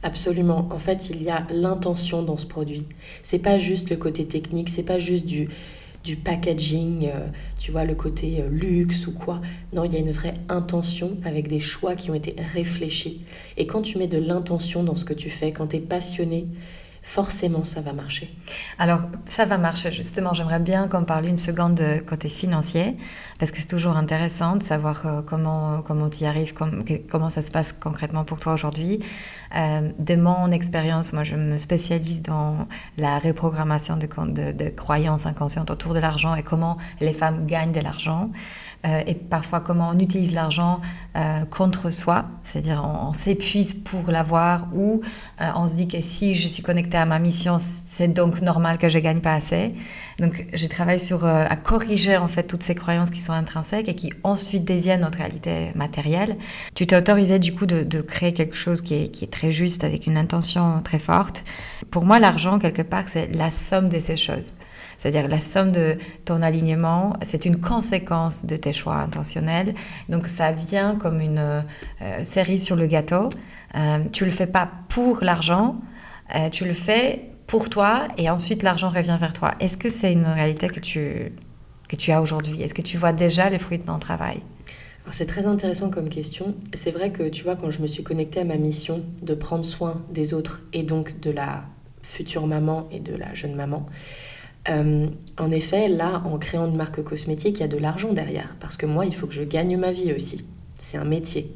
Absolument. 0.02 0.66
En 0.70 0.78
fait, 0.78 1.10
il 1.10 1.22
y 1.22 1.28
a 1.28 1.46
l'intention 1.50 2.22
dans 2.22 2.38
ce 2.38 2.46
produit. 2.46 2.86
C'est 3.20 3.38
pas 3.38 3.58
juste 3.58 3.90
le 3.90 3.96
côté 3.96 4.26
technique, 4.26 4.70
c'est 4.70 4.82
pas 4.82 4.98
juste 4.98 5.26
du, 5.26 5.46
packaging, 6.16 7.10
euh, 7.14 7.28
tu 7.58 7.70
vois, 7.70 7.84
le 7.84 7.94
côté 7.94 8.40
euh, 8.40 8.48
luxe 8.48 9.06
ou 9.06 9.12
quoi. 9.12 9.42
Non, 9.74 9.84
il 9.84 9.92
y 9.92 9.96
a 9.96 9.98
une 9.98 10.10
vraie 10.10 10.36
intention 10.48 11.18
avec 11.22 11.48
des 11.48 11.60
choix 11.60 11.96
qui 11.96 12.10
ont 12.10 12.14
été 12.14 12.34
réfléchis. 12.54 13.20
Et 13.58 13.66
quand 13.66 13.82
tu 13.82 13.98
mets 13.98 14.08
de 14.08 14.16
l'intention 14.16 14.82
dans 14.82 14.94
ce 14.94 15.04
que 15.04 15.12
tu 15.12 15.28
fais, 15.28 15.52
quand 15.52 15.66
tu 15.66 15.76
es 15.76 15.80
passionné, 15.80 16.46
forcément 17.02 17.64
ça 17.64 17.80
va 17.80 17.92
marcher. 17.92 18.34
Alors, 18.78 19.00
ça 19.26 19.44
va 19.44 19.58
marcher. 19.58 19.90
Justement, 19.92 20.34
j'aimerais 20.34 20.60
bien 20.60 20.88
qu'on 20.88 21.04
parle 21.04 21.26
une 21.26 21.36
seconde 21.36 21.74
de 21.74 21.98
côté 21.98 22.28
financier, 22.28 22.96
parce 23.38 23.50
que 23.50 23.58
c'est 23.58 23.66
toujours 23.66 23.96
intéressant 23.96 24.56
de 24.56 24.62
savoir 24.62 25.04
euh, 25.06 25.20
comment, 25.22 25.82
comment 25.82 26.08
tu 26.08 26.22
y 26.22 26.26
arrives, 26.26 26.54
comment 27.10 27.28
ça 27.28 27.42
se 27.42 27.50
passe 27.50 27.72
concrètement 27.72 28.24
pour 28.24 28.38
toi 28.40 28.54
aujourd'hui. 28.54 29.00
Euh, 29.56 29.90
de 29.98 30.14
mon 30.16 30.50
expérience, 30.50 31.12
moi, 31.12 31.24
je 31.24 31.36
me 31.36 31.56
spécialise 31.56 32.22
dans 32.22 32.66
la 32.96 33.18
reprogrammation 33.18 33.96
de, 33.96 34.06
de- 34.06 34.52
de 34.52 34.68
croyances 34.70 35.26
inconscientes 35.26 35.70
autour 35.70 35.94
de 35.94 35.98
l'argent 35.98 36.34
et 36.34 36.42
comment 36.42 36.78
les 37.00 37.12
femmes 37.12 37.44
gagnent 37.46 37.72
de 37.72 37.80
l'argent. 37.80 38.30
Euh, 38.84 39.02
et 39.06 39.14
parfois 39.14 39.60
comment 39.60 39.90
on 39.94 39.98
utilise 40.00 40.34
l'argent 40.34 40.80
euh, 41.16 41.44
contre 41.44 41.92
soi, 41.92 42.24
c'est-à-dire 42.42 42.82
on, 42.84 43.12
s'épuise 43.12 43.74
pour 43.74 44.10
l'avoir 44.10 44.66
ou 44.74 45.02
euh, 45.40 45.44
on 45.54 45.68
se 45.68 45.76
dit 45.76 45.86
que 45.86 46.00
si 46.00 46.34
je 46.34 46.48
suis 46.48 46.64
connectée 46.64 46.96
à 46.96 47.06
ma 47.06 47.20
mission, 47.20 47.58
c'est 47.60 48.08
donc 48.08 48.42
normal 48.42 48.78
que 48.78 48.88
je 48.88 48.98
gagne 48.98 49.20
pas 49.20 49.34
assez. 49.34 49.72
Donc 50.18 50.46
je 50.52 50.66
travaille 50.66 50.98
sur 50.98 51.24
à 51.24 51.54
corriger 51.56 52.16
en 52.16 52.26
fait 52.26 52.42
toutes 52.42 52.64
ces 52.64 52.74
croyances 52.74 53.10
qui 53.10 53.20
sont 53.20 53.32
intrinsèques 53.32 53.88
et 53.88 53.94
qui 53.94 54.12
ensuite 54.24 54.64
deviennent 54.64 55.02
notre 55.02 55.18
réalité 55.18 55.70
matérielle. 55.76 56.36
Tu 56.74 56.86
t'es 56.86 56.96
autorisé 56.96 57.38
du 57.38 57.54
coup 57.54 57.66
de, 57.66 57.82
de 57.82 58.00
créer 58.00 58.32
quelque 58.32 58.56
chose 58.56 58.82
qui 58.82 58.94
est, 58.94 59.08
qui 59.08 59.24
est 59.24 59.32
très 59.32 59.52
juste 59.52 59.84
avec 59.84 60.06
une 60.06 60.16
intention 60.18 60.80
très 60.82 60.98
forte. 60.98 61.44
Pour 61.90 62.04
moi, 62.04 62.18
l'argent 62.18 62.58
quelque 62.58 62.82
part 62.82 63.04
c'est 63.08 63.28
la 63.32 63.50
somme 63.52 63.88
de 63.88 64.00
ces 64.00 64.16
choses. 64.16 64.54
C'est-à-dire 65.02 65.26
la 65.26 65.40
somme 65.40 65.72
de 65.72 65.96
ton 66.24 66.42
alignement, 66.42 67.16
c'est 67.22 67.44
une 67.44 67.60
conséquence 67.60 68.46
de 68.46 68.54
tes 68.54 68.72
choix 68.72 68.94
intentionnels. 68.98 69.74
Donc 70.08 70.28
ça 70.28 70.52
vient 70.52 70.94
comme 70.94 71.20
une 71.20 71.40
euh, 71.40 72.22
série 72.22 72.56
sur 72.56 72.76
le 72.76 72.86
gâteau. 72.86 73.28
Euh, 73.74 73.98
tu 74.12 74.24
le 74.24 74.30
fais 74.30 74.46
pas 74.46 74.70
pour 74.88 75.24
l'argent, 75.24 75.80
euh, 76.36 76.50
tu 76.50 76.64
le 76.64 76.72
fais 76.72 77.30
pour 77.48 77.68
toi 77.68 78.06
et 78.16 78.30
ensuite 78.30 78.62
l'argent 78.62 78.90
revient 78.90 79.16
vers 79.18 79.32
toi. 79.32 79.56
Est-ce 79.58 79.76
que 79.76 79.88
c'est 79.88 80.12
une 80.12 80.24
réalité 80.26 80.68
que 80.68 80.78
tu, 80.78 81.32
que 81.88 81.96
tu 81.96 82.12
as 82.12 82.22
aujourd'hui? 82.22 82.62
Est-ce 82.62 82.74
que 82.74 82.82
tu 82.82 82.96
vois 82.96 83.12
déjà 83.12 83.50
les 83.50 83.58
fruits 83.58 83.78
de 83.78 83.84
ton 83.84 83.98
travail? 83.98 84.40
C'est 85.10 85.26
très 85.26 85.46
intéressant 85.46 85.90
comme 85.90 86.10
question. 86.10 86.54
C'est 86.74 86.92
vrai 86.92 87.10
que 87.10 87.28
tu 87.28 87.42
vois, 87.42 87.56
quand 87.56 87.70
je 87.70 87.82
me 87.82 87.88
suis 87.88 88.04
connectée 88.04 88.38
à 88.38 88.44
ma 88.44 88.56
mission 88.56 89.02
de 89.20 89.34
prendre 89.34 89.64
soin 89.64 90.00
des 90.12 90.32
autres 90.32 90.62
et 90.72 90.84
donc 90.84 91.18
de 91.18 91.32
la 91.32 91.64
future 92.02 92.46
maman 92.46 92.86
et 92.92 93.00
de 93.00 93.16
la 93.16 93.34
jeune 93.34 93.56
maman, 93.56 93.88
euh, 94.68 95.08
en 95.38 95.50
effet, 95.50 95.88
là, 95.88 96.22
en 96.24 96.38
créant 96.38 96.66
une 96.66 96.76
marque 96.76 97.02
cosmétique, 97.02 97.58
il 97.58 97.60
y 97.60 97.64
a 97.64 97.68
de 97.68 97.78
l'argent 97.78 98.12
derrière. 98.12 98.56
Parce 98.60 98.76
que 98.76 98.86
moi, 98.86 99.06
il 99.06 99.14
faut 99.14 99.26
que 99.26 99.34
je 99.34 99.42
gagne 99.42 99.76
ma 99.76 99.92
vie 99.92 100.12
aussi. 100.12 100.44
C'est 100.78 100.96
un 100.96 101.04
métier. 101.04 101.54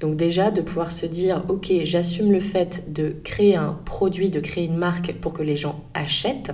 Donc 0.00 0.16
déjà, 0.16 0.50
de 0.50 0.60
pouvoir 0.60 0.90
se 0.90 1.06
dire, 1.06 1.44
ok, 1.48 1.72
j'assume 1.82 2.32
le 2.32 2.40
fait 2.40 2.92
de 2.92 3.14
créer 3.22 3.56
un 3.56 3.78
produit, 3.84 4.30
de 4.30 4.40
créer 4.40 4.66
une 4.66 4.76
marque 4.76 5.14
pour 5.20 5.32
que 5.32 5.42
les 5.42 5.56
gens 5.56 5.84
achètent. 5.94 6.52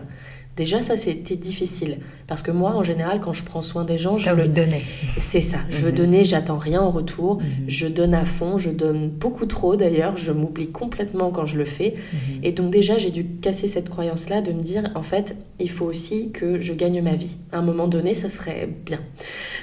Déjà, 0.57 0.83
ça, 0.83 0.97
c'était 0.97 1.37
difficile. 1.37 1.99
Parce 2.27 2.43
que 2.43 2.51
moi, 2.51 2.73
en 2.75 2.83
général, 2.83 3.21
quand 3.21 3.33
je 3.33 3.45
prends 3.45 3.63
soin 3.63 3.85
des 3.85 3.97
gens, 3.97 4.17
je 4.19 4.29
envie 4.29 4.43
le... 4.43 4.49
donner. 4.49 4.83
C'est 5.19 5.41
ça. 5.41 5.59
Je 5.71 5.79
veux 5.79 5.91
Mhm. 5.91 5.97
donner, 5.97 6.25
j'attends 6.25 6.59
rien 6.59 6.83
en 6.83 6.91
retour. 6.91 7.37
Mhm. 7.41 7.47
Je 7.69 7.87
donne 7.87 8.13
à 8.15 8.25
fond, 8.25 8.59
je 8.59 8.69
donne 8.71 9.09
beaucoup 9.09 9.47
trop 9.47 9.77
d'ailleurs. 9.77 10.17
Je 10.19 10.33
m'oublie 10.33 10.69
complètement 10.71 11.31
quand 11.31 11.47
je 11.47 11.57
le 11.57 11.65
fais. 11.65 11.95
Mhm. 12.13 12.41
Et 12.43 12.53
donc 12.53 12.71
déjà, 12.73 12.99
j'ai 12.99 13.11
dû 13.11 13.25
casser 13.41 13.69
cette 13.69 13.89
croyance-là 13.89 14.43
de 14.43 14.53
me 14.53 14.61
dire, 14.63 14.91
en 14.95 15.03
fait, 15.03 15.35
il 15.61 15.71
faut 15.71 15.87
aussi 15.87 16.31
que 16.31 16.59
je 16.61 16.75
gagne 16.75 17.01
ma 17.01 17.15
vie. 17.15 17.39
À 17.53 17.59
un 17.59 17.63
moment 17.63 17.89
donné, 17.89 18.13
ça 18.13 18.29
serait 18.29 18.69
bien. 18.85 19.01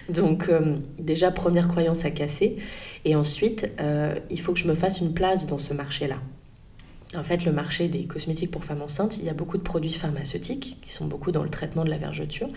Donc 0.09 0.47
euh, 0.49 0.77
déjà, 0.99 1.29
première 1.31 1.67
croyance 1.67 2.05
à 2.05 2.11
casser. 2.11 2.55
Et 3.05 3.15
ensuite, 3.15 3.69
euh, 3.79 4.15
il 4.31 4.39
faut 4.39 4.53
que 4.53 4.59
je 4.59 4.67
me 4.67 4.73
fasse 4.75 4.99
une 5.01 5.13
place 5.13 5.45
dans 5.47 5.57
ce 5.59 5.73
marché-là. 5.73 6.17
En 7.15 7.23
fait, 7.23 7.45
le 7.45 7.53
marché 7.53 7.87
des 7.87 8.05
cosmétiques 8.05 8.51
pour 8.51 8.65
femmes 8.65 8.81
enceintes, 8.81 9.17
il 9.17 9.23
y 9.23 9.29
a 9.29 9.33
beaucoup 9.33 9.57
de 9.57 9.63
produits 9.63 9.93
pharmaceutiques 9.93 10.77
qui 10.81 10.91
sont 10.91 11.05
beaucoup 11.05 11.31
dans 11.31 11.43
le 11.43 11.49
traitement 11.49 11.85
de 11.85 11.89
la 11.89 11.97
vergeture. 11.97 12.49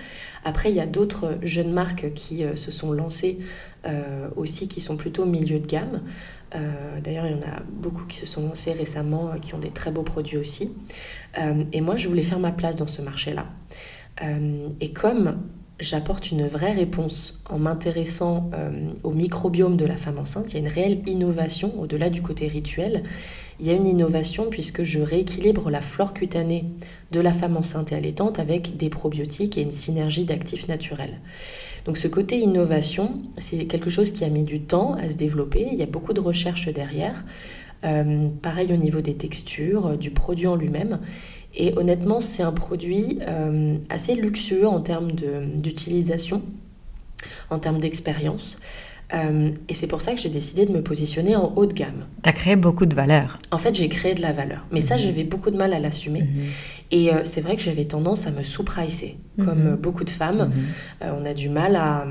Après, 0.44 0.70
il 0.70 0.76
y 0.76 0.80
a 0.80 0.86
d'autres 0.86 1.38
jeunes 1.42 1.72
marques 1.72 2.12
qui 2.14 2.44
euh, 2.44 2.56
se 2.56 2.72
sont 2.72 2.92
lancées 2.92 3.38
euh, 3.86 4.28
aussi, 4.34 4.66
qui 4.66 4.80
sont 4.80 4.96
plutôt 4.96 5.24
milieu 5.24 5.60
de 5.60 5.66
gamme. 5.66 6.02
Euh, 6.56 7.00
D'ailleurs, 7.00 7.26
il 7.26 7.32
y 7.32 7.34
en 7.36 7.48
a 7.48 7.62
beaucoup 7.70 8.04
qui 8.06 8.16
se 8.16 8.26
sont 8.26 8.44
lancés 8.44 8.72
récemment, 8.72 9.38
qui 9.40 9.54
ont 9.54 9.60
des 9.60 9.70
très 9.70 9.92
beaux 9.92 10.02
produits 10.02 10.36
aussi. 10.36 10.72
Et 11.72 11.80
moi, 11.80 11.94
je 11.94 12.08
voulais 12.08 12.22
faire 12.22 12.40
ma 12.40 12.50
place 12.50 12.74
dans 12.74 12.88
ce 12.88 13.02
marché-là. 13.02 13.46
Et 14.80 14.92
comme 14.92 15.38
j'apporte 15.78 16.32
une 16.32 16.46
vraie 16.48 16.72
réponse 16.72 17.40
en 17.48 17.60
m'intéressant 17.60 18.50
au 19.04 19.12
microbiome 19.12 19.76
de 19.76 19.86
la 19.86 19.96
femme 19.96 20.18
enceinte, 20.18 20.52
il 20.52 20.54
y 20.54 20.56
a 20.56 20.60
une 20.60 20.72
réelle 20.72 21.08
innovation 21.08 21.80
au-delà 21.80 22.10
du 22.10 22.20
côté 22.20 22.48
rituel. 22.48 23.04
Il 23.60 23.66
y 23.66 23.70
a 23.70 23.74
une 23.74 23.86
innovation 23.86 24.46
puisque 24.48 24.82
je 24.82 25.00
rééquilibre 25.00 25.68
la 25.68 25.82
flore 25.82 26.14
cutanée 26.14 26.64
de 27.12 27.20
la 27.20 27.32
femme 27.32 27.58
enceinte 27.58 27.92
et 27.92 27.94
allaitante 27.94 28.38
avec 28.38 28.78
des 28.78 28.88
probiotiques 28.88 29.58
et 29.58 29.62
une 29.62 29.70
synergie 29.70 30.24
d'actifs 30.24 30.66
naturels. 30.66 31.20
Donc 31.84 31.98
ce 31.98 32.08
côté 32.08 32.38
innovation, 32.38 33.18
c'est 33.36 33.66
quelque 33.66 33.90
chose 33.90 34.12
qui 34.12 34.24
a 34.24 34.30
mis 34.30 34.44
du 34.44 34.62
temps 34.62 34.94
à 34.94 35.10
se 35.10 35.16
développer. 35.16 35.68
Il 35.72 35.78
y 35.78 35.82
a 35.82 35.86
beaucoup 35.86 36.14
de 36.14 36.20
recherches 36.20 36.68
derrière. 36.68 37.22
Euh, 37.84 38.28
pareil 38.42 38.72
au 38.72 38.76
niveau 38.76 39.00
des 39.00 39.14
textures, 39.14 39.86
euh, 39.86 39.96
du 39.96 40.10
produit 40.10 40.46
en 40.46 40.56
lui-même. 40.56 41.00
Et 41.54 41.76
honnêtement, 41.76 42.20
c'est 42.20 42.42
un 42.42 42.52
produit 42.52 43.18
euh, 43.26 43.76
assez 43.88 44.14
luxueux 44.14 44.66
en 44.66 44.80
termes 44.80 45.12
d'utilisation. 45.12 46.42
en 47.50 47.58
termes 47.58 47.78
d'expérience. 47.78 48.58
Euh, 49.14 49.50
et 49.68 49.74
c'est 49.74 49.86
pour 49.86 50.02
ça 50.02 50.12
que 50.12 50.20
j'ai 50.20 50.30
décidé 50.30 50.66
de 50.66 50.72
me 50.72 50.82
positionner 50.82 51.36
en 51.36 51.52
haut 51.56 51.66
de 51.66 51.72
gamme. 51.72 52.04
Tu 52.22 52.28
as 52.28 52.32
créé 52.32 52.56
beaucoup 52.56 52.86
de 52.86 52.94
valeur. 52.94 53.38
En 53.50 53.58
fait, 53.58 53.74
j'ai 53.74 53.88
créé 53.88 54.14
de 54.14 54.22
la 54.22 54.32
valeur. 54.32 54.66
Mais 54.70 54.80
ça, 54.80 54.94
mhm. 54.94 55.00
j'avais 55.00 55.24
beaucoup 55.24 55.50
de 55.50 55.56
mal 55.56 55.72
à 55.72 55.78
l'assumer. 55.78 56.22
Mhm. 56.22 56.44
Et 56.92 57.12
euh, 57.12 57.20
c'est 57.24 57.40
vrai 57.40 57.56
que 57.56 57.62
j'avais 57.62 57.84
tendance 57.84 58.26
à 58.26 58.30
me 58.30 58.42
sous-pricer. 58.42 59.16
Comme 59.44 59.70
mhm. 59.70 59.76
beaucoup 59.76 60.04
de 60.04 60.10
femmes, 60.10 60.52
euh, 61.02 61.12
on 61.18 61.24
a 61.24 61.34
du 61.34 61.48
mal 61.48 61.76
à, 61.76 62.04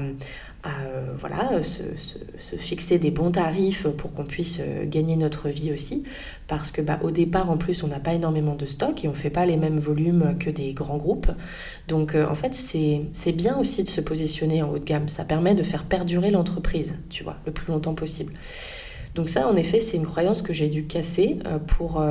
à 0.63 0.81
euh, 0.81 1.13
voilà, 1.17 1.63
se, 1.63 1.83
se, 1.95 2.55
fixer 2.57 2.99
des 2.99 3.11
bons 3.11 3.31
tarifs 3.31 3.87
pour 3.87 4.13
qu'on 4.13 4.25
puisse 4.25 4.59
euh, 4.59 4.85
gagner 4.85 5.15
notre 5.15 5.47
vie 5.47 5.71
aussi. 5.71 6.03
Parce 6.47 6.71
que 6.71 6.81
bah, 6.81 6.99
au 7.01 7.11
départ, 7.11 7.49
en 7.49 7.57
plus, 7.57 7.83
on 7.83 7.87
n'a 7.87 7.99
pas 7.99 8.13
énormément 8.13 8.55
de 8.55 8.65
stock 8.65 9.03
et 9.05 9.07
on 9.07 9.11
ne 9.11 9.15
fait 9.15 9.29
pas 9.29 9.45
les 9.45 9.55
mêmes 9.55 9.79
volumes 9.79 10.35
que 10.37 10.49
des 10.49 10.73
grands 10.73 10.97
groupes. 10.97 11.31
Donc 11.87 12.13
euh, 12.13 12.27
en 12.27 12.35
fait, 12.35 12.53
c'est 12.53 13.31
bien 13.31 13.57
aussi 13.57 13.83
de 13.83 13.87
se 13.87 14.01
positionner 14.01 14.61
en 14.61 14.71
haut 14.71 14.79
de 14.79 14.85
gamme. 14.85 15.07
Ça 15.07 15.23
permet 15.23 15.55
de 15.55 15.63
faire 15.63 15.85
perdurer 15.85 16.31
l'entreprise, 16.31 16.97
tu 17.09 17.23
vois, 17.23 17.37
le 17.45 17.53
plus 17.53 17.71
longtemps 17.71 17.95
possible. 17.95 18.33
Donc 19.15 19.29
ça, 19.29 19.47
en 19.47 19.55
effet, 19.55 19.79
c'est 19.79 19.97
une 19.97 20.05
croyance 20.05 20.41
que 20.41 20.53
j'ai 20.53 20.69
dû 20.69 20.85
casser 20.85 21.39
pour 21.65 22.01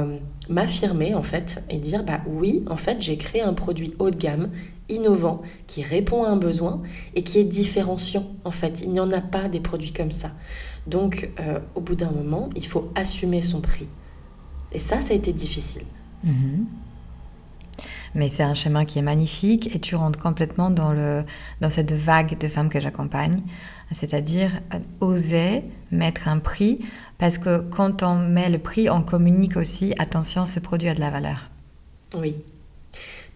m'affirmer 0.48 1.14
en 1.14 1.22
fait 1.22 1.62
et 1.70 1.78
dire 1.78 2.02
bah 2.02 2.20
oui, 2.26 2.64
en 2.68 2.76
fait, 2.76 3.00
j'ai 3.00 3.16
créé 3.16 3.40
un 3.40 3.54
produit 3.54 3.94
haut 3.98 4.10
de 4.10 4.16
gamme 4.16 4.50
innovant, 4.88 5.42
qui 5.66 5.82
répond 5.82 6.24
à 6.24 6.28
un 6.28 6.36
besoin 6.36 6.82
et 7.14 7.22
qui 7.22 7.38
est 7.38 7.44
différenciant. 7.44 8.26
En 8.44 8.50
fait, 8.50 8.80
il 8.82 8.90
n'y 8.90 9.00
en 9.00 9.10
a 9.10 9.20
pas 9.20 9.48
des 9.48 9.60
produits 9.60 9.92
comme 9.92 10.10
ça. 10.10 10.32
Donc, 10.86 11.30
euh, 11.40 11.60
au 11.74 11.80
bout 11.80 11.96
d'un 11.96 12.10
moment, 12.10 12.48
il 12.56 12.66
faut 12.66 12.90
assumer 12.94 13.42
son 13.42 13.60
prix. 13.60 13.86
Et 14.72 14.78
ça, 14.78 15.00
ça 15.00 15.12
a 15.12 15.16
été 15.16 15.32
difficile. 15.32 15.84
Mhm. 16.24 16.66
Mais 18.14 18.28
c'est 18.28 18.42
un 18.42 18.54
chemin 18.54 18.84
qui 18.84 18.98
est 18.98 19.02
magnifique 19.02 19.74
et 19.74 19.78
tu 19.78 19.94
rentres 19.94 20.18
complètement 20.18 20.70
dans, 20.70 20.92
le, 20.92 21.24
dans 21.60 21.70
cette 21.70 21.92
vague 21.92 22.38
de 22.38 22.48
femmes 22.48 22.68
que 22.70 22.80
j'accompagne. 22.80 23.36
C'est-à-dire 23.92 24.60
euh, 24.74 24.78
oser 25.00 25.62
mettre 25.90 26.28
un 26.28 26.38
prix 26.38 26.80
parce 27.18 27.38
que 27.38 27.58
quand 27.58 28.02
on 28.02 28.16
met 28.16 28.48
le 28.48 28.58
prix, 28.58 28.88
on 28.90 29.02
communique 29.02 29.56
aussi, 29.56 29.94
attention, 29.98 30.46
ce 30.46 30.60
produit 30.60 30.88
a 30.88 30.94
de 30.94 31.00
la 31.00 31.10
valeur. 31.10 31.50
Oui, 32.18 32.36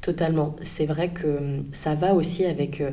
Totalement. 0.03 0.57
C'est 0.63 0.85
vrai 0.85 1.11
que 1.11 1.39
hum, 1.39 1.65
ça 1.73 1.95
va 1.95 2.13
aussi 2.13 2.45
avec 2.45 2.81
euh, 2.81 2.91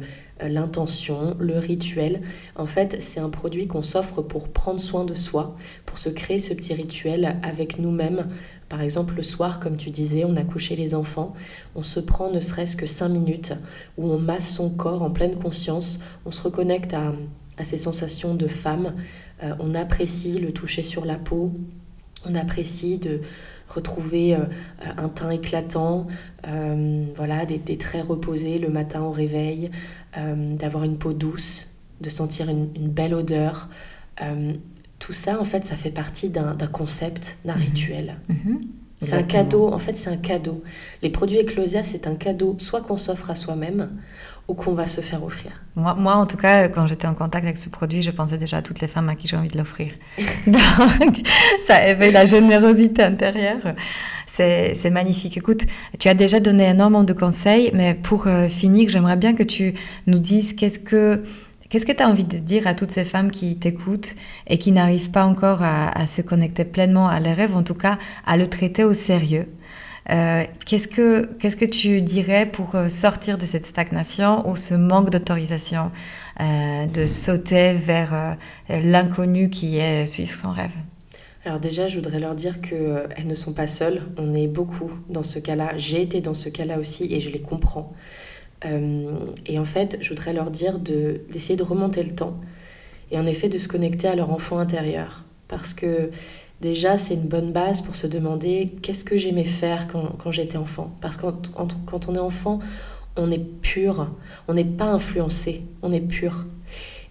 l'intention, 0.48 1.36
le 1.40 1.58
rituel. 1.58 2.22
En 2.56 2.68
fait, 2.68 3.02
c'est 3.02 3.20
un 3.20 3.32
produit 3.32 3.66
qu'on 3.66 3.82
s'offre 3.82 4.22
pour 4.22 4.50
prendre 4.50 4.80
soin 4.80 5.06
de 5.06 5.16
soi, 5.16 5.56
pour 5.88 5.98
se 5.98 6.10
créer 6.10 6.38
ce 6.38 6.54
petit 6.54 6.76
rituel 6.76 7.38
avec 7.42 7.80
nous-mêmes. 7.80 8.28
Par 8.70 8.82
exemple, 8.82 9.16
le 9.16 9.24
soir, 9.24 9.60
comme 9.60 9.76
tu 9.76 9.90
disais, 9.90 10.24
on 10.24 10.36
a 10.36 10.44
couché 10.44 10.76
les 10.76 10.94
enfants, 10.94 11.34
on 11.74 11.82
se 11.82 12.00
prend 12.00 12.32
ne 12.32 12.40
serait-ce 12.40 12.78
que 12.78 12.86
cinq 12.86 13.10
minutes 13.10 13.54
où 13.98 14.08
on 14.08 14.20
masse 14.20 14.54
son 14.54 14.70
corps 14.70 15.02
en 15.02 15.10
pleine 15.10 15.36
conscience, 15.36 16.00
on 16.28 16.32
se 16.32 16.44
reconnecte 16.44 16.94
à, 16.94 17.16
à 17.58 17.64
ces 17.64 17.78
sensations 17.78 18.36
de 18.36 18.48
femme, 18.48 18.94
euh, 19.44 19.56
on 19.60 19.74
apprécie 19.74 20.38
le 20.38 20.52
toucher 20.52 20.84
sur 20.84 21.06
la 21.06 21.16
peau, 21.16 21.52
on 22.30 22.36
apprécie 22.36 23.00
de 23.00 23.22
retrouver 23.70 24.36
euh, 24.36 24.40
un 24.98 25.10
teint 25.10 25.30
éclatant, 25.30 26.08
euh, 26.48 27.06
voilà, 27.16 27.46
des, 27.46 27.78
traits 27.78 28.06
reposés 28.06 28.58
le 28.60 28.70
matin 28.70 29.02
au 29.02 29.12
réveil, 29.12 29.72
euh, 30.18 30.56
d'avoir 30.56 30.84
une 30.84 30.98
peau 30.98 31.14
douce, 31.14 31.68
de 32.02 32.10
sentir 32.10 32.50
une, 32.50 32.68
belle 32.68 33.14
odeur. 33.14 33.70
tout 35.00 35.14
ça, 35.14 35.40
en 35.40 35.46
fait, 35.46 35.64
ça 35.64 35.76
fait 35.76 35.92
partie 35.92 36.30
d'un 36.30 36.56
concept, 36.72 37.38
d'un 37.46 37.56
mhm. 37.56 37.62
rituel. 37.62 38.16
Mhm. 38.28 38.62
C'est 39.02 39.16
un 39.16 39.24
cadeau, 39.24 39.72
en 39.72 39.80
fait, 39.80 39.96
c'est 39.96 40.10
un 40.10 40.18
cadeau. 40.18 40.62
Les 41.02 41.10
produits 41.10 41.40
Eclosia, 41.40 41.84
c'est 41.84 42.06
un 42.06 42.16
cadeau, 42.16 42.58
soit 42.60 42.82
qu'on 42.82 42.98
s'offre 42.98 43.30
à 43.30 43.36
soi-même, 43.36 43.92
ou 44.50 44.56
qu'on 44.56 44.74
va 44.74 44.88
se 44.88 45.00
faire 45.00 45.24
offrir 45.24 45.52
moi, 45.80 45.96
moi, 45.96 46.16
en 46.16 46.26
tout 46.26 46.38
cas, 46.38 46.68
quand 46.68 46.86
j'étais 46.88 47.08
en 47.08 47.14
contact 47.14 47.46
avec 47.46 47.58
ce 47.58 47.70
produit, 47.70 48.02
je 48.02 48.12
pensais 48.12 48.38
déjà 48.38 48.58
à 48.58 48.62
toutes 48.62 48.82
les 48.82 48.88
femmes 48.88 49.10
à 49.10 49.16
qui 49.16 49.28
j'ai 49.28 49.38
envie 49.38 49.50
de 49.50 49.58
l'offrir. 49.58 49.94
Donc, 50.48 51.22
ça 51.62 51.88
éveille 51.88 52.12
la 52.12 52.26
générosité 52.26 53.04
intérieure. 53.04 53.76
C'est 54.26 54.92
magnifique. 54.92 55.38
Écoute, 55.38 55.66
tu 55.98 56.10
as 56.10 56.14
déjà 56.14 56.40
donné 56.40 56.66
énormément 56.70 57.04
de 57.04 57.14
conseils, 57.14 57.72
mais 57.74 57.94
pour 57.94 58.28
euh, 58.28 58.50
finir, 58.50 58.90
j'aimerais 58.90 59.18
bien 59.18 59.34
que 59.34 59.44
tu 59.44 59.74
nous 60.06 60.20
dises 60.20 60.54
qu'est-ce 60.54 60.80
que... 60.80 61.24
Qu'est-ce 61.70 61.86
que 61.86 61.92
tu 61.92 62.02
as 62.02 62.10
envie 62.10 62.24
de 62.24 62.40
dire 62.40 62.66
à 62.66 62.74
toutes 62.74 62.90
ces 62.90 63.04
femmes 63.04 63.30
qui 63.30 63.56
t'écoutent 63.60 64.16
et 64.48 64.58
qui 64.58 64.72
n'arrivent 64.72 65.12
pas 65.12 65.24
encore 65.24 65.62
à, 65.62 65.96
à, 65.96 66.08
se 66.08 66.24
connecter 66.24 66.66
pleinement 66.66 67.08
à 67.08 67.20
leurs 67.20 67.36
rêves, 67.36 67.56
en 67.56 67.62
tout 67.62 67.76
cas 67.76 68.00
à 68.26 68.38
le 68.38 68.48
traiter 68.48 68.84
au 68.84 68.94
sérieux 68.94 69.46
euh, 70.10 70.44
qu'est-ce, 70.66 70.88
que, 70.88 71.26
qu'est-ce 71.40 71.56
que 71.56 71.66
tu 71.66 72.02
dirais 72.02 72.46
pour 72.46 72.76
euh, 72.76 72.90
sortir 72.90 73.38
de 73.38 73.46
cette 73.46 73.66
stagnation 73.66 74.50
ou 74.50 74.56
ce 74.56 74.74
manque 74.74 75.10
d'autorisation 75.10 75.92
euh, 76.40 76.86
de 76.88 77.06
sauter 77.06 77.74
vers 77.74 78.38
l'inconnu 78.70 79.50
qui 79.50 79.78
est 79.78 80.06
suivre 80.06 80.32
son 80.32 80.52
rêve? 80.52 80.72
Alors 81.46 81.60
déjà, 81.60 81.88
je 81.88 81.96
voudrais 81.96 82.20
leur 82.20 82.36
dire 82.36 82.62
qu'elles 82.62 83.28
ne 83.28 83.34
sont 83.34 83.54
pas 83.54 83.68
seules. 83.68 84.02
On 84.18 84.34
est 84.34 84.48
beaucoup 84.48 84.92
dans 85.10 85.24
ce 85.24 85.40
cas-là. 85.40 85.74
J'ai 85.78 86.02
été 86.02 86.22
dans 86.22 86.34
ce 86.34 86.50
cas-là 86.50 86.80
aussi 86.80 87.08
et 87.14 87.20
je 87.20 87.30
les 87.30 87.40
comprends. 87.42 87.94
et 88.64 89.60
en 89.60 89.66
fait, 89.66 89.98
je 90.02 90.10
voudrais 90.10 90.34
leur 90.34 90.52
dire 90.52 90.80
de, 90.80 91.22
d'essayer 91.32 91.56
de 91.56 91.64
remonter 91.64 92.04
le 92.04 92.14
temps 92.14 92.40
et 93.12 93.18
en 93.18 93.26
effet 93.26 93.50
de 93.50 93.58
se 93.58 93.68
connecter 93.68 94.08
à 94.08 94.16
leur 94.16 94.32
enfant 94.32 94.60
intérieur. 94.60 95.24
Parce 95.48 95.74
que 95.74 96.12
Déjà, 96.62 96.98
c'est 96.98 97.14
une 97.14 97.28
bonne 97.28 97.54
base 97.54 97.82
pour 97.82 97.96
se 97.96 98.06
demander 98.06 98.74
qu'est-ce 98.82 99.06
que 99.06 99.16
j'aimais 99.16 99.46
faire 99.46 99.88
quand, 99.88 100.32
j'étais 100.32 100.58
enfant. 100.58 100.94
Parce 101.00 101.16
que 101.16 101.28
quand, 101.54 102.10
on 102.10 102.16
est 102.16 102.20
enfant, 102.20 102.60
on 103.16 103.32
est 103.32 103.40
pur, 103.40 104.10
on 104.48 104.54
n'est 104.54 104.66
pas 104.66 104.92
influencé, 104.92 105.64
on 105.82 105.92
est 105.94 106.02
pur. 106.02 106.46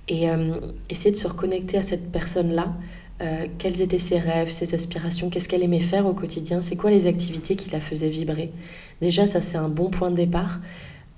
Et 0.08 0.30
euh, 0.30 0.54
essayer 0.90 1.10
de 1.10 1.16
se 1.16 1.26
reconnecter 1.26 1.78
à 1.78 1.82
cette 1.82 2.12
personne-là, 2.12 2.74
euh, 3.20 3.46
quels 3.58 3.80
étaient 3.80 3.98
ses 3.98 4.18
rêves, 4.18 4.50
ses 4.50 4.74
aspirations, 4.74 5.30
qu'est-ce 5.30 5.48
qu'elle 5.48 5.62
aimait 5.62 5.80
faire 5.80 6.06
au 6.06 6.14
quotidien, 6.14 6.60
c'est 6.60 6.76
quoi 6.76 6.90
les 6.90 7.06
activités 7.06 7.56
qui 7.56 7.70
la 7.70 7.80
faisaient 7.80 8.08
vibrer. 8.08 8.52
Déjà, 9.00 9.26
ça 9.26 9.40
c'est 9.40 9.58
un 9.58 9.68
bon 9.68 9.90
point 9.90 10.10
de 10.10 10.16
départ. 10.16 10.60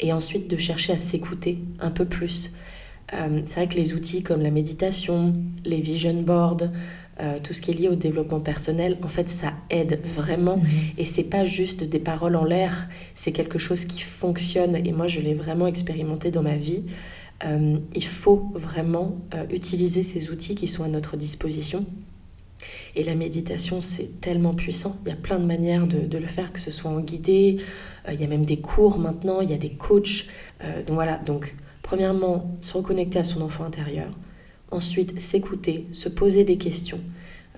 Et 0.03 0.13
ensuite, 0.15 0.49
de 0.49 0.57
chercher 0.57 0.95
à 0.95 0.99
s'écouter 0.99 1.59
un 1.79 1.91
peu 1.91 2.07
plus. 2.07 2.53
Euh, 3.13 3.43
c'est 3.45 3.57
vrai 3.57 3.69
que 3.69 3.75
les 3.75 3.93
outils 3.93 4.23
comme 4.23 4.41
la 4.41 4.51
méditation, 4.51 5.35
les 5.65 5.81
vision 5.81 6.23
boards, 6.23 6.71
euh, 7.21 7.39
tout 7.43 7.53
ce 7.53 7.61
qui 7.61 7.71
est 7.71 7.75
lié 7.75 7.89
au 7.89 7.97
développement 7.97 8.41
personnel, 8.41 8.97
en 9.03 9.09
fait, 9.09 9.29
ça 9.29 9.53
aide 9.69 10.01
vraiment. 10.05 10.57
Mhm. 10.57 10.69
Et 10.99 11.05
c'est 11.05 11.25
pas 11.25 11.45
juste 11.45 11.85
des 11.85 11.99
paroles 11.99 12.37
en 12.37 12.45
l'air, 12.45 12.89
c'est 13.15 13.33
quelque 13.33 13.59
chose 13.59 13.85
qui 13.85 14.01
fonctionne. 14.01 14.75
Et 14.77 14.93
moi, 14.93 15.07
je 15.07 15.21
l'ai 15.21 15.35
vraiment 15.35 15.67
expérimenté 15.67 16.31
dans 16.31 16.43
ma 16.43 16.57
vie. 16.57 16.85
Euh, 17.45 17.79
il 17.95 18.05
faut 18.05 18.51
vraiment 18.55 19.19
euh, 19.35 19.45
utiliser 19.51 20.03
ces 20.03 20.31
outils 20.31 20.55
qui 20.55 20.67
sont 20.67 20.83
à 20.83 20.89
notre 20.89 21.17
disposition. 21.17 21.85
Et 22.97 23.05
la 23.05 23.15
méditation, 23.15 23.81
c'est 23.81 24.21
tellement 24.21 24.55
puissant. 24.55 24.97
Il 25.05 25.11
y 25.11 25.13
a 25.13 25.17
plein 25.17 25.39
de 25.39 25.47
manières 25.47 25.87
de, 25.87 26.01
de 26.01 26.19
le 26.19 26.27
faire, 26.27 26.53
que 26.53 26.61
ce 26.61 26.71
soit 26.71 26.91
en 26.91 27.01
guidé. 27.01 27.59
il 28.11 28.21
y 28.21 28.25
a 28.25 28.27
même 28.27 28.45
des 28.45 28.59
cours 28.59 28.99
maintenant, 28.99 29.41
il 29.41 29.51
y 29.51 29.55
a 29.55 29.59
des 29.59 29.71
coachs. 29.71 30.27
donc 30.87 30.95
voilà, 30.95 31.19
donc 31.19 31.55
premièrement, 31.83 32.51
se 32.61 32.77
reconnecter 32.77 33.19
à 33.19 33.25
son 33.25 33.41
enfant 33.41 33.65
intérieur. 33.65 34.11
Ensuite, 34.71 35.19
s'écouter, 35.21 35.87
se 35.93 36.09
poser 36.09 36.45
des 36.45 36.57
questions, 36.57 37.01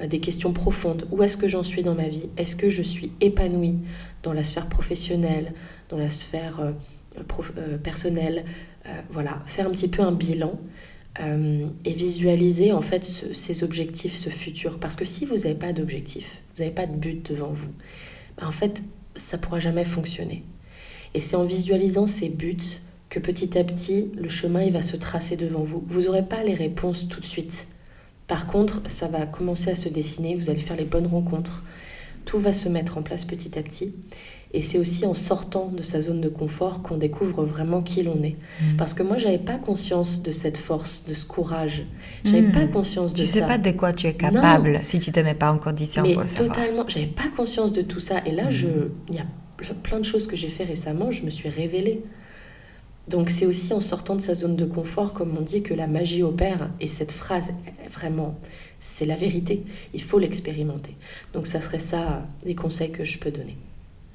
euh, 0.00 0.06
des 0.06 0.18
questions 0.18 0.52
profondes. 0.52 1.06
Où 1.10 1.22
est-ce 1.22 1.36
que 1.36 1.46
j'en 1.46 1.62
suis 1.62 1.82
dans 1.82 1.94
ma 1.94 2.08
vie? 2.08 2.30
Est-ce 2.36 2.56
que 2.56 2.70
je 2.70 2.82
suis 2.82 3.12
épanouie 3.20 3.78
dans 4.22 4.32
la 4.32 4.44
sphère 4.44 4.68
professionnelle, 4.68 5.52
dans 5.90 5.98
la 5.98 6.08
sphère 6.08 6.60
euh, 6.60 6.72
euh, 7.58 7.78
personnelle? 7.78 8.44
Voilà, 9.10 9.40
faire 9.46 9.68
un 9.68 9.70
petit 9.70 9.86
peu 9.86 10.02
un 10.02 10.10
bilan 10.10 10.58
et 11.20 11.92
visualiser 11.92 12.72
en 12.72 12.80
fait 12.80 13.04
ces 13.04 13.62
objectifs, 13.62 14.16
ce 14.16 14.28
futur. 14.28 14.80
Parce 14.80 14.96
que 14.96 15.04
si 15.04 15.24
vous 15.24 15.36
n'avez 15.36 15.54
pas 15.54 15.72
d'objectif, 15.72 16.42
vous 16.52 16.64
n'avez 16.64 16.74
pas 16.74 16.86
de 16.86 16.96
but 16.96 17.30
devant 17.30 17.52
vous, 17.52 17.70
ben, 18.36 18.48
en 18.48 18.50
fait, 18.50 18.82
ça 19.14 19.38
pourra 19.38 19.60
jamais 19.60 19.84
fonctionner. 19.84 20.42
Et 21.14 21.20
c'est 21.20 21.36
en 21.36 21.44
visualisant 21.44 22.08
ces 22.08 22.28
buts 22.28 22.80
que 23.12 23.18
petit 23.18 23.58
à 23.58 23.64
petit, 23.64 24.10
le 24.16 24.30
chemin 24.30 24.62
il 24.62 24.72
va 24.72 24.80
se 24.80 24.96
tracer 24.96 25.36
devant 25.36 25.62
vous. 25.62 25.84
Vous 25.86 26.04
n'aurez 26.04 26.22
pas 26.22 26.42
les 26.42 26.54
réponses 26.54 27.08
tout 27.08 27.20
de 27.20 27.26
suite. 27.26 27.68
Par 28.26 28.46
contre, 28.46 28.80
ça 28.86 29.06
va 29.06 29.26
commencer 29.26 29.70
à 29.70 29.74
se 29.74 29.90
dessiner, 29.90 30.34
vous 30.34 30.48
allez 30.48 30.60
faire 30.60 30.78
les 30.78 30.86
bonnes 30.86 31.06
rencontres. 31.06 31.62
Tout 32.24 32.38
va 32.38 32.54
se 32.54 32.70
mettre 32.70 32.96
en 32.96 33.02
place 33.02 33.26
petit 33.26 33.58
à 33.58 33.62
petit. 33.62 33.94
Et 34.54 34.62
c'est 34.62 34.78
aussi 34.78 35.04
en 35.04 35.12
sortant 35.12 35.68
de 35.68 35.82
sa 35.82 36.00
zone 36.00 36.22
de 36.22 36.30
confort 36.30 36.80
qu'on 36.80 36.96
découvre 36.96 37.44
vraiment 37.44 37.82
qui 37.82 38.02
l'on 38.02 38.22
est. 38.22 38.36
Mm. 38.62 38.76
Parce 38.78 38.94
que 38.94 39.02
moi, 39.02 39.18
j'avais 39.18 39.38
pas 39.38 39.58
conscience 39.58 40.22
de 40.22 40.30
cette 40.30 40.56
force, 40.56 41.04
de 41.06 41.12
ce 41.12 41.26
courage. 41.26 41.84
J'avais 42.24 42.40
n'avais 42.40 42.66
pas 42.66 42.72
conscience 42.72 43.12
de 43.12 43.18
tu 43.18 43.26
ça. 43.26 43.32
Tu 43.32 43.40
sais 43.40 43.46
pas 43.46 43.58
de 43.58 43.76
quoi 43.76 43.92
tu 43.92 44.06
es 44.06 44.14
capable 44.14 44.80
si 44.84 44.98
tu 44.98 45.12
te 45.12 45.20
mets 45.20 45.34
pas 45.34 45.52
en 45.52 45.58
condition 45.58 46.02
Mais 46.02 46.14
pour 46.14 46.22
le 46.22 46.28
savoir. 46.28 46.56
Totalement. 46.56 46.84
J'avais 46.88 47.06
pas 47.06 47.28
conscience 47.36 47.72
de 47.72 47.82
tout 47.82 48.00
ça. 48.00 48.22
Et 48.24 48.32
là, 48.32 48.48
je, 48.48 48.68
mm. 48.68 48.90
il 49.10 49.14
y 49.16 49.18
a 49.18 49.26
plein 49.82 49.98
de 49.98 50.04
choses 50.04 50.26
que 50.26 50.36
j'ai 50.36 50.48
fait 50.48 50.64
récemment. 50.64 51.10
Je 51.10 51.24
me 51.24 51.30
suis 51.30 51.50
révélée. 51.50 52.02
Donc 53.09 53.30
c'est 53.30 53.46
aussi 53.46 53.72
en 53.72 53.80
sortant 53.80 54.14
de 54.14 54.20
sa 54.20 54.34
zone 54.34 54.57
de 54.57 54.64
confort, 54.64 55.12
comme 55.12 55.36
on 55.36 55.42
dit, 55.42 55.62
que 55.62 55.74
la 55.74 55.86
magie 55.86 56.22
opère. 56.22 56.70
Et 56.80 56.86
cette 56.86 57.12
phrase, 57.12 57.53
vraiment, 57.90 58.38
c'est 58.78 59.07
la 59.07 59.16
vérité. 59.16 59.64
Il 59.92 60.03
faut 60.03 60.18
l'expérimenter. 60.18 60.96
Donc 61.32 61.46
ça 61.46 61.61
serait 61.61 61.78
ça 61.78 62.26
les 62.44 62.55
conseils 62.55 62.92
que 62.92 63.05
je 63.05 63.18
peux 63.18 63.30
donner. 63.30 63.57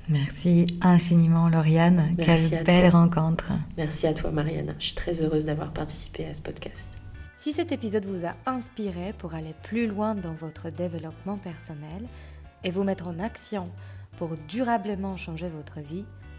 Merci 0.10 0.68
infiniment, 0.82 1.50
Lauriane. 1.50 2.16
Quelle 2.18 2.64
belle 2.64 2.90
rencontre. 2.92 3.52
Merci 3.76 4.08
à 4.08 4.14
toi, 4.14 4.32
Mariana. 4.32 4.74
Je 4.80 4.86
suis 4.86 4.96
très 4.96 5.22
heureuse 5.22 5.46
d'avoir 5.46 5.74
participé 5.74 6.26
à 6.26 6.34
ce 6.34 6.42
podcast. 6.42 6.98
Si 7.36 7.52
cet 7.52 7.72
épisode 7.74 8.06
vous 8.06 8.26
a 8.26 8.36
inspiré 8.46 9.14
pour 9.18 9.36
aller 9.36 9.54
plus 9.64 9.86
loin 9.86 10.16
dans 10.16 10.34
votre 10.34 10.70
développement 10.70 11.38
personnel 11.38 12.08
et 12.64 12.72
vous 12.72 12.84
mettre 12.84 13.08
en 13.08 13.20
action 13.20 13.70
pour 14.16 14.32
durablement 14.48 15.18
changer 15.18 15.50
votre 15.50 15.86
vie, 15.86 16.06